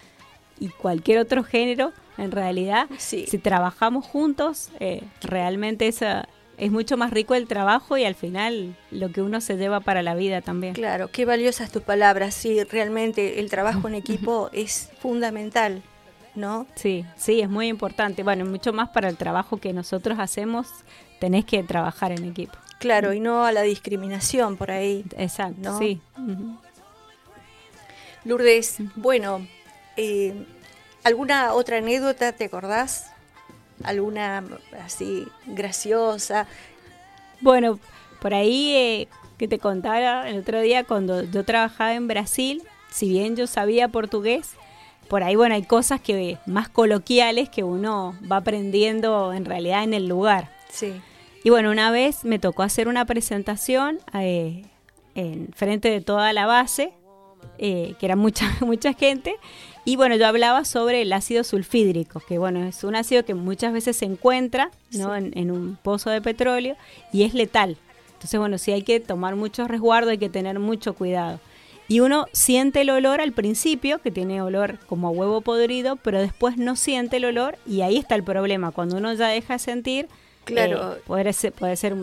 y 0.60 0.70
cualquier 0.70 1.20
otro 1.20 1.44
género. 1.44 1.94
En 2.18 2.32
realidad, 2.32 2.88
si 2.98 3.26
trabajamos 3.40 4.06
juntos, 4.06 4.70
eh, 4.80 5.02
realmente 5.22 5.88
esa, 5.88 6.28
es 6.58 6.72
mucho 6.72 6.98
más 6.98 7.12
rico 7.12 7.36
el 7.36 7.48
trabajo 7.48 7.98
y 7.98 8.06
al 8.06 8.16
final 8.16 8.76
lo 8.92 9.12
que 9.12 9.22
uno 9.22 9.42
se 9.42 9.58
lleva 9.58 9.80
para 9.80 10.02
la 10.04 10.16
vida 10.16 10.42
también. 10.42 10.74
Claro, 10.74 11.10
qué 11.12 11.26
valiosas 11.26 11.72
tus 11.72 11.82
palabras. 11.82 12.34
Sí, 12.34 12.64
realmente 12.64 13.40
el 13.40 13.50
trabajo 13.50 13.88
en 13.88 13.96
equipo 13.96 14.50
es 14.54 14.90
fundamental. 15.00 15.82
¿no? 16.36 16.66
Sí, 16.76 17.06
sí, 17.16 17.42
es 17.42 17.50
muy 17.50 17.68
importante. 17.68 18.24
Bueno, 18.24 18.46
mucho 18.46 18.74
más 18.74 18.90
para 18.90 19.10
el 19.10 19.18
trabajo 19.18 19.58
que 19.58 19.74
nosotros 19.74 20.18
hacemos, 20.20 20.68
tenés 21.20 21.46
que 21.46 21.62
trabajar 21.64 22.12
en 22.12 22.26
equipo. 22.26 22.54
Claro, 22.80 23.14
y 23.14 23.20
no 23.20 23.46
a 23.46 23.52
la 23.52 23.62
discriminación 23.62 24.58
por 24.58 24.72
ahí. 24.72 25.06
Exacto, 25.18 25.62
¿no? 25.62 25.80
sí. 25.80 26.02
Lourdes, 28.26 28.78
bueno, 28.96 29.46
eh, 29.98 30.46
¿alguna 31.04 31.54
otra 31.54 31.78
anécdota 31.78 32.32
te 32.34 32.46
acordás? 32.46 33.13
¿Alguna 33.84 34.44
así 34.84 35.28
graciosa? 35.46 36.48
Bueno, 37.42 37.80
por 38.22 38.34
ahí 38.34 38.76
eh, 38.76 39.08
que 39.38 39.48
te 39.48 39.60
contara 39.60 40.30
el 40.30 40.40
otro 40.40 40.62
día 40.62 40.84
cuando 40.84 41.24
yo 41.24 41.44
trabajaba 41.44 41.94
en 41.94 42.08
Brasil, 42.08 42.64
si 42.90 43.10
bien 43.10 43.36
yo 43.36 43.48
sabía 43.48 43.90
portugués, 43.90 44.52
por 45.10 45.24
ahí, 45.24 45.36
bueno, 45.36 45.56
hay 45.56 45.64
cosas 45.64 46.02
que 46.02 46.38
más 46.46 46.70
coloquiales 46.70 47.50
que 47.50 47.64
uno 47.64 48.16
va 48.32 48.38
aprendiendo 48.38 49.34
en 49.34 49.46
realidad 49.46 49.84
en 49.84 49.94
el 49.94 50.08
lugar. 50.08 50.50
Sí. 50.72 50.94
Y 51.44 51.50
bueno, 51.50 51.72
una 51.72 51.92
vez 51.92 52.24
me 52.24 52.40
tocó 52.40 52.64
hacer 52.64 52.88
una 52.88 53.06
presentación 53.06 54.00
eh, 54.14 54.64
en 55.14 55.50
frente 55.54 55.90
de 55.90 56.02
toda 56.02 56.32
la 56.32 56.46
base, 56.46 56.94
eh, 57.58 57.96
que 58.00 58.06
era 58.06 58.16
mucha, 58.16 58.50
mucha 58.62 58.94
gente, 58.94 59.36
y 59.86 59.96
bueno, 59.96 60.16
yo 60.16 60.28
hablaba 60.28 60.66
sobre 60.66 61.02
el 61.02 61.12
ácido 61.12 61.44
sulfídrico, 61.44 62.22
que 62.22 62.38
bueno, 62.38 62.64
es 62.64 62.84
un 62.84 62.96
ácido 62.96 63.26
que 63.26 63.34
muchas 63.34 63.74
veces 63.74 63.98
se 63.98 64.06
encuentra 64.06 64.72
¿no? 64.92 65.16
en, 65.16 65.38
en, 65.38 65.52
un 65.52 65.78
pozo 65.82 66.10
de 66.10 66.22
petróleo 66.22 66.76
y 67.12 67.24
es 67.24 67.34
letal. 67.34 67.78
Entonces, 68.14 68.40
bueno, 68.40 68.58
sí 68.58 68.72
hay 68.72 68.84
que 68.84 69.02
tomar 69.02 69.36
mucho 69.36 69.68
resguardo, 69.68 70.12
hay 70.12 70.18
que 70.18 70.30
tener 70.30 70.58
mucho 70.60 70.94
cuidado. 70.94 71.42
Y 71.90 72.00
uno 72.00 72.28
siente 72.32 72.82
el 72.82 72.90
olor 72.90 73.20
al 73.20 73.34
principio, 73.34 74.00
que 74.00 74.12
tiene 74.12 74.42
olor 74.42 74.80
como 74.88 75.10
a 75.10 75.12
huevo 75.12 75.42
podrido, 75.42 75.98
pero 75.98 76.22
después 76.22 76.58
no 76.58 76.76
siente 76.78 77.18
el 77.18 77.26
olor 77.26 77.58
y 77.68 77.82
ahí 77.82 77.98
está 77.98 78.16
el 78.16 78.24
problema. 78.24 78.72
Cuando 78.72 78.98
uno 78.98 79.14
ya 79.14 79.28
deja 79.28 79.54
de 79.54 79.60
sentir, 79.60 80.08
claro. 80.46 80.94
Eh, 80.94 81.02
puede 81.06 81.34
ser, 81.34 81.52
puede 81.52 81.76
ser, 81.76 81.96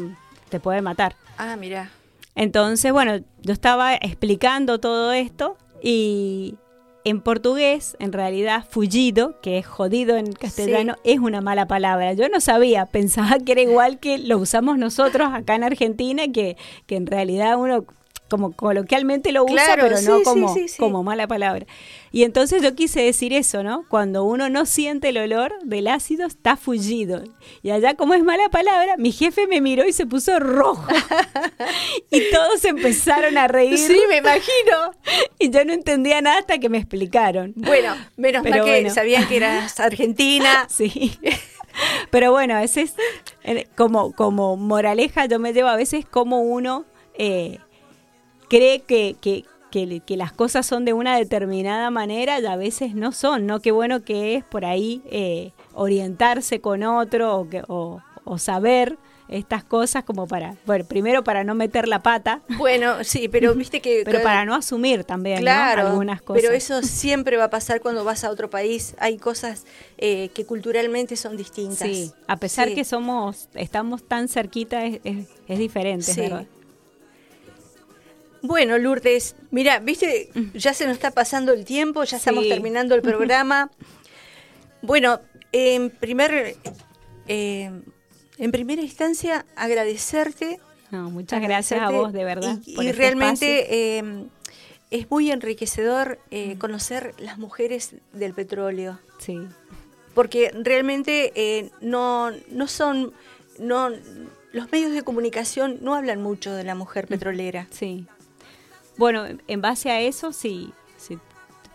te 0.50 0.60
puede 0.60 0.82
matar. 0.82 1.16
Ah, 1.38 1.56
mira. 1.56 1.90
Entonces, 2.34 2.92
bueno, 2.92 3.20
yo 3.42 3.52
estaba 3.52 3.94
explicando 3.94 4.78
todo 4.78 5.12
esto 5.12 5.56
y 5.82 6.56
en 7.04 7.20
portugués, 7.20 7.96
en 7.98 8.12
realidad, 8.12 8.64
fullido, 8.68 9.40
que 9.40 9.58
es 9.58 9.66
jodido 9.66 10.16
en 10.16 10.32
castellano, 10.32 10.96
sí. 11.04 11.12
es 11.12 11.18
una 11.18 11.40
mala 11.40 11.66
palabra. 11.66 12.12
Yo 12.12 12.28
no 12.28 12.40
sabía, 12.40 12.86
pensaba 12.92 13.38
que 13.38 13.52
era 13.52 13.62
igual 13.62 13.98
que 13.98 14.18
lo 14.18 14.38
usamos 14.38 14.78
nosotros 14.78 15.30
acá 15.32 15.54
en 15.54 15.64
Argentina, 15.64 16.24
que, 16.32 16.56
que 16.86 16.96
en 16.96 17.06
realidad 17.06 17.58
uno 17.58 17.84
como 18.30 18.52
coloquialmente 18.52 19.32
lo 19.32 19.44
usa, 19.44 19.64
claro, 19.64 19.82
pero 19.82 20.00
no 20.00 20.22
como, 20.22 20.54
sí, 20.54 20.66
como 20.78 21.02
mala 21.02 21.26
palabra. 21.26 21.66
Y 22.12 22.22
entonces 22.22 22.62
yo 22.62 22.74
quise 22.74 23.02
decir 23.02 23.32
eso, 23.32 23.62
¿no? 23.62 23.84
Cuando 23.88 24.24
uno 24.24 24.48
no 24.48 24.66
siente 24.66 25.10
el 25.10 25.18
olor 25.18 25.52
del 25.64 25.88
ácido, 25.88 26.26
está 26.26 26.56
fullido. 26.56 27.24
Y 27.62 27.70
allá, 27.70 27.94
como 27.94 28.14
es 28.14 28.22
mala 28.22 28.48
palabra, 28.48 28.96
mi 28.96 29.12
jefe 29.12 29.46
me 29.46 29.60
miró 29.60 29.86
y 29.86 29.92
se 29.92 30.06
puso 30.06 30.38
rojo. 30.38 30.86
y 32.10 32.30
todos 32.30 32.64
empezaron 32.64 33.36
a 33.36 33.48
reír. 33.48 33.76
Sí, 33.76 34.00
me 34.08 34.18
imagino. 34.18 34.92
Y 35.38 35.50
yo 35.50 35.64
no 35.64 35.72
entendía 35.72 36.20
nada 36.20 36.38
hasta 36.38 36.58
que 36.58 36.68
me 36.68 36.78
explicaron. 36.78 37.52
Bueno, 37.56 37.96
menos 38.16 38.42
Pero 38.42 38.56
mal 38.56 38.64
que 38.64 38.70
bueno. 38.70 38.94
sabían 38.94 39.26
que 39.28 39.36
eras 39.36 39.78
argentina. 39.78 40.68
Sí. 40.80 41.18
Pero 42.10 42.30
bueno, 42.30 42.56
a 42.56 42.60
veces, 42.60 42.94
como, 43.76 44.12
como 44.12 44.56
moraleja, 44.56 45.26
yo 45.26 45.38
me 45.38 45.52
llevo 45.52 45.68
a 45.68 45.76
veces 45.76 46.06
como 46.06 46.40
uno 46.40 46.84
eh, 47.14 47.58
cree 48.50 48.80
que, 48.80 49.16
que, 49.20 49.44
que, 49.70 50.00
que, 50.00 50.16
las 50.16 50.32
cosas 50.32 50.66
son 50.66 50.84
de 50.84 50.92
una 50.92 51.16
determinada 51.16 51.90
manera 51.90 52.38
y 52.40 52.44
a 52.46 52.56
veces 52.56 52.94
no 52.94 53.12
son, 53.12 53.46
¿no? 53.46 53.60
Qué 53.60 53.70
bueno 53.70 54.02
que 54.02 54.34
es 54.34 54.44
por 54.44 54.64
ahí 54.66 55.00
eh, 55.06 55.52
orientarse 55.72 56.60
con 56.60 56.82
otro 56.82 57.38
o, 57.38 57.48
que, 57.48 57.62
o, 57.68 58.02
o 58.24 58.38
saber 58.38 58.98
estas 59.28 59.62
cosas 59.62 60.02
como 60.02 60.26
para, 60.26 60.56
bueno, 60.66 60.84
primero 60.84 61.22
para 61.22 61.44
no 61.44 61.54
meter 61.54 61.86
la 61.86 62.02
pata. 62.02 62.42
Bueno, 62.58 63.04
sí, 63.04 63.28
pero 63.28 63.54
viste 63.54 63.80
que... 63.80 64.02
pero 64.04 64.20
para 64.22 64.44
no 64.44 64.56
asumir 64.56 65.04
también 65.04 65.38
claro, 65.38 65.84
¿no? 65.84 65.88
algunas 65.90 66.20
cosas. 66.20 66.42
Pero 66.42 66.52
eso 66.52 66.82
siempre 66.82 67.36
va 67.36 67.44
a 67.44 67.50
pasar 67.50 67.80
cuando 67.80 68.02
vas 68.02 68.24
a 68.24 68.30
otro 68.30 68.50
país. 68.50 68.96
Hay 68.98 69.18
cosas 69.18 69.66
eh, 69.98 70.30
que 70.34 70.44
culturalmente 70.44 71.14
son 71.14 71.36
distintas. 71.36 71.78
Sí, 71.78 72.10
a 72.26 72.36
pesar 72.38 72.68
Sí. 72.70 72.74
que 72.74 72.84
somos, 72.84 73.48
estamos 73.54 74.02
tan 74.02 74.26
cerquita, 74.26 74.84
es, 74.84 75.00
es, 75.04 75.28
es 75.46 75.58
diferente, 75.60 76.12
Sí. 76.12 76.22
verdad. 76.22 76.46
Bueno, 78.42 78.78
Lourdes, 78.78 79.36
mira, 79.50 79.78
viste, 79.80 80.30
ya 80.54 80.72
se 80.74 80.86
nos 80.86 80.94
está 80.94 81.10
pasando 81.10 81.52
el 81.52 81.64
tiempo, 81.64 82.04
ya 82.04 82.16
estamos 82.16 82.44
Sí. 82.44 82.48
terminando 82.50 82.94
el 82.94 83.02
programa. 83.02 83.70
Bueno, 84.82 85.20
en 85.52 85.90
primer, 85.90 86.56
eh, 87.28 87.70
en 88.38 88.50
primera 88.50 88.80
instancia, 88.80 89.44
agradecerte. 89.54 90.58
No, 90.90 91.10
muchas 91.10 91.42
gracias 91.42 91.82
a 91.82 91.90
vos, 91.90 92.14
de 92.14 92.24
verdad. 92.24 92.58
Y, 92.64 92.76
por 92.76 92.84
y 92.84 92.88
este 92.88 92.98
realmente 92.98 93.98
eh, 93.98 94.24
es 94.90 95.10
muy 95.10 95.30
enriquecedor 95.30 96.18
Mm. 96.30 96.34
eh, 96.34 96.56
conocer 96.58 97.14
las 97.18 97.36
mujeres 97.36 97.94
del 98.14 98.32
petróleo. 98.32 98.98
Sí, 99.18 99.38
porque 100.14 100.50
realmente 100.54 101.32
eh, 101.34 101.70
no, 101.82 102.30
no 102.50 102.66
son, 102.66 103.12
no, 103.58 103.90
los 104.52 104.72
medios 104.72 104.92
de 104.92 105.02
comunicación 105.02 105.76
no 105.82 105.94
hablan 105.94 106.22
mucho 106.22 106.54
de 106.54 106.64
la 106.64 106.74
mujer 106.74 107.06
petrolera. 107.06 107.66
sí. 107.70 108.06
Bueno, 108.96 109.24
en 109.46 109.60
base 109.60 109.90
a 109.90 110.00
eso, 110.00 110.32
sí, 110.32 110.72
sí, 110.96 111.18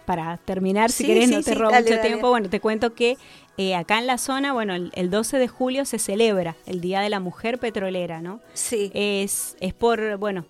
para 0.05 0.37
terminar, 0.37 0.91
si 0.91 1.03
Sí, 1.03 1.07
querés, 1.07 1.29
sí, 1.29 1.35
no 1.35 1.41
te 1.41 1.55
robo 1.55 1.71
dale, 1.71 1.83
mucho 1.85 1.95
dale. 1.97 2.07
tiempo, 2.09 2.29
bueno, 2.29 2.49
te 2.49 2.59
cuento 2.59 2.93
que 2.93 3.17
eh, 3.57 3.73
acá 3.75 3.97
en 3.99 4.07
la 4.07 4.17
zona, 4.17 4.53
bueno, 4.53 4.75
el, 4.75 4.91
el 4.95 5.09
12 5.09 5.37
de 5.39 5.47
julio 5.47 5.85
se 5.85 5.97
celebra 5.97 6.55
el 6.65 6.81
Día 6.81 7.01
de 7.01 7.09
la 7.09 7.19
Mujer 7.19 7.57
Petrolera, 7.59 8.21
¿no? 8.21 8.39
Sí, 8.53 8.91
Es, 8.93 9.55
es 9.59 9.73
por, 9.73 10.17
bueno, 10.17 10.45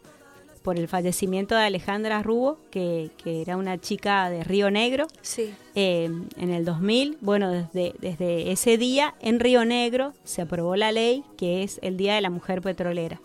por 0.63 0.80
el 0.80 0.88
fallecimiento 0.88 1.55
de 1.55 1.61
Alejandra 1.61 2.24
Rubo, 2.24 2.57
que, 2.72 3.11
que 3.24 3.43
era 3.43 3.55
una 3.55 3.78
chica 3.80 4.32
de 4.32 4.43
Río 4.43 4.72
Negro, 4.72 5.05
sí, 5.22 5.53
eh, 5.76 6.09
en 6.38 6.49
el 6.49 6.66
2000. 6.66 7.20
Bueno, 7.22 7.51
desde, 7.51 7.93
desde 7.99 8.51
ese 8.51 8.78
día 8.80 9.13
en 9.22 9.39
Río 9.39 9.63
Negro 9.63 10.13
se 10.24 10.41
aprobó 10.41 10.76
la 10.76 10.91
ley 10.91 11.24
que 11.38 11.61
es 11.61 11.80
el 11.84 11.97
Día 11.97 12.16
de 12.16 12.22
la 12.22 12.32
Mujer 12.32 12.61
Petrolera. 12.63 13.22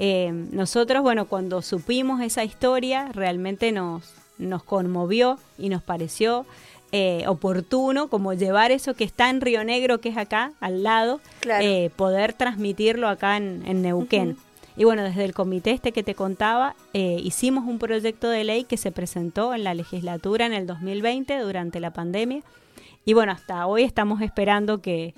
Eh, 0.00 0.30
nosotros, 0.52 1.02
bueno, 1.02 1.26
cuando 1.26 1.60
supimos 1.60 2.20
esa 2.22 2.44
historia, 2.44 3.10
realmente 3.12 3.72
nos, 3.72 4.14
nos 4.38 4.62
conmovió 4.62 5.38
y 5.58 5.68
nos 5.68 5.82
pareció 5.82 6.46
eh, 6.92 7.24
oportuno 7.26 8.08
como 8.08 8.32
llevar 8.32 8.70
eso 8.70 8.94
que 8.94 9.04
está 9.04 9.28
en 9.28 9.40
Río 9.40 9.64
Negro, 9.64 10.00
que 10.00 10.08
es 10.08 10.16
acá, 10.16 10.52
al 10.60 10.82
lado, 10.84 11.20
Claro. 11.40 11.64
eh, 11.64 11.90
poder 11.96 12.32
transmitirlo 12.32 13.08
acá 13.08 13.36
en, 13.36 13.62
en 13.66 13.82
Neuquén. 13.82 14.36
Y 14.76 14.84
bueno, 14.84 15.02
desde 15.02 15.24
el 15.24 15.34
comité 15.34 15.72
este 15.72 15.90
que 15.90 16.04
te 16.04 16.14
contaba, 16.14 16.76
eh, 16.94 17.18
hicimos 17.20 17.64
un 17.66 17.80
proyecto 17.80 18.30
de 18.30 18.44
ley 18.44 18.62
que 18.62 18.76
se 18.76 18.92
presentó 18.92 19.52
en 19.52 19.64
la 19.64 19.74
legislatura 19.74 20.46
en 20.46 20.52
el 20.52 20.68
2020 20.68 21.36
durante 21.40 21.80
la 21.80 21.90
pandemia. 21.92 22.42
Y 23.04 23.12
bueno, 23.14 23.32
hasta 23.32 23.66
hoy 23.66 23.82
estamos 23.82 24.22
esperando 24.22 24.80
que, 24.80 25.14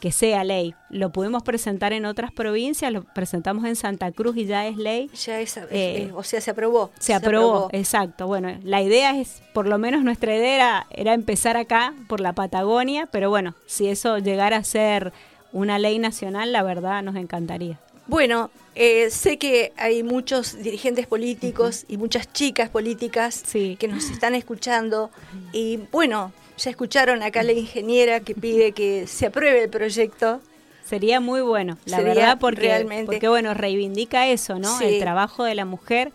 que 0.00 0.12
sea 0.12 0.44
ley. 0.44 0.74
Lo 0.90 1.10
pudimos 1.10 1.42
presentar 1.42 1.92
en 1.92 2.04
otras 2.06 2.32
provincias, 2.32 2.92
lo 2.92 3.02
presentamos 3.04 3.64
en 3.64 3.76
Santa 3.76 4.12
Cruz 4.12 4.36
y 4.36 4.46
ya 4.46 4.66
es 4.66 4.76
ley. 4.76 5.10
ya 5.24 5.40
es, 5.40 5.58
Eh, 5.70 6.10
o 6.14 6.22
sea, 6.22 6.40
se 6.40 6.50
aprobó. 6.50 6.90
Se 6.98 7.14
aprobó, 7.14 7.68
exacto. 7.72 8.26
Bueno, 8.26 8.56
la 8.62 8.82
idea 8.82 9.18
es, 9.18 9.42
por 9.52 9.66
lo 9.66 9.78
menos 9.78 10.02
nuestra 10.04 10.34
idea 10.36 10.54
era, 10.54 10.86
era 10.90 11.14
empezar 11.14 11.56
acá 11.56 11.94
por 12.08 12.20
la 12.20 12.32
Patagonia, 12.32 13.06
pero 13.10 13.30
bueno, 13.30 13.54
si 13.66 13.88
eso 13.88 14.18
llegara 14.18 14.56
a 14.58 14.64
ser 14.64 15.12
una 15.52 15.78
ley 15.78 15.98
nacional, 15.98 16.52
la 16.52 16.62
verdad 16.62 17.02
nos 17.02 17.16
encantaría. 17.16 17.78
Bueno, 18.06 18.50
eh, 18.74 19.10
sé 19.10 19.36
que 19.36 19.72
hay 19.76 20.02
muchos 20.02 20.62
dirigentes 20.62 21.06
políticos 21.06 21.84
y 21.88 21.96
muchas 21.98 22.32
chicas 22.32 22.70
políticas 22.70 23.42
Sí. 23.46 23.76
que 23.78 23.88
nos 23.88 24.08
están 24.10 24.34
escuchando 24.34 25.10
y 25.52 25.78
bueno, 25.92 26.32
ya 26.58 26.70
escucharon 26.70 27.22
acá 27.22 27.42
la 27.42 27.52
ingeniera 27.52 28.20
que 28.20 28.34
pide 28.34 28.72
que 28.72 29.06
se 29.06 29.26
apruebe 29.26 29.64
el 29.64 29.70
proyecto. 29.70 30.40
Sería 30.84 31.20
muy 31.20 31.40
bueno, 31.42 31.78
la 31.84 31.98
Sería 31.98 32.14
verdad, 32.14 32.38
porque, 32.40 32.62
realmente- 32.62 33.06
porque 33.06 33.28
bueno, 33.28 33.54
reivindica 33.54 34.26
eso, 34.26 34.58
¿no? 34.58 34.78
Sí. 34.78 34.84
El 34.84 35.00
trabajo 35.00 35.44
de 35.44 35.54
la 35.54 35.64
mujer, 35.64 36.12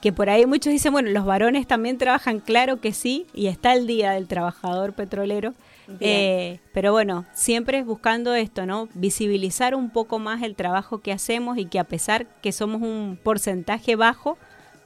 que 0.00 0.12
por 0.12 0.30
ahí 0.30 0.46
muchos 0.46 0.72
dicen, 0.72 0.92
bueno, 0.92 1.10
los 1.10 1.24
varones 1.24 1.66
también 1.66 1.98
trabajan, 1.98 2.40
claro 2.40 2.80
que 2.80 2.92
sí, 2.92 3.26
y 3.34 3.48
está 3.48 3.72
el 3.74 3.86
Día 3.86 4.12
del 4.12 4.28
Trabajador 4.28 4.92
Petrolero. 4.92 5.54
Eh, 6.00 6.60
pero 6.72 6.92
bueno, 6.92 7.26
siempre 7.34 7.78
es 7.80 7.84
buscando 7.84 8.34
esto, 8.34 8.64
¿no? 8.64 8.88
Visibilizar 8.94 9.74
un 9.74 9.90
poco 9.90 10.18
más 10.20 10.42
el 10.42 10.54
trabajo 10.54 11.00
que 11.00 11.12
hacemos 11.12 11.58
y 11.58 11.66
que 11.66 11.78
a 11.78 11.84
pesar 11.84 12.26
que 12.40 12.52
somos 12.52 12.80
un 12.80 13.18
porcentaje 13.22 13.96
bajo, 13.96 14.38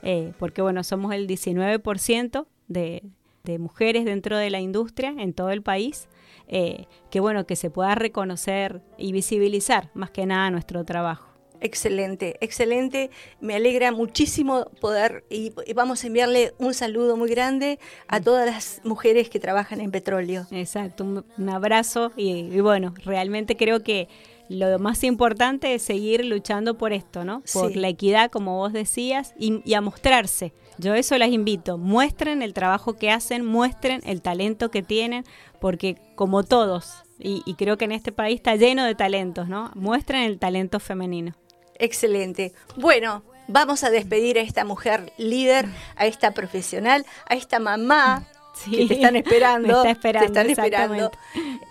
eh, 0.03 0.33
porque 0.39 0.63
bueno, 0.63 0.83
somos 0.83 1.13
el 1.15 1.27
19% 1.29 2.47
de, 2.69 3.03
de 3.47 3.59
mujeres 3.59 4.05
dentro 4.05 4.37
de 4.37 4.51
la 4.51 4.61
industria 4.61 5.15
en 5.19 5.33
todo 5.33 5.51
el 5.51 5.63
país, 5.63 6.09
eh, 6.49 6.87
que 7.11 7.21
bueno, 7.21 7.47
que 7.47 7.57
se 7.57 7.71
pueda 7.71 7.95
reconocer 7.95 8.83
y 8.99 9.13
visibilizar 9.13 9.91
más 9.95 10.11
que 10.11 10.27
nada 10.27 10.51
nuestro 10.51 10.85
trabajo. 10.85 11.37
Excelente, 11.61 12.37
excelente. 12.41 13.11
Me 13.41 13.55
alegra 13.55 13.93
muchísimo 13.93 14.67
poder 14.81 15.25
y, 15.31 15.53
vamos 15.75 16.05
a 16.05 16.07
enviarle 16.07 16.53
un 16.59 16.75
saludo 16.75 17.17
muy 17.17 17.31
grande 17.31 17.79
a 18.09 18.21
todas 18.21 18.47
las 18.47 18.81
mujeres 18.85 19.31
que 19.31 19.41
trabajan 19.41 19.81
en 19.81 19.91
petróleo. 19.91 20.47
Exacto, 20.51 21.05
un, 21.05 21.49
abrazo 21.49 22.13
y, 22.17 22.61
bueno, 22.61 22.95
realmente 23.05 23.57
creo 23.57 23.83
que 23.83 24.09
lo 24.49 24.79
más 24.79 25.03
importante 25.03 25.75
es 25.75 25.83
seguir 25.83 26.25
luchando 26.25 26.77
por 26.77 26.93
esto, 26.93 27.25
¿no? 27.25 27.43
Por 27.53 27.75
la 27.75 27.89
equidad, 27.89 28.31
como 28.31 28.59
vos 28.59 28.73
decías, 28.73 29.35
y, 29.39 29.63
y, 29.65 29.75
a 29.75 29.81
mostrarse. 29.81 30.53
Yo 30.79 30.95
eso 30.95 31.17
las 31.19 31.31
invito, 31.31 31.79
muestren 31.79 32.43
el 32.43 32.53
trabajo 32.53 32.95
que 32.95 33.11
hacen, 33.11 33.45
muestren 33.45 34.03
el 34.05 34.23
talento 34.23 34.71
que 34.71 34.83
tienen, 34.83 35.25
porque 35.61 35.97
como 36.15 36.43
todos, 36.43 37.05
y, 37.19 37.43
y 37.47 37.55
creo 37.55 37.79
que 37.79 37.87
en 37.87 37.93
este 37.93 38.13
país 38.13 38.37
está 38.37 38.57
lleno 38.57 38.85
de 38.85 38.95
talentos, 38.95 39.49
¿no? 39.49 39.71
Muestren 39.75 40.23
el 40.23 40.39
talento 40.39 40.81
femenino. 40.81 41.35
Excelente. 41.79 42.53
Bueno, 42.77 43.23
vamos 43.49 43.85
a 43.85 43.91
despedir 43.91 44.39
a 44.39 44.43
esta 44.43 44.65
mujer 44.65 45.13
líder, 45.19 45.67
a 45.97 46.07
esta 46.07 46.33
profesional, 46.33 47.07
a 47.29 47.35
esta 47.35 47.59
mamá 47.59 48.27
que 48.65 48.87
te 48.87 48.95
están 48.95 49.17
esperando. 49.17 49.83
te 49.83 49.91
están 49.91 50.51
esperando. 50.51 51.11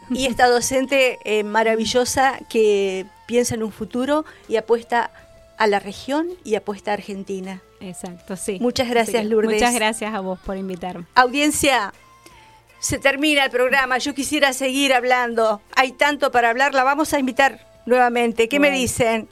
Y 0.10 0.26
esta 0.26 0.48
docente 0.48 1.20
eh, 1.24 1.44
maravillosa 1.44 2.40
que 2.50 3.06
piensa 3.26 3.56
en 3.56 3.64
un 3.64 3.72
futuro 3.72 4.26
y 4.48 4.58
apuesta 4.58 5.12
a 5.58 5.68
la 5.68 5.80
región 5.80 6.28
y 6.44 6.56
apuesta 6.56 6.92
a 6.92 6.96
Argentina. 6.96 7.62
Exacto, 7.80 8.36
sí. 8.36 8.58
Muchas 8.62 8.90
gracias, 8.90 9.26
Lourdes. 9.26 9.54
Muchas 9.54 9.76
gracias 9.76 10.14
a 10.14 10.20
vos 10.20 10.40
por 10.40 10.58
invitarme. 10.58 11.06
Audiencia, 11.16 11.94
se 12.80 12.98
termina 12.98 13.46
el 13.46 13.52
programa. 13.52 13.98
Yo 13.98 14.14
quisiera 14.14 14.54
seguir 14.54 14.94
hablando. 14.94 15.62
Hay 15.76 15.92
tanto 15.92 16.32
para 16.32 16.50
hablar. 16.50 16.74
La 16.74 16.84
vamos 16.84 17.14
a 17.14 17.20
invitar 17.20 17.68
nuevamente. 17.86 18.48
¿Qué 18.48 18.60
me 18.60 18.72
dicen? 18.72 19.28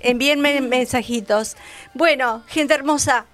envíenme 0.00 0.60
mensajitos. 0.60 1.56
Bueno, 1.94 2.42
gente 2.46 2.74
hermosa, 2.74 3.26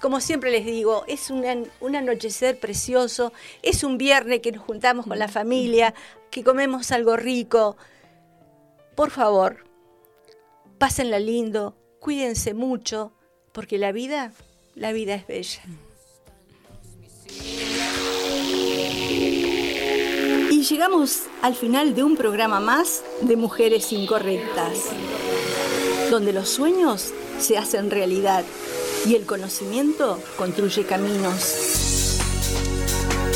como 0.00 0.20
siempre 0.20 0.50
les 0.50 0.64
digo, 0.64 1.04
es 1.06 1.30
un 1.30 1.96
anochecer 1.96 2.58
precioso, 2.60 3.32
es 3.62 3.82
un 3.82 3.98
viernes 3.98 4.40
que 4.40 4.52
nos 4.52 4.64
juntamos 4.64 5.06
con 5.06 5.18
la 5.18 5.28
familia, 5.28 5.94
que 6.30 6.44
comemos 6.44 6.92
algo 6.92 7.16
rico. 7.16 7.76
Por 8.94 9.10
favor, 9.10 9.64
pásenla 10.78 11.18
lindo, 11.18 11.76
cuídense 11.98 12.54
mucho, 12.54 13.12
porque 13.56 13.78
la 13.78 13.90
vida, 13.90 14.32
la 14.74 14.92
vida 14.92 15.14
es 15.14 15.26
bella. 15.26 15.62
Y 20.50 20.62
llegamos 20.62 21.22
al 21.40 21.54
final 21.54 21.94
de 21.94 22.02
un 22.02 22.18
programa 22.18 22.60
más 22.60 23.02
de 23.22 23.34
Mujeres 23.34 23.92
Incorrectas 23.92 24.90
donde 26.10 26.34
los 26.34 26.50
sueños 26.50 27.14
se 27.38 27.56
hacen 27.56 27.90
realidad 27.90 28.44
y 29.06 29.14
el 29.14 29.24
conocimiento 29.24 30.20
construye 30.36 30.84
caminos. 30.84 32.18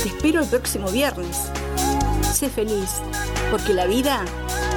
Te 0.02 0.08
espero 0.10 0.42
el 0.42 0.48
próximo 0.48 0.90
viernes. 0.90 1.50
Sé 2.30 2.50
feliz, 2.50 3.00
porque 3.50 3.72
la 3.72 3.86
vida 3.86 4.22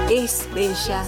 es 0.10 0.48
bella. 0.56 1.04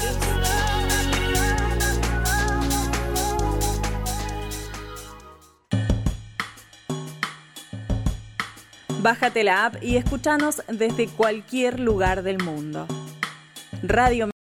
Bájate 9.06 9.43
la 9.43 9.68
app 9.68 9.84
y 9.84 9.97
escúchanos 9.97 10.64
desde 10.68 11.08
cualquier 11.08 11.80
lugar 11.80 12.24
del 12.24 12.39
mundo. 12.39 12.88
Radio 13.84 14.32